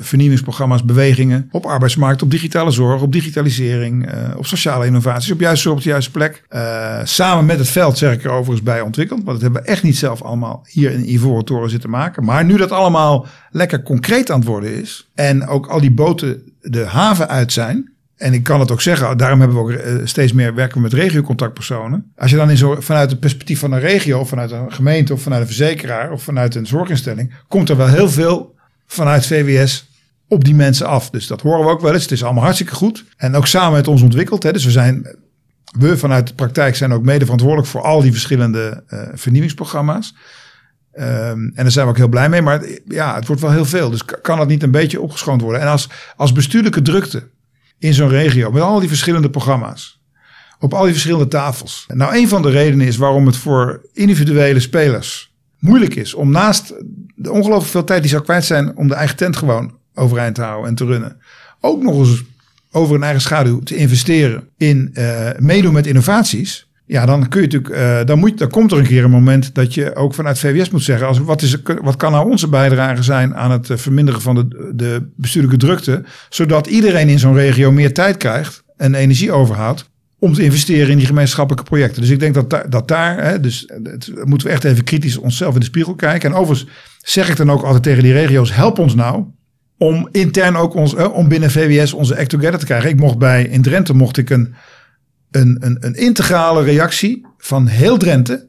vernieuwingsprogramma's, 0.00 0.84
bewegingen 0.84 1.48
op 1.50 1.64
arbeidsmarkt, 1.64 2.22
op 2.22 2.30
digitale 2.30 2.70
zorg, 2.70 3.02
op 3.02 3.12
digitalisering, 3.12 4.14
uh, 4.14 4.36
op 4.36 4.46
sociale 4.46 4.86
innovaties, 4.86 5.30
op 5.30 5.40
juiste 5.40 5.70
op 5.70 5.82
de 5.82 5.88
juiste 5.88 6.10
plek. 6.10 6.42
Uh, 6.50 7.00
samen 7.04 7.46
met 7.46 7.58
het 7.58 7.68
veld 7.68 7.98
zeg 7.98 8.12
ik 8.12 8.24
er 8.24 8.30
overigens 8.30 8.62
bij 8.62 8.80
ontwikkeld, 8.80 9.24
want 9.24 9.32
dat 9.32 9.42
hebben 9.42 9.62
we 9.62 9.68
echt 9.68 9.82
niet 9.82 9.96
zelf 9.96 10.22
allemaal 10.22 10.66
hier 10.70 10.90
in 10.90 11.12
Ivoren 11.12 11.44
Toren 11.44 11.70
zitten 11.70 11.90
maken. 11.90 12.24
Maar 12.24 12.44
nu 12.44 12.56
dat 12.56 12.72
allemaal 12.72 13.26
lekker 13.50 13.82
concreet 13.82 14.30
aan 14.30 14.38
het 14.38 14.48
worden 14.48 14.74
is 14.74 15.10
en 15.14 15.46
ook 15.46 15.66
al 15.66 15.80
die 15.80 15.92
boten 15.92 16.42
de 16.60 16.84
haven 16.84 17.28
uit 17.28 17.52
zijn, 17.52 17.94
en 18.16 18.32
ik 18.32 18.42
kan 18.42 18.60
het 18.60 18.70
ook 18.70 18.80
zeggen, 18.80 19.18
daarom 19.18 19.40
hebben 19.40 19.56
we 19.56 19.62
ook 19.62 20.06
steeds 20.08 20.32
meer 20.32 20.54
werken 20.54 20.80
met 20.80 20.92
regiocontactpersonen. 20.92 22.12
Als 22.16 22.30
je 22.30 22.36
dan 22.36 22.50
in 22.50 22.56
zo, 22.56 22.76
vanuit 22.78 23.10
het 23.10 23.20
perspectief 23.20 23.58
van 23.58 23.72
een 23.72 23.80
regio, 23.80 24.24
vanuit 24.24 24.50
een 24.50 24.72
gemeente, 24.72 25.12
of 25.12 25.22
vanuit 25.22 25.40
een 25.40 25.46
verzekeraar, 25.46 26.10
of 26.10 26.22
vanuit 26.22 26.54
een 26.54 26.66
zorginstelling, 26.66 27.34
komt 27.48 27.68
er 27.68 27.76
wel 27.76 27.88
heel 27.88 28.10
veel 28.10 28.54
vanuit 28.86 29.26
VWS 29.26 29.90
op 30.28 30.44
die 30.44 30.54
mensen 30.54 30.86
af. 30.86 31.10
Dus 31.10 31.26
dat 31.26 31.40
horen 31.40 31.64
we 31.64 31.70
ook 31.70 31.80
wel 31.80 31.92
eens. 31.92 32.02
Het 32.02 32.12
is 32.12 32.24
allemaal 32.24 32.42
hartstikke 32.42 32.74
goed. 32.74 33.04
En 33.16 33.34
ook 33.34 33.46
samen 33.46 33.72
met 33.72 33.88
ons 33.88 34.02
ontwikkeld. 34.02 34.42
Hè. 34.42 34.52
Dus 34.52 34.64
we 34.64 34.70
zijn, 34.70 35.16
we 35.78 35.98
vanuit 35.98 36.26
de 36.26 36.34
praktijk 36.34 36.76
zijn 36.76 36.92
ook 36.92 37.02
mede 37.02 37.24
verantwoordelijk 37.24 37.68
voor 37.68 37.82
al 37.82 38.00
die 38.00 38.12
verschillende 38.12 38.84
uh, 38.88 39.00
vernieuwingsprogramma's. 39.14 40.14
Ehm, 40.92 41.38
en 41.38 41.52
daar 41.54 41.70
zijn 41.70 41.84
we 41.84 41.90
ook 41.90 41.96
heel 41.96 42.08
blij 42.08 42.28
mee. 42.28 42.42
Maar 42.42 42.66
ja, 42.84 43.14
het 43.14 43.26
wordt 43.26 43.42
wel 43.42 43.50
heel 43.50 43.64
veel. 43.64 43.90
Dus 43.90 44.04
kan 44.04 44.38
dat 44.38 44.48
niet 44.48 44.62
een 44.62 44.70
beetje 44.70 45.00
opgeschoond 45.00 45.40
worden? 45.40 45.60
En 45.60 45.68
als, 45.68 45.88
als 46.16 46.32
bestuurlijke 46.32 46.82
drukte 46.82 47.28
in 47.78 47.94
zo'n 47.94 48.08
regio, 48.08 48.50
met 48.50 48.62
al 48.62 48.80
die 48.80 48.88
verschillende 48.88 49.30
programma's, 49.30 50.00
op 50.58 50.74
al 50.74 50.82
die 50.82 50.92
verschillende 50.92 51.28
tafels. 51.28 51.84
Nou, 51.88 52.16
een 52.16 52.28
van 52.28 52.42
de 52.42 52.50
redenen 52.50 52.86
is 52.86 52.96
waarom 52.96 53.26
het 53.26 53.36
voor 53.36 53.88
individuele 53.92 54.60
spelers 54.60 55.34
moeilijk 55.66 55.94
is 55.94 56.14
om 56.14 56.30
naast 56.30 56.74
de 57.14 57.32
ongelooflijk 57.32 57.70
veel 57.70 57.84
tijd 57.84 58.00
die 58.00 58.10
zou 58.10 58.22
kwijt 58.22 58.44
zijn 58.44 58.76
om 58.76 58.88
de 58.88 58.94
eigen 58.94 59.16
tent 59.16 59.36
gewoon 59.36 59.74
overeind 59.94 60.34
te 60.34 60.42
houden 60.42 60.68
en 60.68 60.74
te 60.74 60.84
runnen, 60.84 61.16
ook 61.60 61.82
nog 61.82 61.98
eens 61.98 62.22
over 62.70 62.94
een 62.94 63.02
eigen 63.02 63.20
schaduw 63.20 63.60
te 63.60 63.76
investeren 63.76 64.48
in 64.56 64.90
uh, 64.94 65.28
meedoen 65.38 65.72
met 65.72 65.86
innovaties. 65.86 66.68
Ja, 66.86 67.06
dan 67.06 67.28
kun 67.28 67.40
je 67.40 67.46
natuurlijk, 67.46 67.74
uh, 67.74 68.04
dan, 68.04 68.18
moet, 68.18 68.38
dan 68.38 68.50
komt 68.50 68.72
er 68.72 68.78
een 68.78 68.86
keer 68.86 69.04
een 69.04 69.10
moment 69.10 69.54
dat 69.54 69.74
je 69.74 69.94
ook 69.94 70.14
vanuit 70.14 70.38
VWS 70.38 70.70
moet 70.70 70.82
zeggen: 70.82 71.06
als, 71.06 71.18
wat, 71.18 71.42
is, 71.42 71.56
wat 71.82 71.96
kan 71.96 72.12
nou 72.12 72.30
onze 72.30 72.48
bijdrage 72.48 73.02
zijn 73.02 73.36
aan 73.36 73.50
het 73.50 73.70
eh, 73.70 73.76
verminderen 73.76 74.20
van 74.20 74.34
de, 74.34 74.72
de 74.74 75.08
bestuurlijke 75.16 75.56
drukte, 75.56 76.04
zodat 76.28 76.66
iedereen 76.66 77.08
in 77.08 77.18
zo'n 77.18 77.34
regio 77.34 77.72
meer 77.72 77.94
tijd 77.94 78.16
krijgt 78.16 78.62
en 78.76 78.94
energie 78.94 79.32
overhoudt 79.32 79.90
om 80.18 80.32
te 80.32 80.42
investeren 80.42 80.90
in 80.90 80.96
die 80.96 81.06
gemeenschappelijke 81.06 81.68
projecten. 81.68 82.00
Dus 82.00 82.10
ik 82.10 82.20
denk 82.20 82.34
dat, 82.34 82.50
daar, 82.50 82.70
dat 82.70 82.88
daar, 82.88 83.24
hè, 83.24 83.40
dus 83.40 83.72
het, 83.82 84.10
moeten 84.24 84.46
we 84.46 84.52
echt 84.52 84.64
even 84.64 84.84
kritisch 84.84 85.16
onszelf 85.16 85.54
in 85.54 85.60
de 85.60 85.66
spiegel 85.66 85.94
kijken. 85.94 86.30
En 86.30 86.36
overigens 86.36 86.70
zeg 86.98 87.28
ik 87.28 87.36
dan 87.36 87.50
ook 87.50 87.62
altijd 87.62 87.82
tegen 87.82 88.02
die 88.02 88.12
regio's: 88.12 88.54
help 88.54 88.78
ons 88.78 88.94
nou 88.94 89.24
om 89.78 90.08
intern 90.12 90.56
ook 90.56 90.74
ons, 90.74 90.94
om 90.94 91.28
binnen 91.28 91.50
VWS 91.50 91.92
onze 91.92 92.18
act 92.18 92.28
together 92.28 92.58
te 92.58 92.64
krijgen. 92.64 92.90
Ik 92.90 93.00
mocht 93.00 93.18
bij, 93.18 93.44
in 93.44 93.62
Drenthe 93.62 93.94
mocht 93.94 94.16
ik 94.16 94.30
een 94.30 94.54
een, 95.30 95.56
een, 95.60 95.76
een 95.80 95.94
integrale 95.94 96.62
reactie 96.62 97.26
van 97.38 97.66
heel 97.66 97.96
Drenthe 97.96 98.48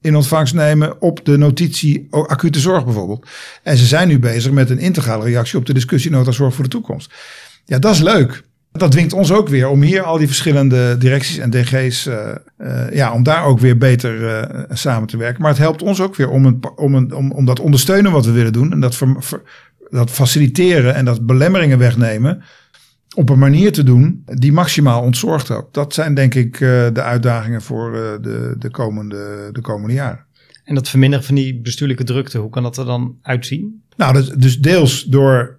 in 0.00 0.16
ontvangst 0.16 0.54
nemen 0.54 1.00
op 1.00 1.24
de 1.24 1.36
notitie 1.36 2.06
acute 2.10 2.60
zorg 2.60 2.84
bijvoorbeeld. 2.84 3.26
En 3.62 3.76
ze 3.76 3.86
zijn 3.86 4.08
nu 4.08 4.18
bezig 4.18 4.52
met 4.52 4.70
een 4.70 4.78
integrale 4.78 5.24
reactie 5.24 5.58
op 5.58 5.66
de 5.66 5.74
discussie 5.74 6.10
nota 6.10 6.30
zorg 6.30 6.54
voor 6.54 6.64
de 6.64 6.70
toekomst. 6.70 7.12
Ja, 7.64 7.78
dat 7.78 7.94
is 7.94 8.00
leuk. 8.00 8.42
Dat 8.78 8.90
dwingt 8.90 9.12
ons 9.12 9.32
ook 9.32 9.48
weer 9.48 9.68
om 9.68 9.82
hier 9.82 10.02
al 10.02 10.18
die 10.18 10.26
verschillende 10.26 10.96
directies 10.98 11.38
en 11.38 11.50
DG's, 11.50 12.06
uh, 12.06 12.28
uh, 12.58 12.92
ja, 12.92 13.12
om 13.12 13.22
daar 13.22 13.44
ook 13.44 13.58
weer 13.58 13.78
beter 13.78 14.20
uh, 14.20 14.62
samen 14.70 15.08
te 15.08 15.16
werken. 15.16 15.42
Maar 15.42 15.50
het 15.50 15.60
helpt 15.60 15.82
ons 15.82 16.00
ook 16.00 16.16
weer 16.16 16.28
om, 16.28 16.46
een, 16.46 16.60
om, 16.76 16.94
een, 16.94 17.14
om, 17.14 17.32
om 17.32 17.44
dat 17.44 17.60
ondersteunen 17.60 18.12
wat 18.12 18.24
we 18.26 18.32
willen 18.32 18.52
doen 18.52 18.72
en 18.72 18.80
dat, 18.80 18.96
ver, 18.96 19.16
ver, 19.18 19.42
dat 19.90 20.10
faciliteren 20.10 20.94
en 20.94 21.04
dat 21.04 21.26
belemmeringen 21.26 21.78
wegnemen 21.78 22.42
op 23.14 23.28
een 23.30 23.38
manier 23.38 23.72
te 23.72 23.82
doen 23.82 24.22
die 24.24 24.52
maximaal 24.52 25.02
ontzorgt 25.02 25.50
ook. 25.50 25.74
Dat 25.74 25.94
zijn 25.94 26.14
denk 26.14 26.34
ik 26.34 26.58
de 26.58 27.02
uitdagingen 27.02 27.62
voor 27.62 27.92
de, 28.22 28.54
de, 28.58 28.70
komende, 28.70 29.48
de 29.52 29.60
komende 29.60 29.94
jaren. 29.94 30.24
En 30.64 30.74
dat 30.74 30.88
verminderen 30.88 31.24
van 31.24 31.34
die 31.34 31.60
bestuurlijke 31.60 32.04
drukte, 32.04 32.38
hoe 32.38 32.50
kan 32.50 32.62
dat 32.62 32.76
er 32.76 32.84
dan 32.84 33.16
uitzien? 33.22 33.82
Nou, 33.96 34.12
dus, 34.12 34.28
dus 34.28 34.58
deels 34.58 35.04
door 35.04 35.58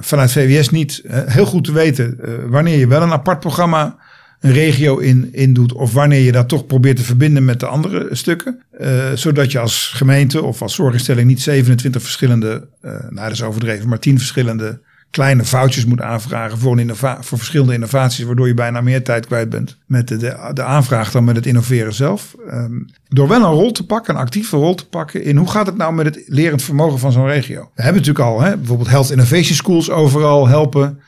vanuit 0.00 0.32
VWS 0.32 0.70
niet 0.70 1.02
heel 1.08 1.46
goed 1.46 1.64
te 1.64 1.72
weten 1.72 2.18
wanneer 2.50 2.78
je 2.78 2.86
wel 2.86 3.02
een 3.02 3.12
apart 3.12 3.40
programma 3.40 3.96
een 4.40 4.52
regio 4.52 4.98
in, 4.98 5.28
in 5.32 5.52
doet. 5.52 5.72
Of 5.72 5.92
wanneer 5.92 6.20
je 6.20 6.32
dat 6.32 6.48
toch 6.48 6.66
probeert 6.66 6.96
te 6.96 7.02
verbinden 7.02 7.44
met 7.44 7.60
de 7.60 7.66
andere 7.66 8.08
stukken. 8.10 8.62
zodat 9.14 9.52
je 9.52 9.58
als 9.58 9.90
gemeente 9.94 10.42
of 10.42 10.62
als 10.62 10.74
zorginstelling 10.74 11.28
niet 11.28 11.40
27 11.40 12.02
verschillende, 12.02 12.68
nou 12.80 13.14
dat 13.14 13.30
is 13.30 13.42
overdreven, 13.42 13.88
maar 13.88 13.98
10 13.98 14.18
verschillende 14.18 14.80
kleine 15.16 15.44
foutjes 15.44 15.84
moet 15.84 16.00
aanvragen 16.00 16.58
voor, 16.58 16.96
voor 17.20 17.38
verschillende 17.38 17.72
innovaties, 17.72 18.24
waardoor 18.24 18.46
je 18.46 18.54
bijna 18.54 18.80
meer 18.80 19.04
tijd 19.04 19.26
kwijt 19.26 19.48
bent 19.48 19.78
met 19.86 20.08
de, 20.08 20.16
de, 20.52 20.62
aanvraag 20.62 21.10
dan 21.10 21.24
met 21.24 21.36
het 21.36 21.46
innoveren 21.46 21.94
zelf. 21.94 22.34
Um, 22.50 22.86
door 23.08 23.28
wel 23.28 23.44
een 23.44 23.50
rol 23.50 23.72
te 23.72 23.86
pakken, 23.86 24.14
een 24.14 24.20
actieve 24.20 24.56
rol 24.56 24.74
te 24.74 24.88
pakken 24.88 25.22
in 25.22 25.36
hoe 25.36 25.50
gaat 25.50 25.66
het 25.66 25.76
nou 25.76 25.94
met 25.94 26.06
het 26.06 26.22
lerend 26.26 26.62
vermogen 26.62 26.98
van 26.98 27.12
zo'n 27.12 27.26
regio. 27.26 27.70
We 27.74 27.82
hebben 27.82 28.02
natuurlijk 28.02 28.28
al 28.28 28.40
hè, 28.40 28.56
bijvoorbeeld 28.56 28.88
Health 28.88 29.10
Innovation 29.10 29.56
Schools 29.56 29.90
overal 29.90 30.48
helpen. 30.48 31.00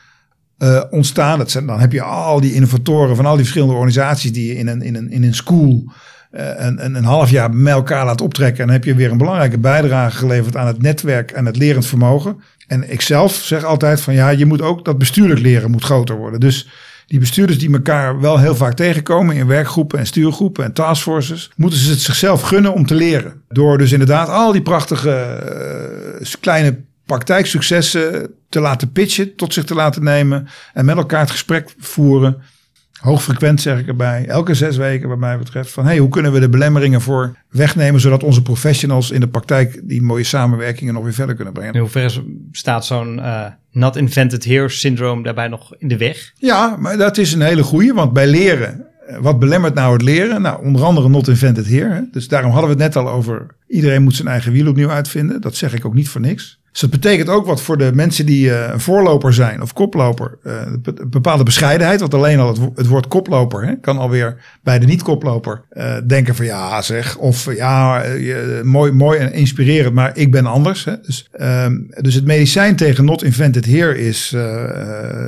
Uh, 0.57 0.83
ontstaan. 0.89 1.37
Dat 1.37 1.51
zijn, 1.51 1.65
dan 1.65 1.79
heb 1.79 1.91
je 1.91 2.01
al 2.01 2.41
die 2.41 2.53
innovatoren 2.53 3.15
van 3.15 3.25
al 3.25 3.31
die 3.31 3.41
verschillende 3.41 3.73
organisaties 3.73 4.31
die 4.31 4.47
je 4.47 4.55
in 4.55 4.67
een, 4.67 4.81
in 4.81 4.95
een, 4.95 5.11
in 5.11 5.23
een 5.23 5.35
school 5.35 5.91
een, 6.31 6.85
een, 6.85 6.95
een, 6.95 7.03
half 7.03 7.29
jaar 7.29 7.53
met 7.53 7.73
elkaar 7.73 8.05
laat 8.05 8.21
optrekken. 8.21 8.63
En 8.63 8.69
heb 8.69 8.83
je 8.83 8.95
weer 8.95 9.11
een 9.11 9.17
belangrijke 9.17 9.57
bijdrage 9.57 10.17
geleverd 10.17 10.55
aan 10.55 10.67
het 10.67 10.81
netwerk 10.81 11.31
en 11.31 11.45
het 11.45 11.57
lerend 11.57 11.85
vermogen. 11.85 12.41
En 12.67 12.91
ik 12.91 13.01
zelf 13.01 13.33
zeg 13.33 13.63
altijd 13.63 14.01
van 14.01 14.13
ja, 14.13 14.29
je 14.29 14.45
moet 14.45 14.61
ook 14.61 14.85
dat 14.85 14.97
bestuurlijk 14.97 15.39
leren 15.39 15.71
moet 15.71 15.83
groter 15.83 16.15
worden. 16.15 16.39
Dus 16.39 16.69
die 17.07 17.19
bestuurders 17.19 17.59
die 17.59 17.73
elkaar 17.73 18.19
wel 18.19 18.39
heel 18.39 18.55
vaak 18.55 18.73
tegenkomen 18.73 19.35
in 19.35 19.47
werkgroepen 19.47 19.99
en 19.99 20.05
stuurgroepen 20.05 20.63
en 20.63 20.73
taskforces, 20.73 21.51
moeten 21.55 21.79
ze 21.79 21.89
het 21.89 22.01
zichzelf 22.01 22.41
gunnen 22.41 22.73
om 22.73 22.85
te 22.85 22.95
leren. 22.95 23.41
Door 23.47 23.77
dus 23.77 23.91
inderdaad 23.91 24.29
al 24.29 24.51
die 24.51 24.61
prachtige 24.61 25.39
uh, 26.21 26.33
kleine 26.39 26.79
praktijksuccessen 27.05 28.31
te 28.49 28.59
laten 28.59 28.91
pitchen, 28.91 29.35
tot 29.35 29.53
zich 29.53 29.63
te 29.63 29.75
laten 29.75 30.03
nemen 30.03 30.47
en 30.73 30.85
met 30.85 30.97
elkaar 30.97 31.19
het 31.19 31.31
gesprek 31.31 31.73
voeren. 31.77 32.37
Hoogfrequent 32.99 33.61
zeg 33.61 33.79
ik 33.79 33.87
erbij, 33.87 34.25
elke 34.27 34.53
zes 34.53 34.77
weken 34.77 35.09
wat 35.09 35.17
mij 35.17 35.37
betreft, 35.37 35.71
van 35.71 35.85
hey, 35.85 35.97
hoe 35.97 36.09
kunnen 36.09 36.31
we 36.31 36.39
de 36.39 36.49
belemmeringen 36.49 37.01
voor 37.01 37.35
wegnemen, 37.49 38.01
zodat 38.01 38.23
onze 38.23 38.41
professionals 38.41 39.11
in 39.11 39.19
de 39.19 39.27
praktijk 39.27 39.81
die 39.83 40.01
mooie 40.01 40.23
samenwerkingen 40.23 40.93
nog 40.93 41.03
weer 41.03 41.13
verder 41.13 41.35
kunnen 41.35 41.53
brengen. 41.53 41.73
In 41.73 41.79
hoeverre 41.79 42.23
staat 42.51 42.85
zo'n 42.85 43.17
uh, 43.17 43.45
not 43.71 43.95
invented 43.95 44.45
here 44.45 44.69
syndroom 44.69 45.23
daarbij 45.23 45.47
nog 45.47 45.75
in 45.77 45.87
de 45.87 45.97
weg? 45.97 46.31
Ja, 46.35 46.75
maar 46.79 46.97
dat 46.97 47.17
is 47.17 47.33
een 47.33 47.41
hele 47.41 47.63
goede, 47.63 47.93
want 47.93 48.13
bij 48.13 48.27
leren, 48.27 48.85
eh, 49.07 49.17
wat 49.17 49.39
belemmert 49.39 49.73
nou 49.73 49.93
het 49.93 50.01
leren? 50.01 50.41
Nou, 50.41 50.65
onder 50.65 50.83
andere 50.83 51.09
not 51.09 51.27
invented 51.27 51.67
here. 51.67 51.93
Hè? 51.93 52.01
Dus 52.11 52.27
daarom 52.27 52.51
hadden 52.51 52.69
we 52.69 52.83
het 52.83 52.93
net 52.93 53.03
al 53.03 53.11
over, 53.11 53.45
iedereen 53.67 54.03
moet 54.03 54.15
zijn 54.15 54.27
eigen 54.27 54.51
wiel 54.51 54.67
opnieuw 54.67 54.89
uitvinden. 54.89 55.41
Dat 55.41 55.55
zeg 55.55 55.73
ik 55.73 55.85
ook 55.85 55.93
niet 55.93 56.09
voor 56.09 56.21
niks. 56.21 56.58
Dus 56.71 56.79
dat 56.79 56.89
betekent 56.89 57.29
ook 57.29 57.45
wat 57.45 57.61
voor 57.61 57.77
de 57.77 57.91
mensen 57.93 58.25
die 58.25 58.45
uh, 58.45 58.67
een 58.71 58.79
voorloper 58.79 59.33
zijn 59.33 59.61
of 59.61 59.73
koploper. 59.73 60.37
Een 60.43 60.83
bepaalde 61.07 61.43
bescheidenheid. 61.43 61.99
Want 61.99 62.13
alleen 62.13 62.39
al 62.39 62.47
het, 62.47 62.59
het 62.75 62.87
woord 62.87 63.07
koploper 63.07 63.65
hè, 63.65 63.75
kan 63.75 63.97
alweer 63.97 64.37
bij 64.63 64.79
de 64.79 64.85
niet-koploper 64.85 65.61
uh, 65.73 65.95
denken 66.07 66.35
van 66.35 66.45
ja 66.45 66.81
zeg. 66.81 67.17
Of 67.17 67.55
ja, 67.55 68.03
mooi, 68.63 68.91
mooi 68.91 69.19
en 69.19 69.33
inspirerend, 69.33 69.93
maar 69.93 70.17
ik 70.17 70.31
ben 70.31 70.45
anders. 70.45 70.85
Hè. 70.85 70.93
Dus, 71.01 71.29
um, 71.41 71.87
dus 72.01 72.13
het 72.13 72.25
medicijn 72.25 72.75
tegen 72.75 73.05
not 73.05 73.23
invented 73.23 73.65
here 73.65 73.99
is 73.99 74.35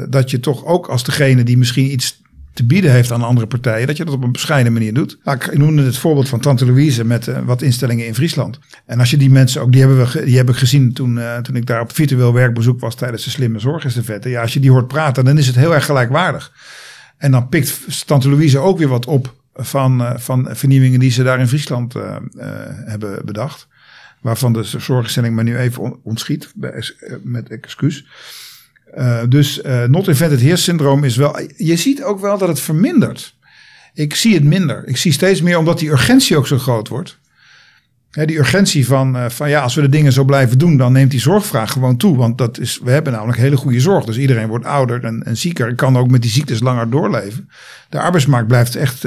dat 0.09 0.31
je 0.31 0.39
toch 0.39 0.65
ook 0.65 0.87
als 0.87 1.03
degene 1.03 1.43
die 1.43 1.57
misschien 1.57 1.91
iets 1.91 2.20
te 2.53 2.65
bieden 2.65 2.91
heeft 2.91 3.11
aan 3.11 3.23
andere 3.23 3.47
partijen, 3.47 3.87
dat 3.87 3.97
je 3.97 4.05
dat 4.05 4.13
op 4.13 4.23
een 4.23 4.31
bescheiden 4.31 4.73
manier 4.73 4.93
doet. 4.93 5.17
Ik 5.23 5.57
noemde 5.57 5.83
het 5.83 5.97
voorbeeld 5.97 6.29
van 6.29 6.39
Tante 6.39 6.65
Louise 6.65 7.05
met 7.05 7.27
uh, 7.27 7.39
wat 7.39 7.61
instellingen 7.61 8.05
in 8.05 8.15
Friesland. 8.15 8.59
En 8.85 8.99
als 8.99 9.09
je 9.09 9.17
die 9.17 9.29
mensen 9.29 9.61
ook, 9.61 9.71
die 9.71 9.81
hebben 9.81 10.07
we, 10.07 10.25
die 10.25 10.37
heb 10.37 10.49
ik 10.49 10.55
gezien 10.55 10.93
toen, 10.93 11.17
uh, 11.17 11.37
toen 11.37 11.55
ik 11.55 11.65
daar 11.65 11.81
op 11.81 11.93
virtueel 11.93 12.33
werkbezoek 12.33 12.79
was 12.79 12.95
tijdens 12.95 13.23
de 13.23 13.29
slimme 13.29 13.59
zorgestafette. 13.59 14.29
Ja, 14.29 14.41
als 14.41 14.53
je 14.53 14.59
die 14.59 14.71
hoort 14.71 14.87
praten, 14.87 15.25
dan 15.25 15.37
is 15.37 15.47
het 15.47 15.55
heel 15.55 15.73
erg 15.73 15.85
gelijkwaardig. 15.85 16.51
En 17.17 17.31
dan 17.31 17.49
pikt 17.49 18.07
Tante 18.07 18.29
Louise 18.29 18.59
ook 18.59 18.77
weer 18.77 18.87
wat 18.87 19.05
op 19.05 19.33
van, 19.53 20.01
uh, 20.01 20.11
van 20.17 20.47
vernieuwingen 20.51 20.99
die 20.99 21.11
ze 21.11 21.23
daar 21.23 21.39
in 21.39 21.47
Friesland 21.47 21.93
hebben 22.85 23.25
bedacht. 23.25 23.67
Waarvan 24.21 24.53
de 24.53 24.63
zorginstelling 24.63 25.35
me 25.35 25.43
nu 25.43 25.57
even 25.57 26.03
ontschiet, 26.03 26.53
met 27.23 27.49
excuus. 27.49 28.05
Uh, 28.97 29.19
dus 29.29 29.61
uh, 29.65 29.83
not 29.83 30.07
invented 30.07 30.41
here 30.41 30.55
syndroom 30.55 31.03
is 31.03 31.15
wel. 31.15 31.39
Je 31.57 31.75
ziet 31.75 32.03
ook 32.03 32.19
wel 32.19 32.37
dat 32.37 32.47
het 32.47 32.59
vermindert. 32.59 33.35
Ik 33.93 34.15
zie 34.15 34.33
het 34.33 34.43
minder. 34.43 34.87
Ik 34.87 34.97
zie 34.97 35.11
steeds 35.11 35.41
meer 35.41 35.57
omdat 35.57 35.79
die 35.79 35.89
urgentie 35.89 36.37
ook 36.37 36.47
zo 36.47 36.57
groot 36.57 36.87
wordt. 36.87 37.19
Hè, 38.11 38.25
die 38.25 38.37
urgentie 38.37 38.87
van, 38.87 39.15
uh, 39.15 39.29
van 39.29 39.49
ja, 39.49 39.61
als 39.61 39.75
we 39.75 39.81
de 39.81 39.89
dingen 39.89 40.11
zo 40.11 40.23
blijven 40.23 40.57
doen, 40.57 40.77
dan 40.77 40.91
neemt 40.91 41.11
die 41.11 41.19
zorgvraag 41.19 41.71
gewoon 41.71 41.97
toe. 41.97 42.17
Want 42.17 42.37
dat 42.37 42.59
is, 42.59 42.79
we 42.83 42.91
hebben 42.91 43.13
namelijk 43.13 43.37
hele 43.37 43.57
goede 43.57 43.79
zorg. 43.79 44.05
Dus 44.05 44.17
iedereen 44.17 44.47
wordt 44.47 44.65
ouder 44.65 45.03
en, 45.03 45.23
en 45.23 45.37
zieker 45.37 45.67
en 45.67 45.75
kan 45.75 45.97
ook 45.97 46.11
met 46.11 46.21
die 46.21 46.31
ziektes 46.31 46.59
langer 46.59 46.89
doorleven. 46.89 47.49
De 47.89 47.99
arbeidsmarkt 47.99 48.47
blijft 48.47 48.75
echt 48.75 49.05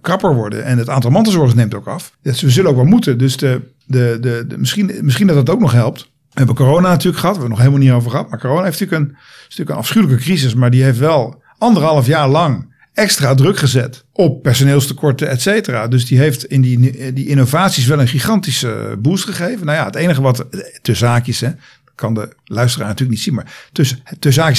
krapper 0.00 0.34
worden 0.34 0.64
en 0.64 0.78
het 0.78 0.88
aantal 0.88 1.10
mantelzorgers 1.10 1.54
neemt 1.54 1.74
ook 1.74 1.86
af. 1.86 2.16
Dus 2.22 2.40
we 2.40 2.50
zullen 2.50 2.70
ook 2.70 2.76
wel 2.76 2.84
moeten. 2.84 3.18
Dus 3.18 3.36
de, 3.36 3.60
de, 3.86 4.18
de, 4.20 4.46
misschien, 4.58 4.92
misschien 5.02 5.26
dat 5.26 5.36
dat 5.36 5.50
ook 5.50 5.60
nog 5.60 5.72
helpt. 5.72 6.09
We 6.30 6.38
hebben 6.38 6.54
corona 6.54 6.88
natuurlijk 6.88 7.18
gehad, 7.18 7.36
we 7.36 7.40
hebben 7.40 7.58
nog 7.58 7.58
helemaal 7.58 7.86
niet 7.86 7.98
over 7.98 8.10
gehad. 8.10 8.30
Maar 8.30 8.40
corona 8.40 8.64
heeft 8.64 8.80
natuurlijk 8.80 9.10
een, 9.10 9.16
natuurlijk 9.42 9.70
een 9.70 9.76
afschuwelijke 9.76 10.22
crisis, 10.22 10.54
maar 10.54 10.70
die 10.70 10.82
heeft 10.82 10.98
wel 10.98 11.42
anderhalf 11.58 12.06
jaar 12.06 12.28
lang 12.28 12.68
extra 12.94 13.34
druk 13.34 13.58
gezet 13.58 14.04
op 14.12 14.42
personeelstekorten, 14.42 15.28
et 15.28 15.40
cetera. 15.40 15.88
Dus 15.88 16.06
die 16.06 16.18
heeft 16.18 16.44
in 16.44 16.60
die, 16.60 17.12
die 17.12 17.26
innovaties 17.26 17.86
wel 17.86 18.00
een 18.00 18.08
gigantische 18.08 18.96
boost 18.98 19.24
gegeven. 19.24 19.66
Nou 19.66 19.78
ja, 19.78 19.84
het 19.84 19.94
enige 19.94 20.20
wat, 20.20 20.46
tussen 20.82 21.06
zaakjes, 21.06 21.40
hè, 21.40 21.50
kan 21.94 22.14
de 22.14 22.28
luisteraar 22.44 22.88
natuurlijk 22.88 23.18
niet 23.18 23.24
zien, 23.24 23.34
maar 23.34 23.68
tussen, 23.72 24.00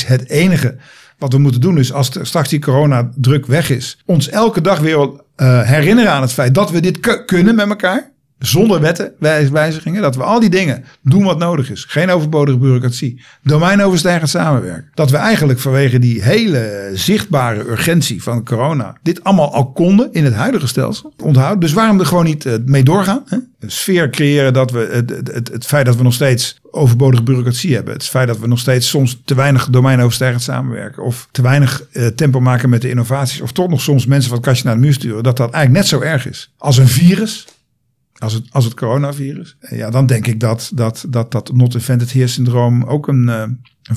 het 0.07 0.29
enige 0.29 0.77
wat 1.17 1.33
we 1.33 1.39
moeten 1.39 1.61
doen 1.61 1.77
is, 1.77 1.93
als 1.93 2.11
straks 2.21 2.49
die 2.49 2.59
coronadruk 2.59 3.45
weg 3.45 3.69
is, 3.69 4.01
ons 4.05 4.29
elke 4.29 4.61
dag 4.61 4.79
weer 4.79 4.97
uh, 4.97 5.61
herinneren 5.61 6.11
aan 6.11 6.21
het 6.21 6.33
feit 6.33 6.55
dat 6.55 6.71
we 6.71 6.79
dit 6.79 7.25
kunnen 7.25 7.55
met 7.55 7.69
elkaar. 7.69 8.10
Zonder 8.41 8.81
wetten, 8.81 9.13
wijzigingen, 9.51 10.01
dat 10.01 10.15
we 10.15 10.23
al 10.23 10.39
die 10.39 10.49
dingen 10.49 10.83
doen 11.01 11.23
wat 11.23 11.37
nodig 11.37 11.71
is. 11.71 11.85
Geen 11.87 12.09
overbodige 12.09 12.57
bureaucratie. 12.57 13.21
Domeinoverstijgend 13.43 14.29
samenwerken. 14.29 14.89
Dat 14.93 15.11
we 15.11 15.17
eigenlijk 15.17 15.59
vanwege 15.59 15.99
die 15.99 16.23
hele 16.23 16.91
zichtbare 16.93 17.69
urgentie 17.69 18.23
van 18.23 18.45
corona 18.45 18.97
dit 19.01 19.23
allemaal 19.23 19.53
al 19.53 19.71
konden 19.71 20.09
in 20.11 20.25
het 20.25 20.33
huidige 20.33 20.67
stelsel. 20.67 21.13
Onthouden. 21.23 21.59
Dus 21.59 21.73
waarom 21.73 21.99
er 21.99 22.05
gewoon 22.05 22.25
niet 22.25 22.45
eh, 22.45 22.53
mee 22.65 22.83
doorgaan? 22.83 23.23
Hè? 23.25 23.37
Een 23.59 23.71
sfeer 23.71 24.09
creëren 24.09 24.53
dat 24.53 24.71
we 24.71 24.89
het, 24.91 25.09
het, 25.09 25.47
het, 25.51 25.65
feit 25.65 25.85
dat 25.85 25.95
we 25.95 26.03
nog 26.03 26.13
steeds 26.13 26.59
overbodige 26.71 27.23
bureaucratie 27.23 27.75
hebben. 27.75 27.93
Het 27.93 28.03
feit 28.03 28.27
dat 28.27 28.39
we 28.39 28.47
nog 28.47 28.59
steeds 28.59 28.89
soms 28.89 29.21
te 29.25 29.35
weinig 29.35 29.69
domeinoverstijgend 29.69 30.41
samenwerken. 30.41 31.03
Of 31.03 31.27
te 31.31 31.41
weinig 31.41 31.83
uh, 31.91 32.07
tempo 32.07 32.39
maken 32.39 32.69
met 32.69 32.81
de 32.81 32.89
innovaties. 32.89 33.41
Of 33.41 33.51
toch 33.51 33.69
nog 33.69 33.81
soms 33.81 34.05
mensen 34.05 34.29
van 34.29 34.37
het 34.37 34.47
kastje 34.47 34.65
naar 34.67 34.75
de 34.75 34.81
muur 34.81 34.93
sturen. 34.93 35.23
Dat 35.23 35.37
dat 35.37 35.53
eigenlijk 35.53 35.83
net 35.83 35.99
zo 35.99 36.07
erg 36.07 36.27
is 36.27 36.51
als 36.57 36.77
een 36.77 36.87
virus 36.87 37.47
als 38.21 38.33
het, 38.33 38.47
als 38.51 38.65
het 38.65 38.73
coronavirus. 38.73 39.57
Ja, 39.69 39.89
dan 39.89 40.05
denk 40.05 40.27
ik 40.27 40.39
dat 40.39 40.71
dat, 40.73 41.05
dat, 41.09 41.31
dat 41.31 41.53
not 41.53 41.73
invented 41.73 42.13
here 42.13 42.27
syndroom 42.27 42.83
ook 42.83 43.07
een, 43.07 43.27
uh, 43.27 43.43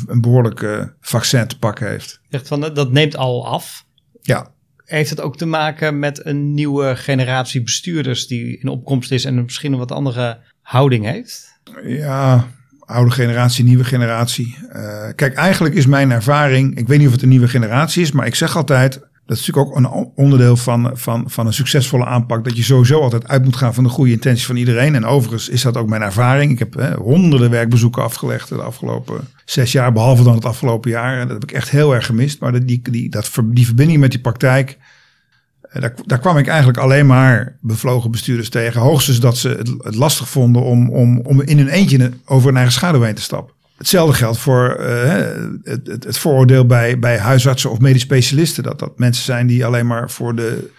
een 0.06 0.20
behoorlijk 0.20 0.60
uh, 0.60 0.84
vaccin 1.00 1.46
te 1.46 1.58
pakken 1.58 1.88
heeft. 1.88 2.20
Echt 2.30 2.48
van, 2.48 2.60
dat 2.60 2.92
neemt 2.92 3.16
al 3.16 3.46
af. 3.46 3.84
Ja. 4.22 4.52
Heeft 4.84 5.10
het 5.10 5.20
ook 5.20 5.36
te 5.36 5.46
maken 5.46 5.98
met 5.98 6.26
een 6.26 6.54
nieuwe 6.54 6.96
generatie 6.96 7.62
bestuurders 7.62 8.26
die 8.26 8.58
in 8.58 8.68
opkomst 8.68 9.10
is 9.10 9.24
en 9.24 9.42
misschien 9.42 9.72
een 9.72 9.78
wat 9.78 9.92
andere 9.92 10.38
houding 10.62 11.04
heeft? 11.04 11.58
Ja, 11.84 12.48
oude 12.80 13.10
generatie, 13.10 13.64
nieuwe 13.64 13.84
generatie. 13.84 14.56
Uh, 14.72 15.08
kijk, 15.14 15.34
eigenlijk 15.34 15.74
is 15.74 15.86
mijn 15.86 16.10
ervaring, 16.10 16.78
ik 16.78 16.86
weet 16.86 16.98
niet 16.98 17.06
of 17.06 17.12
het 17.12 17.22
een 17.22 17.28
nieuwe 17.28 17.48
generatie 17.48 18.02
is, 18.02 18.12
maar 18.12 18.26
ik 18.26 18.34
zeg 18.34 18.56
altijd, 18.56 19.00
dat 19.26 19.36
is 19.36 19.46
natuurlijk 19.46 19.76
ook 19.76 19.84
een 19.84 20.12
onderdeel 20.14 20.56
van, 20.56 20.90
van, 20.94 21.24
van 21.26 21.46
een 21.46 21.52
succesvolle 21.52 22.04
aanpak. 22.04 22.44
Dat 22.44 22.56
je 22.56 22.62
sowieso 22.62 23.00
altijd 23.00 23.28
uit 23.28 23.44
moet 23.44 23.56
gaan 23.56 23.74
van 23.74 23.84
de 23.84 23.90
goede 23.90 24.12
intentie 24.12 24.46
van 24.46 24.56
iedereen. 24.56 24.94
En 24.94 25.06
overigens 25.06 25.48
is 25.48 25.62
dat 25.62 25.76
ook 25.76 25.88
mijn 25.88 26.02
ervaring. 26.02 26.52
Ik 26.52 26.58
heb 26.58 26.74
hè, 26.74 26.94
honderden 26.94 27.50
werkbezoeken 27.50 28.02
afgelegd 28.02 28.48
de 28.48 28.62
afgelopen 28.62 29.28
zes 29.44 29.72
jaar. 29.72 29.92
Behalve 29.92 30.22
dan 30.22 30.34
het 30.34 30.44
afgelopen 30.44 30.90
jaar. 30.90 31.20
En 31.20 31.28
dat 31.28 31.40
heb 31.40 31.50
ik 31.50 31.56
echt 31.56 31.70
heel 31.70 31.94
erg 31.94 32.06
gemist. 32.06 32.40
Maar 32.40 32.64
die, 32.64 32.82
die, 32.90 33.10
dat, 33.10 33.30
die 33.44 33.66
verbinding 33.66 34.00
met 34.00 34.10
die 34.10 34.20
praktijk. 34.20 34.78
Eh, 35.60 35.80
daar, 35.80 35.94
daar 36.06 36.18
kwam 36.18 36.38
ik 36.38 36.46
eigenlijk 36.46 36.78
alleen 36.78 37.06
maar 37.06 37.58
bevlogen 37.60 38.10
bestuurders 38.10 38.48
tegen. 38.48 38.80
Hoogstens 38.80 39.20
dat 39.20 39.36
ze 39.36 39.48
het, 39.48 39.94
lastig 39.94 40.28
vonden 40.28 40.62
om, 40.62 40.90
om, 40.90 41.20
om 41.20 41.42
in 41.42 41.58
hun 41.58 41.68
eentje 41.68 42.12
over 42.24 42.48
een 42.48 42.56
eigen 42.56 42.74
schaduw 42.74 43.02
heen 43.02 43.14
te 43.14 43.22
stappen. 43.22 43.54
Hetzelfde 43.76 44.16
geldt 44.16 44.38
voor 44.38 44.76
uh, 44.80 45.12
het, 45.64 45.86
het, 45.86 46.18
vooroordeel 46.18 46.66
bij, 46.66 46.98
bij 46.98 47.18
huisartsen 47.18 47.70
of 47.70 47.78
medisch 47.78 48.02
specialisten. 48.02 48.62
Dat 48.62 48.78
dat 48.78 48.98
mensen 48.98 49.24
zijn 49.24 49.46
die 49.46 49.66
alleen 49.66 49.86
maar 49.86 50.10
voor, 50.10 50.34
de, 50.34 50.70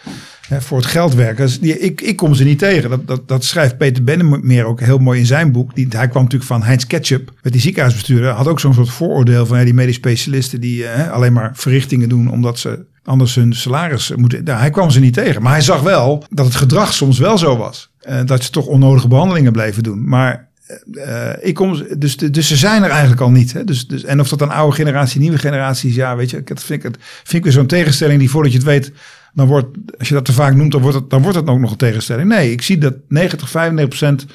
voor 0.60 0.78
het 0.78 0.88
geld 0.88 1.14
werken. 1.14 1.46
Dus 1.46 1.60
die, 1.60 1.80
ik, 1.80 2.02
ik 2.02 2.16
kom 2.16 2.34
ze 2.34 2.44
niet 2.44 2.60
tegen. 2.60 2.90
Dat, 2.90 3.08
dat, 3.08 3.28
dat 3.28 3.44
schrijft 3.44 3.78
Peter 3.78 4.04
Bennemeer 4.04 4.66
ook 4.66 4.80
heel 4.80 4.98
mooi 4.98 5.20
in 5.20 5.26
zijn 5.26 5.52
boek. 5.52 5.76
Die, 5.76 5.88
hij 5.90 6.08
kwam 6.08 6.24
natuurlijk 6.24 6.52
van 6.52 6.64
Heinz 6.64 6.86
Ketchup, 6.86 7.32
met 7.42 7.52
die 7.52 7.62
ziekenhuisbestuurder. 7.62 8.32
Had 8.32 8.48
ook 8.48 8.60
zo'n 8.60 8.74
soort 8.74 8.90
vooroordeel 8.90 9.46
van 9.46 9.58
hè, 9.58 9.64
die 9.64 9.74
medisch 9.74 9.96
specialisten 9.96 10.62
die 10.62 10.84
uh, 10.84 11.12
alleen 11.12 11.34
maar 11.34 11.52
verrichtingen 11.54 12.10
doen 12.10 12.32
omdat 12.32 12.60
ze 12.60 12.86
anders 13.04 13.36
hun 13.36 13.54
salaris 13.54 14.12
moeten. 14.16 14.44
Nou, 14.44 14.60
hij 14.60 14.70
kwam 14.70 14.90
ze 14.90 15.00
niet 15.00 15.14
tegen. 15.14 15.42
Maar 15.42 15.52
hij 15.52 15.62
zag 15.62 15.82
wel 15.82 16.24
dat 16.30 16.46
het 16.46 16.56
gedrag 16.56 16.94
soms 16.94 17.20
wel 17.20 17.38
zo 17.38 17.58
was. 17.58 17.92
Uh, 18.10 18.20
dat 18.26 18.44
ze 18.44 18.50
toch 18.50 18.66
onnodige 18.66 19.08
behandelingen 19.08 19.52
bleven 19.52 19.84
doen. 19.84 20.08
Maar 20.08 20.50
uh, 20.92 21.30
ik 21.42 21.54
kom, 21.54 21.84
dus, 21.98 22.18
dus 22.18 22.48
ze 22.48 22.56
zijn 22.56 22.84
er 22.84 22.90
eigenlijk 22.90 23.22
al 23.22 23.32
niet. 23.32 23.54
Hè? 23.54 23.64
Dus, 23.64 23.88
dus, 23.88 24.04
en 24.04 24.20
of 24.20 24.30
dat 24.30 24.42
een 24.42 24.50
oude 24.50 24.76
generatie, 24.76 25.20
nieuwe 25.20 25.38
generaties, 25.38 25.96
ja, 25.96 26.16
weet 26.16 26.30
je, 26.30 26.44
dat 26.44 26.64
vind 26.64 26.84
ik, 26.84 26.92
het, 26.92 26.98
vind 27.02 27.34
ik 27.34 27.44
weer 27.44 27.52
zo'n 27.52 27.68
tegenstelling 27.68 28.20
die 28.20 28.30
voordat 28.30 28.52
je 28.52 28.58
het 28.58 28.68
weet, 28.68 28.92
dan 29.34 29.48
wordt, 29.48 29.78
als 29.98 30.08
je 30.08 30.14
dat 30.14 30.26
te 30.26 30.34
vaak 30.34 30.56
noemt, 30.56 30.72
dan 30.72 30.82
wordt 30.82 30.98
het, 30.98 31.10
dan 31.10 31.22
wordt 31.22 31.38
het 31.38 31.48
ook 31.48 31.60
nog 31.60 31.72
een 31.72 31.78
tegenstelling. 31.78 32.28
Nee, 32.28 32.52
ik 32.52 32.62
zie 32.62 32.78
dat 32.78 32.94
90, 33.08 33.50
95 33.50 33.98
procent 33.98 34.26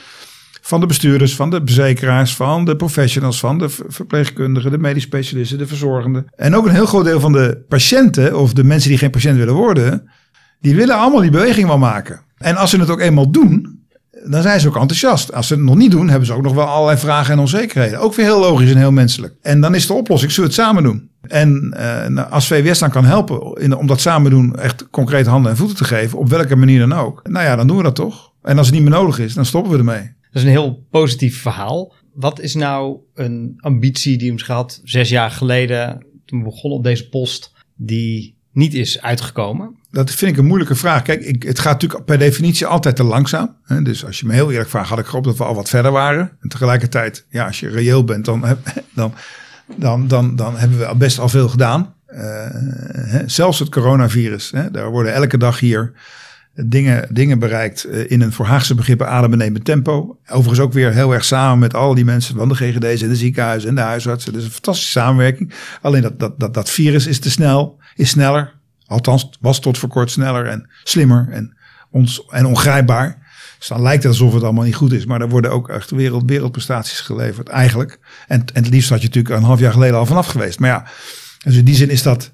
van 0.61 0.81
de 0.81 0.87
bestuurders, 0.87 1.35
van 1.35 1.51
de 1.51 1.61
verzekeraars, 1.65 2.35
van 2.35 2.65
de 2.65 2.77
professionals, 2.77 3.39
van 3.39 3.59
de 3.59 3.69
verpleegkundigen, 3.89 4.71
de 4.71 4.79
medisch 4.79 5.03
specialisten, 5.03 5.59
de 5.59 5.67
verzorgenden. 5.67 6.27
En 6.37 6.55
ook 6.55 6.67
een 6.67 6.75
heel 6.75 6.87
groot 6.87 7.05
deel 7.05 7.21
van 7.21 7.33
de 7.33 7.65
patiënten 7.69 8.39
of 8.39 8.53
de 8.53 8.65
mensen 8.65 8.89
die 8.89 8.99
geen 8.99 9.11
patiënt 9.11 9.37
willen 9.37 9.55
worden, 9.55 10.11
die 10.61 10.75
willen 10.75 10.97
allemaal 10.97 11.21
die 11.21 11.31
beweging 11.31 11.67
wel 11.67 11.79
maken. 11.79 12.21
En 12.37 12.57
als 12.57 12.71
ze 12.71 12.81
het 12.81 12.91
ook 12.91 13.01
eenmaal 13.01 13.31
doen, 13.31 13.80
dan 14.25 14.43
zijn 14.43 14.61
ze 14.61 14.69
ook 14.69 14.77
enthousiast. 14.77 15.33
Als 15.33 15.47
ze 15.47 15.55
het 15.55 15.63
nog 15.63 15.77
niet 15.77 15.91
doen, 15.91 16.09
hebben 16.09 16.27
ze 16.27 16.33
ook 16.33 16.43
nog 16.43 16.55
wel 16.55 16.67
allerlei 16.67 16.99
vragen 16.99 17.33
en 17.33 17.39
onzekerheden. 17.39 18.01
Ook 18.01 18.15
weer 18.15 18.27
heel 18.27 18.41
logisch 18.41 18.71
en 18.71 18.77
heel 18.77 18.93
menselijk. 18.93 19.35
En 19.43 19.61
dan 19.61 19.75
is 19.75 19.87
de 19.87 19.93
oplossing, 19.93 20.33
zullen 20.33 20.51
we 20.51 20.57
het 20.57 20.65
samen 20.67 20.83
doen? 20.83 21.11
En 21.21 21.75
uh, 21.77 22.33
als 22.33 22.47
VWS 22.47 22.79
dan 22.79 22.91
kan 22.91 23.05
helpen 23.05 23.63
in, 23.63 23.77
om 23.77 23.87
dat 23.87 24.01
samen 24.01 24.31
doen, 24.31 24.57
echt 24.57 24.91
concreet 24.91 25.27
handen 25.27 25.51
en 25.51 25.57
voeten 25.57 25.77
te 25.77 25.85
geven, 25.85 26.19
op 26.19 26.29
welke 26.29 26.57
manier 26.57 26.79
dan 26.79 26.93
ook. 26.93 27.29
Nou 27.29 27.45
ja, 27.45 27.57
dan 27.57 27.67
doen 27.67 27.77
we 27.77 27.83
dat 27.83 27.95
toch. 27.95 28.33
En 28.43 28.59
als 28.59 28.67
het 28.67 28.75
niet 28.75 28.85
meer 28.85 28.99
nodig 28.99 29.19
is, 29.19 29.35
dan 29.35 29.45
stoppen 29.45 29.73
we 29.73 29.79
ermee. 29.79 30.03
Dat 30.03 30.43
is 30.43 30.43
een 30.43 30.49
heel 30.49 30.87
positief 30.91 31.41
verhaal. 31.41 31.95
Wat 32.15 32.41
is 32.41 32.55
nou 32.55 32.99
een 33.15 33.55
ambitie 33.57 34.19
die 34.19 34.29
hem 34.29 34.39
gehad 34.39 34.81
zes 34.85 35.09
jaar 35.09 35.31
geleden, 35.31 36.07
toen 36.25 36.39
we 36.39 36.45
begonnen 36.45 36.79
op 36.79 36.85
deze 36.85 37.09
post, 37.09 37.53
die 37.77 38.37
niet 38.53 38.75
is 38.75 39.03
uitgekomen? 39.03 39.79
Dat 39.91 40.11
vind 40.11 40.33
ik 40.33 40.39
een 40.39 40.47
moeilijke 40.47 40.75
vraag. 40.75 41.03
Kijk, 41.03 41.23
ik, 41.23 41.43
het 41.43 41.59
gaat 41.59 41.73
natuurlijk 41.73 42.05
per 42.05 42.19
definitie 42.19 42.67
altijd 42.67 42.97
te 42.97 43.05
langzaam. 43.05 43.57
Hè? 43.65 43.83
Dus 43.83 44.05
als 44.05 44.21
je 44.21 44.27
me 44.27 44.33
heel 44.33 44.51
eerlijk 44.51 44.71
vraagt, 44.71 44.89
had 44.89 44.99
ik 44.99 45.07
gehoopt 45.07 45.27
dat 45.27 45.37
we 45.37 45.45
al 45.45 45.55
wat 45.55 45.69
verder 45.69 45.93
waren. 45.93 46.37
En 46.41 46.49
tegelijkertijd, 46.49 47.27
ja, 47.29 47.47
als 47.47 47.61
je 47.61 47.69
reëel 47.69 48.05
bent, 48.05 48.25
dan, 48.25 48.45
dan, 48.95 49.15
dan, 49.77 50.09
dan, 50.09 50.37
dan 50.37 50.57
hebben 50.57 50.79
we 50.79 50.95
best 50.97 51.19
al 51.19 51.29
veel 51.29 51.49
gedaan. 51.49 51.95
Uh, 52.09 52.19
hè? 52.93 53.29
Zelfs 53.29 53.59
het 53.59 53.69
coronavirus, 53.69 54.51
hè? 54.51 54.71
daar 54.71 54.91
worden 54.91 55.13
elke 55.13 55.39
dag 55.39 55.61
hier 55.61 55.93
dingen, 56.55 57.07
dingen 57.11 57.39
bereikt 57.39 57.87
uh, 57.87 58.11
in 58.11 58.21
een 58.21 58.33
voor 58.33 58.47
Haagse 58.47 58.75
begrippen 58.75 59.09
adembenemend 59.09 59.65
tempo. 59.65 60.19
Overigens 60.29 60.61
ook 60.61 60.73
weer 60.73 60.93
heel 60.93 61.13
erg 61.13 61.25
samen 61.25 61.59
met 61.59 61.75
al 61.75 61.95
die 61.95 62.05
mensen 62.05 62.37
van 62.37 62.49
de 62.49 62.55
GGD's 62.55 63.03
en 63.03 63.09
de 63.09 63.17
ziekenhuizen 63.17 63.69
en 63.69 63.75
de 63.75 63.81
huisartsen. 63.81 64.33
Dus 64.33 64.45
een 64.45 64.51
fantastische 64.51 64.91
samenwerking. 64.91 65.53
Alleen 65.83 66.03
dat, 66.03 66.19
dat, 66.19 66.41
dat, 66.41 66.55
dat 66.55 66.71
virus 66.71 67.07
is 67.07 67.19
te 67.19 67.31
snel, 67.31 67.79
is 67.95 68.11
sneller. 68.11 68.59
Althans, 68.91 69.31
was 69.41 69.61
tot 69.61 69.79
voor 69.79 69.89
kort 69.89 70.11
sneller 70.11 70.47
en 70.47 70.71
slimmer 70.85 71.29
en, 71.31 71.57
ons, 71.91 72.27
en 72.29 72.47
ongrijpbaar. 72.47 73.29
Dus 73.59 73.69
dan 73.69 73.83
lijkt 73.83 74.03
het 74.03 74.13
alsof 74.13 74.35
het 74.35 74.43
allemaal 74.43 74.65
niet 74.65 74.75
goed 74.75 74.93
is. 74.93 75.07
Maar 75.07 75.21
er 75.21 75.29
worden 75.29 75.51
ook 75.51 75.69
echt 75.69 75.91
wereld, 75.91 76.23
wereldprestaties 76.27 77.01
geleverd, 77.01 77.49
eigenlijk. 77.49 77.99
En, 78.27 78.45
en 78.55 78.63
het 78.63 78.73
liefst 78.73 78.91
had 78.91 79.01
je 79.01 79.07
natuurlijk 79.07 79.35
een 79.35 79.43
half 79.43 79.61
jaar 79.61 79.73
geleden 79.73 79.99
al 79.99 80.07
vanaf 80.07 80.27
geweest. 80.27 80.59
Maar 80.59 80.71
ja, 80.71 80.87
dus 81.45 81.57
in 81.57 81.65
die 81.65 81.75
zin 81.75 81.91
is 81.91 82.03
dat, 82.03 82.33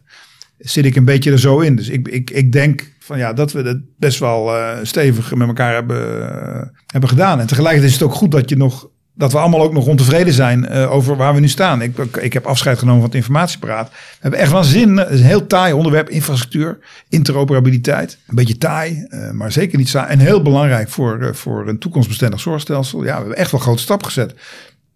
zit 0.59 0.85
ik 0.85 0.97
een 0.97 1.05
beetje 1.05 1.31
er 1.31 1.39
zo 1.39 1.61
in. 1.61 1.77
Dus 1.77 1.89
ik, 1.89 2.09
ik, 2.09 2.31
ik 2.31 2.53
denk 2.53 2.93
van 2.99 3.19
ja, 3.19 3.33
dat 3.33 3.53
we 3.53 3.63
het 3.63 3.81
best 3.99 4.19
wel 4.19 4.57
uh, 4.57 4.79
stevig 4.83 5.35
met 5.35 5.49
elkaar 5.49 5.73
hebben, 5.73 6.19
uh, 6.19 6.63
hebben 6.87 7.11
gedaan. 7.11 7.41
En 7.41 7.47
tegelijkertijd 7.47 7.93
is 7.93 7.99
het 7.99 8.09
ook 8.09 8.15
goed 8.15 8.31
dat 8.31 8.49
je 8.49 8.57
nog 8.57 8.89
dat 9.17 9.33
we 9.33 9.39
allemaal 9.39 9.63
ook 9.63 9.73
nog 9.73 9.87
ontevreden 9.87 10.33
zijn 10.33 10.67
uh, 10.71 10.93
over 10.93 11.17
waar 11.17 11.35
we 11.35 11.41
nu 11.41 11.49
staan. 11.49 11.83
Ik, 11.83 11.99
ik 11.99 12.33
heb 12.33 12.47
afscheid 12.47 12.79
genomen 12.79 13.01
van 13.01 13.11
het 13.11 13.19
informatieparaat. 13.19 13.89
We 13.89 13.97
hebben 14.21 14.41
echt 14.41 14.53
wel 14.53 14.65
zin. 14.65 14.97
Het 14.97 15.11
is 15.11 15.21
een 15.21 15.27
heel 15.27 15.47
taai 15.47 15.73
onderwerp. 15.73 16.09
Infrastructuur, 16.09 16.79
interoperabiliteit. 17.09 18.19
Een 18.27 18.35
beetje 18.35 18.59
taai, 18.59 19.07
uh, 19.09 19.31
maar 19.31 19.53
zeker 19.53 19.79
niet 19.79 19.89
saai. 19.89 20.11
En 20.11 20.19
heel 20.19 20.43
belangrijk 20.43 20.89
voor, 20.89 21.35
voor 21.35 21.69
een 21.69 21.79
toekomstbestendig 21.79 22.41
zorgstelsel. 22.41 23.05
Ja, 23.05 23.13
we 23.13 23.19
hebben 23.19 23.37
echt 23.37 23.51
wel 23.51 23.61
grote 23.61 23.83
stap 23.83 24.03
gezet. 24.03 24.35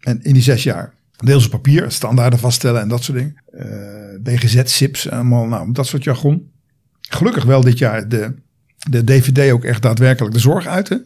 En 0.01 0.23
in 0.23 0.33
die 0.33 0.43
zes 0.43 0.63
jaar. 0.63 0.93
Deels 1.17 1.45
op 1.45 1.51
papier, 1.51 1.91
standaarden 1.91 2.39
vaststellen 2.39 2.81
en 2.81 2.89
dat 2.89 3.03
soort 3.03 3.19
dingen. 3.19 3.37
BGZ, 4.23 4.61
SIPS, 4.65 5.11
allemaal 5.11 5.47
nou, 5.47 5.73
dat 5.73 5.87
soort 5.87 6.05
jargon. 6.05 6.51
Gelukkig 7.01 7.45
wel 7.45 7.61
dit 7.61 7.79
jaar 7.79 8.09
de, 8.09 8.35
de 8.89 9.05
DVD 9.05 9.53
ook 9.53 9.65
echt 9.65 9.83
daadwerkelijk 9.83 10.35
de 10.35 10.41
zorg 10.41 10.67
uit. 10.67 11.01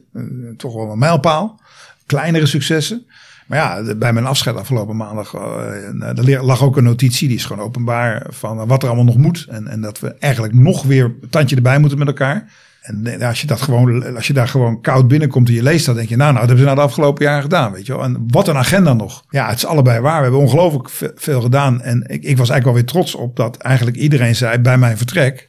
toch 0.56 0.74
wel 0.74 0.90
een 0.90 0.98
mijlpaal 0.98 1.60
kleinere 2.06 2.46
successen. 2.46 3.06
Maar 3.46 3.58
ja, 3.58 3.94
bij 3.94 4.12
mijn 4.12 4.26
afscheid 4.26 4.56
afgelopen 4.56 4.96
maandag, 4.96 5.34
uh, 5.34 6.18
er 6.18 6.44
lag 6.44 6.62
ook 6.62 6.76
een 6.76 6.84
notitie, 6.84 7.28
die 7.28 7.36
is 7.36 7.44
gewoon 7.44 7.64
openbaar, 7.64 8.26
van 8.28 8.66
wat 8.66 8.82
er 8.82 8.88
allemaal 8.88 9.04
nog 9.04 9.16
moet. 9.16 9.46
En, 9.48 9.66
en 9.66 9.80
dat 9.80 10.00
we 10.00 10.14
eigenlijk 10.18 10.54
nog 10.54 10.82
weer 10.82 11.04
een 11.04 11.28
tandje 11.30 11.56
erbij 11.56 11.78
moeten 11.78 11.98
met 11.98 12.06
elkaar. 12.06 12.52
En 12.80 13.22
als 13.22 13.40
je, 13.40 13.46
dat 13.46 13.60
gewoon, 13.60 14.16
als 14.16 14.26
je 14.26 14.32
daar 14.32 14.48
gewoon 14.48 14.80
koud 14.80 15.08
binnenkomt 15.08 15.48
en 15.48 15.54
je 15.54 15.62
leest 15.62 15.86
dat, 15.86 15.94
denk 15.94 16.08
je, 16.08 16.16
nou, 16.16 16.32
nou, 16.32 16.46
dat 16.46 16.56
hebben 16.56 16.68
ze 16.68 16.74
nou 16.74 16.76
de 16.76 16.92
afgelopen 16.92 17.24
jaren 17.24 17.42
gedaan, 17.42 17.72
weet 17.72 17.86
je 17.86 17.92
wel. 17.92 18.04
En 18.04 18.24
wat 18.26 18.48
een 18.48 18.56
agenda 18.56 18.92
nog. 18.92 19.24
Ja, 19.28 19.48
het 19.48 19.56
is 19.56 19.66
allebei 19.66 20.00
waar. 20.00 20.16
We 20.16 20.22
hebben 20.22 20.40
ongelooflijk 20.40 20.90
veel 21.14 21.40
gedaan. 21.40 21.82
En 21.82 21.98
ik, 22.00 22.22
ik 22.22 22.36
was 22.36 22.50
eigenlijk 22.50 22.64
wel 22.64 22.74
weer 22.74 22.84
trots 22.84 23.14
op 23.14 23.36
dat 23.36 23.56
eigenlijk 23.56 23.96
iedereen 23.96 24.36
zei 24.36 24.58
bij 24.58 24.78
mijn 24.78 24.96
vertrek, 24.96 25.48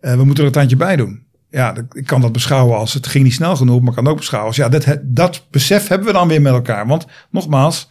we 0.00 0.24
moeten 0.24 0.38
er 0.38 0.44
een 0.44 0.52
tandje 0.52 0.76
bij 0.76 0.96
doen 0.96 1.21
ja, 1.52 1.74
ik 1.92 2.06
kan 2.06 2.20
dat 2.20 2.32
beschouwen 2.32 2.76
als 2.78 2.94
het 2.94 3.06
ging 3.06 3.24
niet 3.24 3.32
snel 3.32 3.56
genoeg, 3.56 3.80
maar 3.80 3.94
kan 3.94 4.06
ook 4.06 4.16
beschouwen 4.16 4.48
als 4.48 4.58
ja, 4.58 4.68
dat, 4.68 4.98
dat 5.02 5.46
besef 5.50 5.88
hebben 5.88 6.06
we 6.06 6.12
dan 6.12 6.28
weer 6.28 6.42
met 6.42 6.52
elkaar. 6.52 6.86
Want 6.86 7.06
nogmaals, 7.30 7.88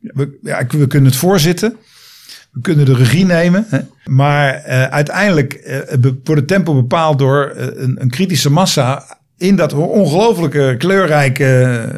we, 0.00 0.38
ja, 0.42 0.66
we 0.68 0.86
kunnen 0.86 1.10
het 1.10 1.18
voorzitten. 1.18 1.76
We 2.50 2.60
kunnen 2.60 2.84
de 2.84 2.94
regie 2.94 3.24
nemen. 3.24 3.66
Hè, 3.68 3.78
maar 4.04 4.54
uh, 4.54 4.84
uiteindelijk 4.84 5.60
uh, 5.64 5.78
wordt 6.00 6.40
het 6.40 6.46
tempo 6.46 6.74
bepaald 6.74 7.18
door 7.18 7.52
uh, 7.56 7.66
een, 7.74 8.00
een, 8.00 8.10
kritische 8.10 8.50
massa 8.50 9.18
in 9.36 9.56
dat 9.56 9.72
ongelooflijke, 9.72 10.74
kleurrijke, 10.78 11.88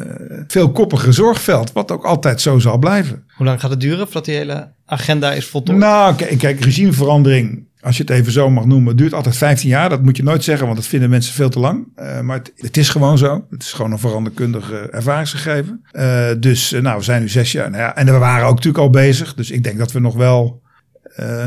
veelkoppige 0.47 1.11
zorgveld. 1.11 1.71
Wat 1.71 1.91
ook 1.91 2.05
altijd 2.05 2.41
zo 2.41 2.59
zal 2.59 2.77
blijven. 2.77 3.23
Hoe 3.35 3.45
lang 3.45 3.59
gaat 3.59 3.69
het 3.69 3.79
duren 3.79 4.05
voordat 4.05 4.25
die 4.25 4.35
hele 4.35 4.71
agenda 4.85 5.33
is 5.33 5.45
voltooid? 5.45 5.79
Nou, 5.79 6.15
kijk, 6.15 6.37
kijk 6.37 6.63
regimeverandering 6.63 7.66
als 7.87 7.97
je 7.97 8.03
het 8.03 8.11
even 8.11 8.31
zo 8.31 8.49
mag 8.49 8.65
noemen, 8.65 8.95
duurt 8.95 9.13
altijd 9.13 9.37
15 9.37 9.69
jaar. 9.69 9.89
Dat 9.89 10.03
moet 10.03 10.17
je 10.17 10.23
nooit 10.23 10.43
zeggen, 10.43 10.65
want 10.65 10.77
dat 10.77 10.87
vinden 10.87 11.09
mensen 11.09 11.33
veel 11.33 11.49
te 11.49 11.59
lang. 11.59 11.87
Uh, 11.99 12.19
maar 12.19 12.41
het, 12.55 12.77
is 12.77 12.89
gewoon 12.89 13.17
zo. 13.17 13.45
Het 13.49 13.63
is 13.63 13.73
gewoon 13.73 13.91
een 13.91 13.99
veranderkundig 13.99 14.71
ervaringsgegeven. 14.71 15.85
Uh, 15.91 16.27
dus 16.39 16.71
nou, 16.71 16.97
we 16.97 17.03
zijn 17.03 17.21
nu 17.21 17.29
zes 17.29 17.51
jaar. 17.51 17.69
Nou 17.69 17.81
ja, 17.81 17.95
en 17.95 18.05
we 18.05 18.17
waren 18.17 18.45
ook 18.45 18.55
natuurlijk 18.55 18.83
al 18.83 18.89
bezig. 18.89 19.33
Dus 19.33 19.51
ik 19.51 19.63
denk 19.63 19.77
dat 19.77 19.91
we 19.91 19.99
nog 19.99 20.15
wel, 20.15 20.61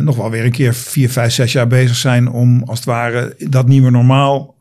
nog 0.01 0.16
wel 0.16 0.30
weer 0.30 0.45
een 0.45 0.51
keer 0.51 0.74
vier, 0.74 1.11
vijf, 1.11 1.32
zes 1.32 1.53
jaar 1.53 1.66
bezig 1.66 1.97
zijn 1.97 2.30
om 2.30 2.62
als 2.62 2.78
het 2.78 2.86
ware 2.86 3.34
dat 3.38 3.68
nieuwe 3.68 3.91
normaal 3.91 4.57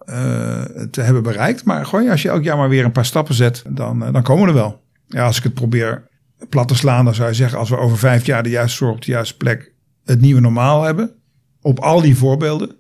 te 0.92 1.02
hebben 1.02 1.24
bereikt. 1.24 1.64
Maar 1.64 1.86
gewoon 1.86 2.10
als 2.10 2.22
je 2.22 2.30
elk 2.30 2.44
jaar 2.44 2.58
maar 2.58 2.70
weer 2.70 2.86
een 2.86 2.92
paar 2.92 3.06
stappen 3.06 3.36
zet, 3.36 3.64
dan, 3.70 4.00
dan 4.12 4.24
komen 4.24 4.44
we 4.44 4.50
er 4.50 4.56
wel. 4.56 4.82
Ja, 5.08 5.26
als 5.26 5.38
ik 5.38 5.44
het 5.44 5.54
probeer 5.54 6.08
plat 6.50 6.68
te 6.68 6.76
slaan, 6.76 7.06
dan 7.06 7.16
zou 7.16 7.30
je 7.30 7.36
zeggen, 7.36 7.60
als 7.60 7.70
we 7.70 7.78
over 7.78 7.98
vijf 7.98 8.26
jaar 8.26 8.44
de 8.44 8.50
juiste 8.50 8.78
zorg 8.78 8.94
op 8.94 9.06
de 9.06 9.12
juiste 9.12 9.38
plek 9.38 9.74
het 10.06 10.22
nieuwe 10.22 10.42
normaal 10.42 10.84
hebben, 10.84 11.19
op 11.62 11.80
al 11.80 12.02
die 12.02 12.18
voorbeelden, 12.18 12.76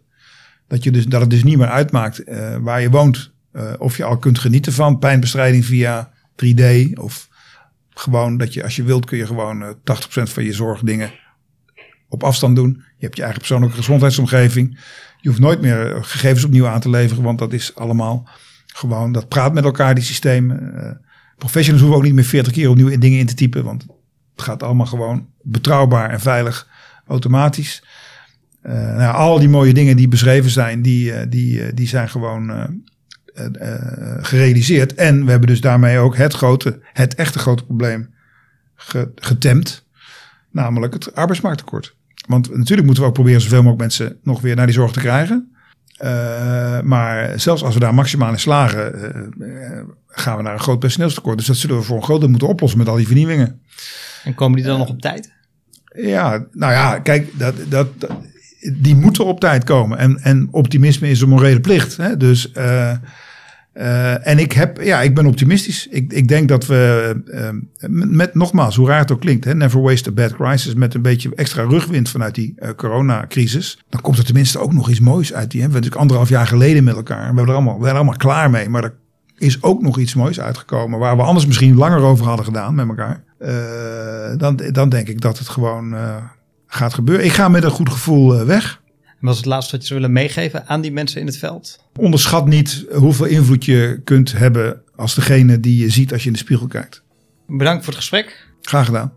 dat, 0.67 0.83
je 0.83 0.91
dus, 0.91 1.05
dat 1.05 1.21
het 1.21 1.29
dus 1.29 1.43
niet 1.43 1.57
meer 1.57 1.69
uitmaakt 1.69 2.27
uh, 2.27 2.55
waar 2.57 2.81
je 2.81 2.89
woont, 2.89 3.31
uh, 3.53 3.73
of 3.77 3.97
je 3.97 4.03
al 4.03 4.17
kunt 4.17 4.39
genieten 4.39 4.73
van 4.73 4.99
pijnbestrijding 4.99 5.65
via 5.65 6.11
3D, 6.45 6.93
of 6.93 7.29
gewoon 7.89 8.37
dat 8.37 8.53
je 8.53 8.63
als 8.63 8.75
je 8.75 8.83
wilt 8.83 9.05
kun 9.05 9.17
je 9.17 9.25
gewoon 9.25 9.61
uh, 9.61 9.69
80% 9.69 9.73
van 10.23 10.43
je 10.43 10.53
zorgdingen 10.53 11.11
op 12.07 12.23
afstand 12.23 12.55
doen. 12.55 12.83
Je 12.97 13.05
hebt 13.05 13.15
je 13.15 13.21
eigen 13.21 13.39
persoonlijke 13.39 13.75
gezondheidsomgeving. 13.75 14.79
Je 15.17 15.29
hoeft 15.29 15.41
nooit 15.41 15.61
meer 15.61 16.03
gegevens 16.03 16.43
opnieuw 16.43 16.67
aan 16.67 16.79
te 16.79 16.89
leveren, 16.89 17.23
want 17.23 17.39
dat 17.39 17.53
is 17.53 17.75
allemaal 17.75 18.29
gewoon, 18.65 19.11
dat 19.11 19.27
praat 19.27 19.53
met 19.53 19.63
elkaar, 19.63 19.95
die 19.95 20.03
systemen. 20.03 21.01
Professionals 21.37 21.81
hoeven 21.81 21.99
ook 21.99 22.05
niet 22.05 22.15
meer 22.15 22.23
40 22.23 22.53
keer 22.53 22.69
opnieuw 22.69 22.97
dingen 22.97 23.19
in 23.19 23.25
te 23.25 23.33
typen, 23.33 23.63
want 23.63 23.85
het 24.35 24.41
gaat 24.41 24.63
allemaal 24.63 24.85
gewoon 24.85 25.27
betrouwbaar 25.41 26.09
en 26.09 26.19
veilig 26.19 26.67
automatisch. 27.07 27.83
Uh, 28.63 28.73
nou, 28.73 29.15
al 29.15 29.39
die 29.39 29.49
mooie 29.49 29.73
dingen 29.73 29.95
die 29.95 30.07
beschreven 30.07 30.49
zijn, 30.49 30.81
die, 30.81 31.11
uh, 31.11 31.19
die, 31.29 31.59
uh, 31.59 31.67
die 31.73 31.87
zijn 31.87 32.09
gewoon 32.09 32.81
gerealiseerd. 34.21 34.93
En 34.93 35.25
we 35.25 35.31
hebben 35.31 35.49
dus 35.49 35.61
daarmee 35.61 35.97
ook 35.97 36.15
het 36.15 36.33
grote, 36.33 36.79
het 36.93 37.15
echte 37.15 37.39
grote 37.39 37.65
probleem 37.65 38.13
getemd. 39.15 39.85
Namelijk 40.51 40.93
het 40.93 41.15
arbeidsmarkttekort. 41.15 41.95
Want 42.27 42.57
natuurlijk 42.57 42.85
moeten 42.85 43.03
we 43.03 43.09
ook 43.09 43.15
proberen 43.15 43.41
zoveel 43.41 43.57
mogelijk 43.63 43.79
mensen 43.79 44.17
nog 44.23 44.41
weer 44.41 44.55
naar 44.55 44.65
die 44.65 44.75
zorg 44.75 44.91
te 44.91 44.99
krijgen. 44.99 45.51
maar 46.83 47.39
zelfs 47.39 47.63
als 47.63 47.73
we 47.73 47.79
daar 47.79 47.93
maximaal 47.93 48.31
in 48.31 48.39
slagen, 48.39 48.93
gaan 50.07 50.37
we 50.37 50.43
naar 50.43 50.53
een 50.53 50.59
groot 50.59 50.79
personeelstekort. 50.79 51.37
Dus 51.37 51.47
dat 51.47 51.55
zullen 51.55 51.77
we 51.77 51.83
voor 51.83 51.97
een 51.97 52.03
groot 52.03 52.19
deel 52.19 52.29
moeten 52.29 52.47
oplossen 52.47 52.79
met 52.79 52.87
al 52.87 52.95
die 52.95 53.07
vernieuwingen. 53.07 53.61
En 54.23 54.35
komen 54.35 54.57
die 54.57 54.65
dan 54.65 54.79
nog 54.79 54.89
op 54.89 55.01
tijd? 55.01 55.33
Ja, 55.95 56.45
nou 56.51 56.71
ja, 56.71 56.99
kijk, 56.99 57.39
dat, 57.39 57.55
dat, 57.69 57.87
die 58.59 58.95
moeten 58.95 59.25
op 59.25 59.39
tijd 59.39 59.63
komen. 59.63 59.97
En, 59.97 60.19
en 60.21 60.47
optimisme 60.51 61.09
is 61.09 61.21
een 61.21 61.29
morele 61.29 61.59
plicht. 61.59 61.97
Hè? 61.97 62.17
Dus, 62.17 62.51
uh, 62.57 62.91
uh, 63.73 64.27
en 64.27 64.39
ik, 64.39 64.51
heb, 64.51 64.81
ja, 64.81 65.01
ik 65.01 65.15
ben 65.15 65.25
optimistisch. 65.25 65.87
Ik, 65.87 66.13
ik 66.13 66.27
denk 66.27 66.47
dat 66.49 66.65
we, 66.65 67.13
uh, 67.25 67.49
met 67.89 68.35
nogmaals, 68.35 68.75
hoe 68.75 68.87
raar 68.87 68.99
het 68.99 69.11
ook 69.11 69.19
klinkt, 69.19 69.45
hè, 69.45 69.55
never 69.55 69.81
waste 69.81 70.09
a 70.09 70.13
bad 70.13 70.33
crisis, 70.33 70.73
met 70.73 70.93
een 70.93 71.01
beetje 71.01 71.31
extra 71.35 71.63
rugwind 71.63 72.09
vanuit 72.09 72.35
die 72.35 72.55
coronacrisis, 72.75 73.83
dan 73.89 74.01
komt 74.01 74.17
er 74.17 74.25
tenminste 74.25 74.59
ook 74.59 74.73
nog 74.73 74.89
iets 74.89 74.99
moois 74.99 75.33
uit. 75.33 75.51
Die 75.51 75.61
hebben 75.61 75.79
we 75.79 75.85
natuurlijk 75.85 76.01
anderhalf 76.01 76.29
jaar 76.29 76.47
geleden 76.47 76.83
met 76.83 76.95
elkaar. 76.95 77.19
We, 77.19 77.25
hebben 77.25 77.45
er 77.45 77.53
allemaal, 77.53 77.79
we 77.79 77.87
er 77.87 77.95
allemaal 77.95 78.17
klaar 78.17 78.49
mee. 78.49 78.69
Maar 78.69 78.83
er 78.83 78.93
is 79.37 79.63
ook 79.63 79.81
nog 79.81 79.99
iets 79.99 80.13
moois 80.13 80.39
uitgekomen, 80.39 80.99
waar 80.99 81.15
we 81.15 81.23
anders 81.23 81.45
misschien 81.45 81.75
langer 81.75 82.01
over 82.01 82.25
hadden 82.25 82.45
gedaan 82.45 82.75
met 82.75 82.87
elkaar. 82.87 83.23
dan, 84.37 84.59
dan 84.71 84.89
denk 84.89 85.07
ik 85.07 85.21
dat 85.21 85.37
het 85.37 85.49
gewoon 85.49 85.95
gaat 86.69 86.93
gebeuren. 86.93 87.25
Ik 87.25 87.31
ga 87.31 87.47
met 87.47 87.63
een 87.63 87.69
goed 87.69 87.89
gevoel 87.89 88.39
uh, 88.39 88.45
weg. 88.45 88.81
En 89.05 89.27
was 89.27 89.37
het 89.37 89.45
laatste 89.45 89.71
wat 89.71 89.81
je 89.81 89.87
zou 89.87 89.99
willen 89.99 90.15
meegeven 90.15 90.67
aan 90.67 90.81
die 90.81 90.91
mensen 90.91 91.19
in 91.19 91.25
het 91.25 91.37
veld? 91.37 91.83
Onderschat 91.95 92.47
niet 92.47 92.85
hoeveel 92.91 93.25
invloed 93.25 93.65
je 93.65 94.01
kunt 94.03 94.31
hebben 94.31 94.81
als 94.95 95.15
degene 95.15 95.59
die 95.59 95.81
je 95.81 95.89
ziet 95.89 96.11
als 96.11 96.21
je 96.21 96.27
in 96.27 96.33
de 96.33 96.39
spiegel 96.39 96.67
kijkt. 96.67 97.03
Bedankt 97.47 97.83
voor 97.83 97.93
het 97.93 98.01
gesprek. 98.01 98.47
Graag 98.61 98.85
gedaan. 98.85 99.13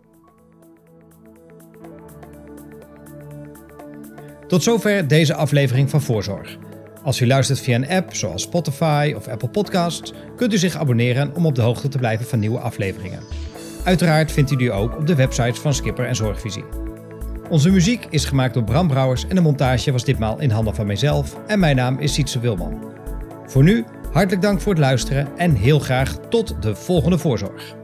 Tot 4.49 4.63
zover 4.63 5.09
deze 5.09 5.35
aflevering 5.35 5.91
van 5.91 6.03
Voorzorg. 6.03 6.57
Als 7.03 7.21
u 7.21 7.27
luistert 7.27 7.61
via 7.61 7.75
een 7.75 7.89
app 7.89 8.15
zoals 8.15 8.43
Spotify 8.43 9.13
of 9.17 9.29
Apple 9.29 9.49
Podcasts, 9.49 10.13
kunt 10.37 10.53
u 10.53 10.59
zich 10.59 10.77
abonneren 10.77 11.35
om 11.35 11.47
op 11.47 11.55
de 11.55 11.63
hoogte 11.63 11.89
te 11.89 11.99
blijven 11.99 12.27
van 12.27 12.39
nieuwe 12.39 12.59
afleveringen. 12.59 13.23
Uiteraard 13.85 14.33
vindt 14.33 14.51
u 14.51 14.57
die 14.57 14.73
ook 14.73 14.97
op 14.97 15.07
de 15.07 15.15
websites 15.15 15.59
van 15.59 15.75
Skipper 15.75 16.07
en 16.07 16.17
Zorgvisie. 16.17 16.82
Onze 17.53 17.71
muziek 17.71 18.07
is 18.11 18.25
gemaakt 18.25 18.55
door 18.55 18.65
Bram 18.65 18.89
Brouwers 18.89 19.27
en 19.27 19.35
de 19.35 19.41
montage 19.41 19.93
was 19.93 20.05
ditmaal 20.05 20.41
in 20.41 20.51
handen 20.51 20.75
van 20.75 20.87
mijzelf 20.87 21.37
en 21.47 21.59
mijn 21.59 21.77
naam 21.77 21.99
is 21.99 22.13
Sietse 22.15 22.41
Wilman. 22.41 22.85
Voor 23.47 23.63
nu, 23.63 23.85
hartelijk 24.13 24.43
dank 24.43 24.61
voor 24.61 24.73
het 24.73 24.81
luisteren 24.81 25.29
en 25.37 25.55
heel 25.55 25.79
graag 25.79 26.19
tot 26.29 26.63
de 26.63 26.75
volgende 26.75 27.19
voorzorg. 27.19 27.82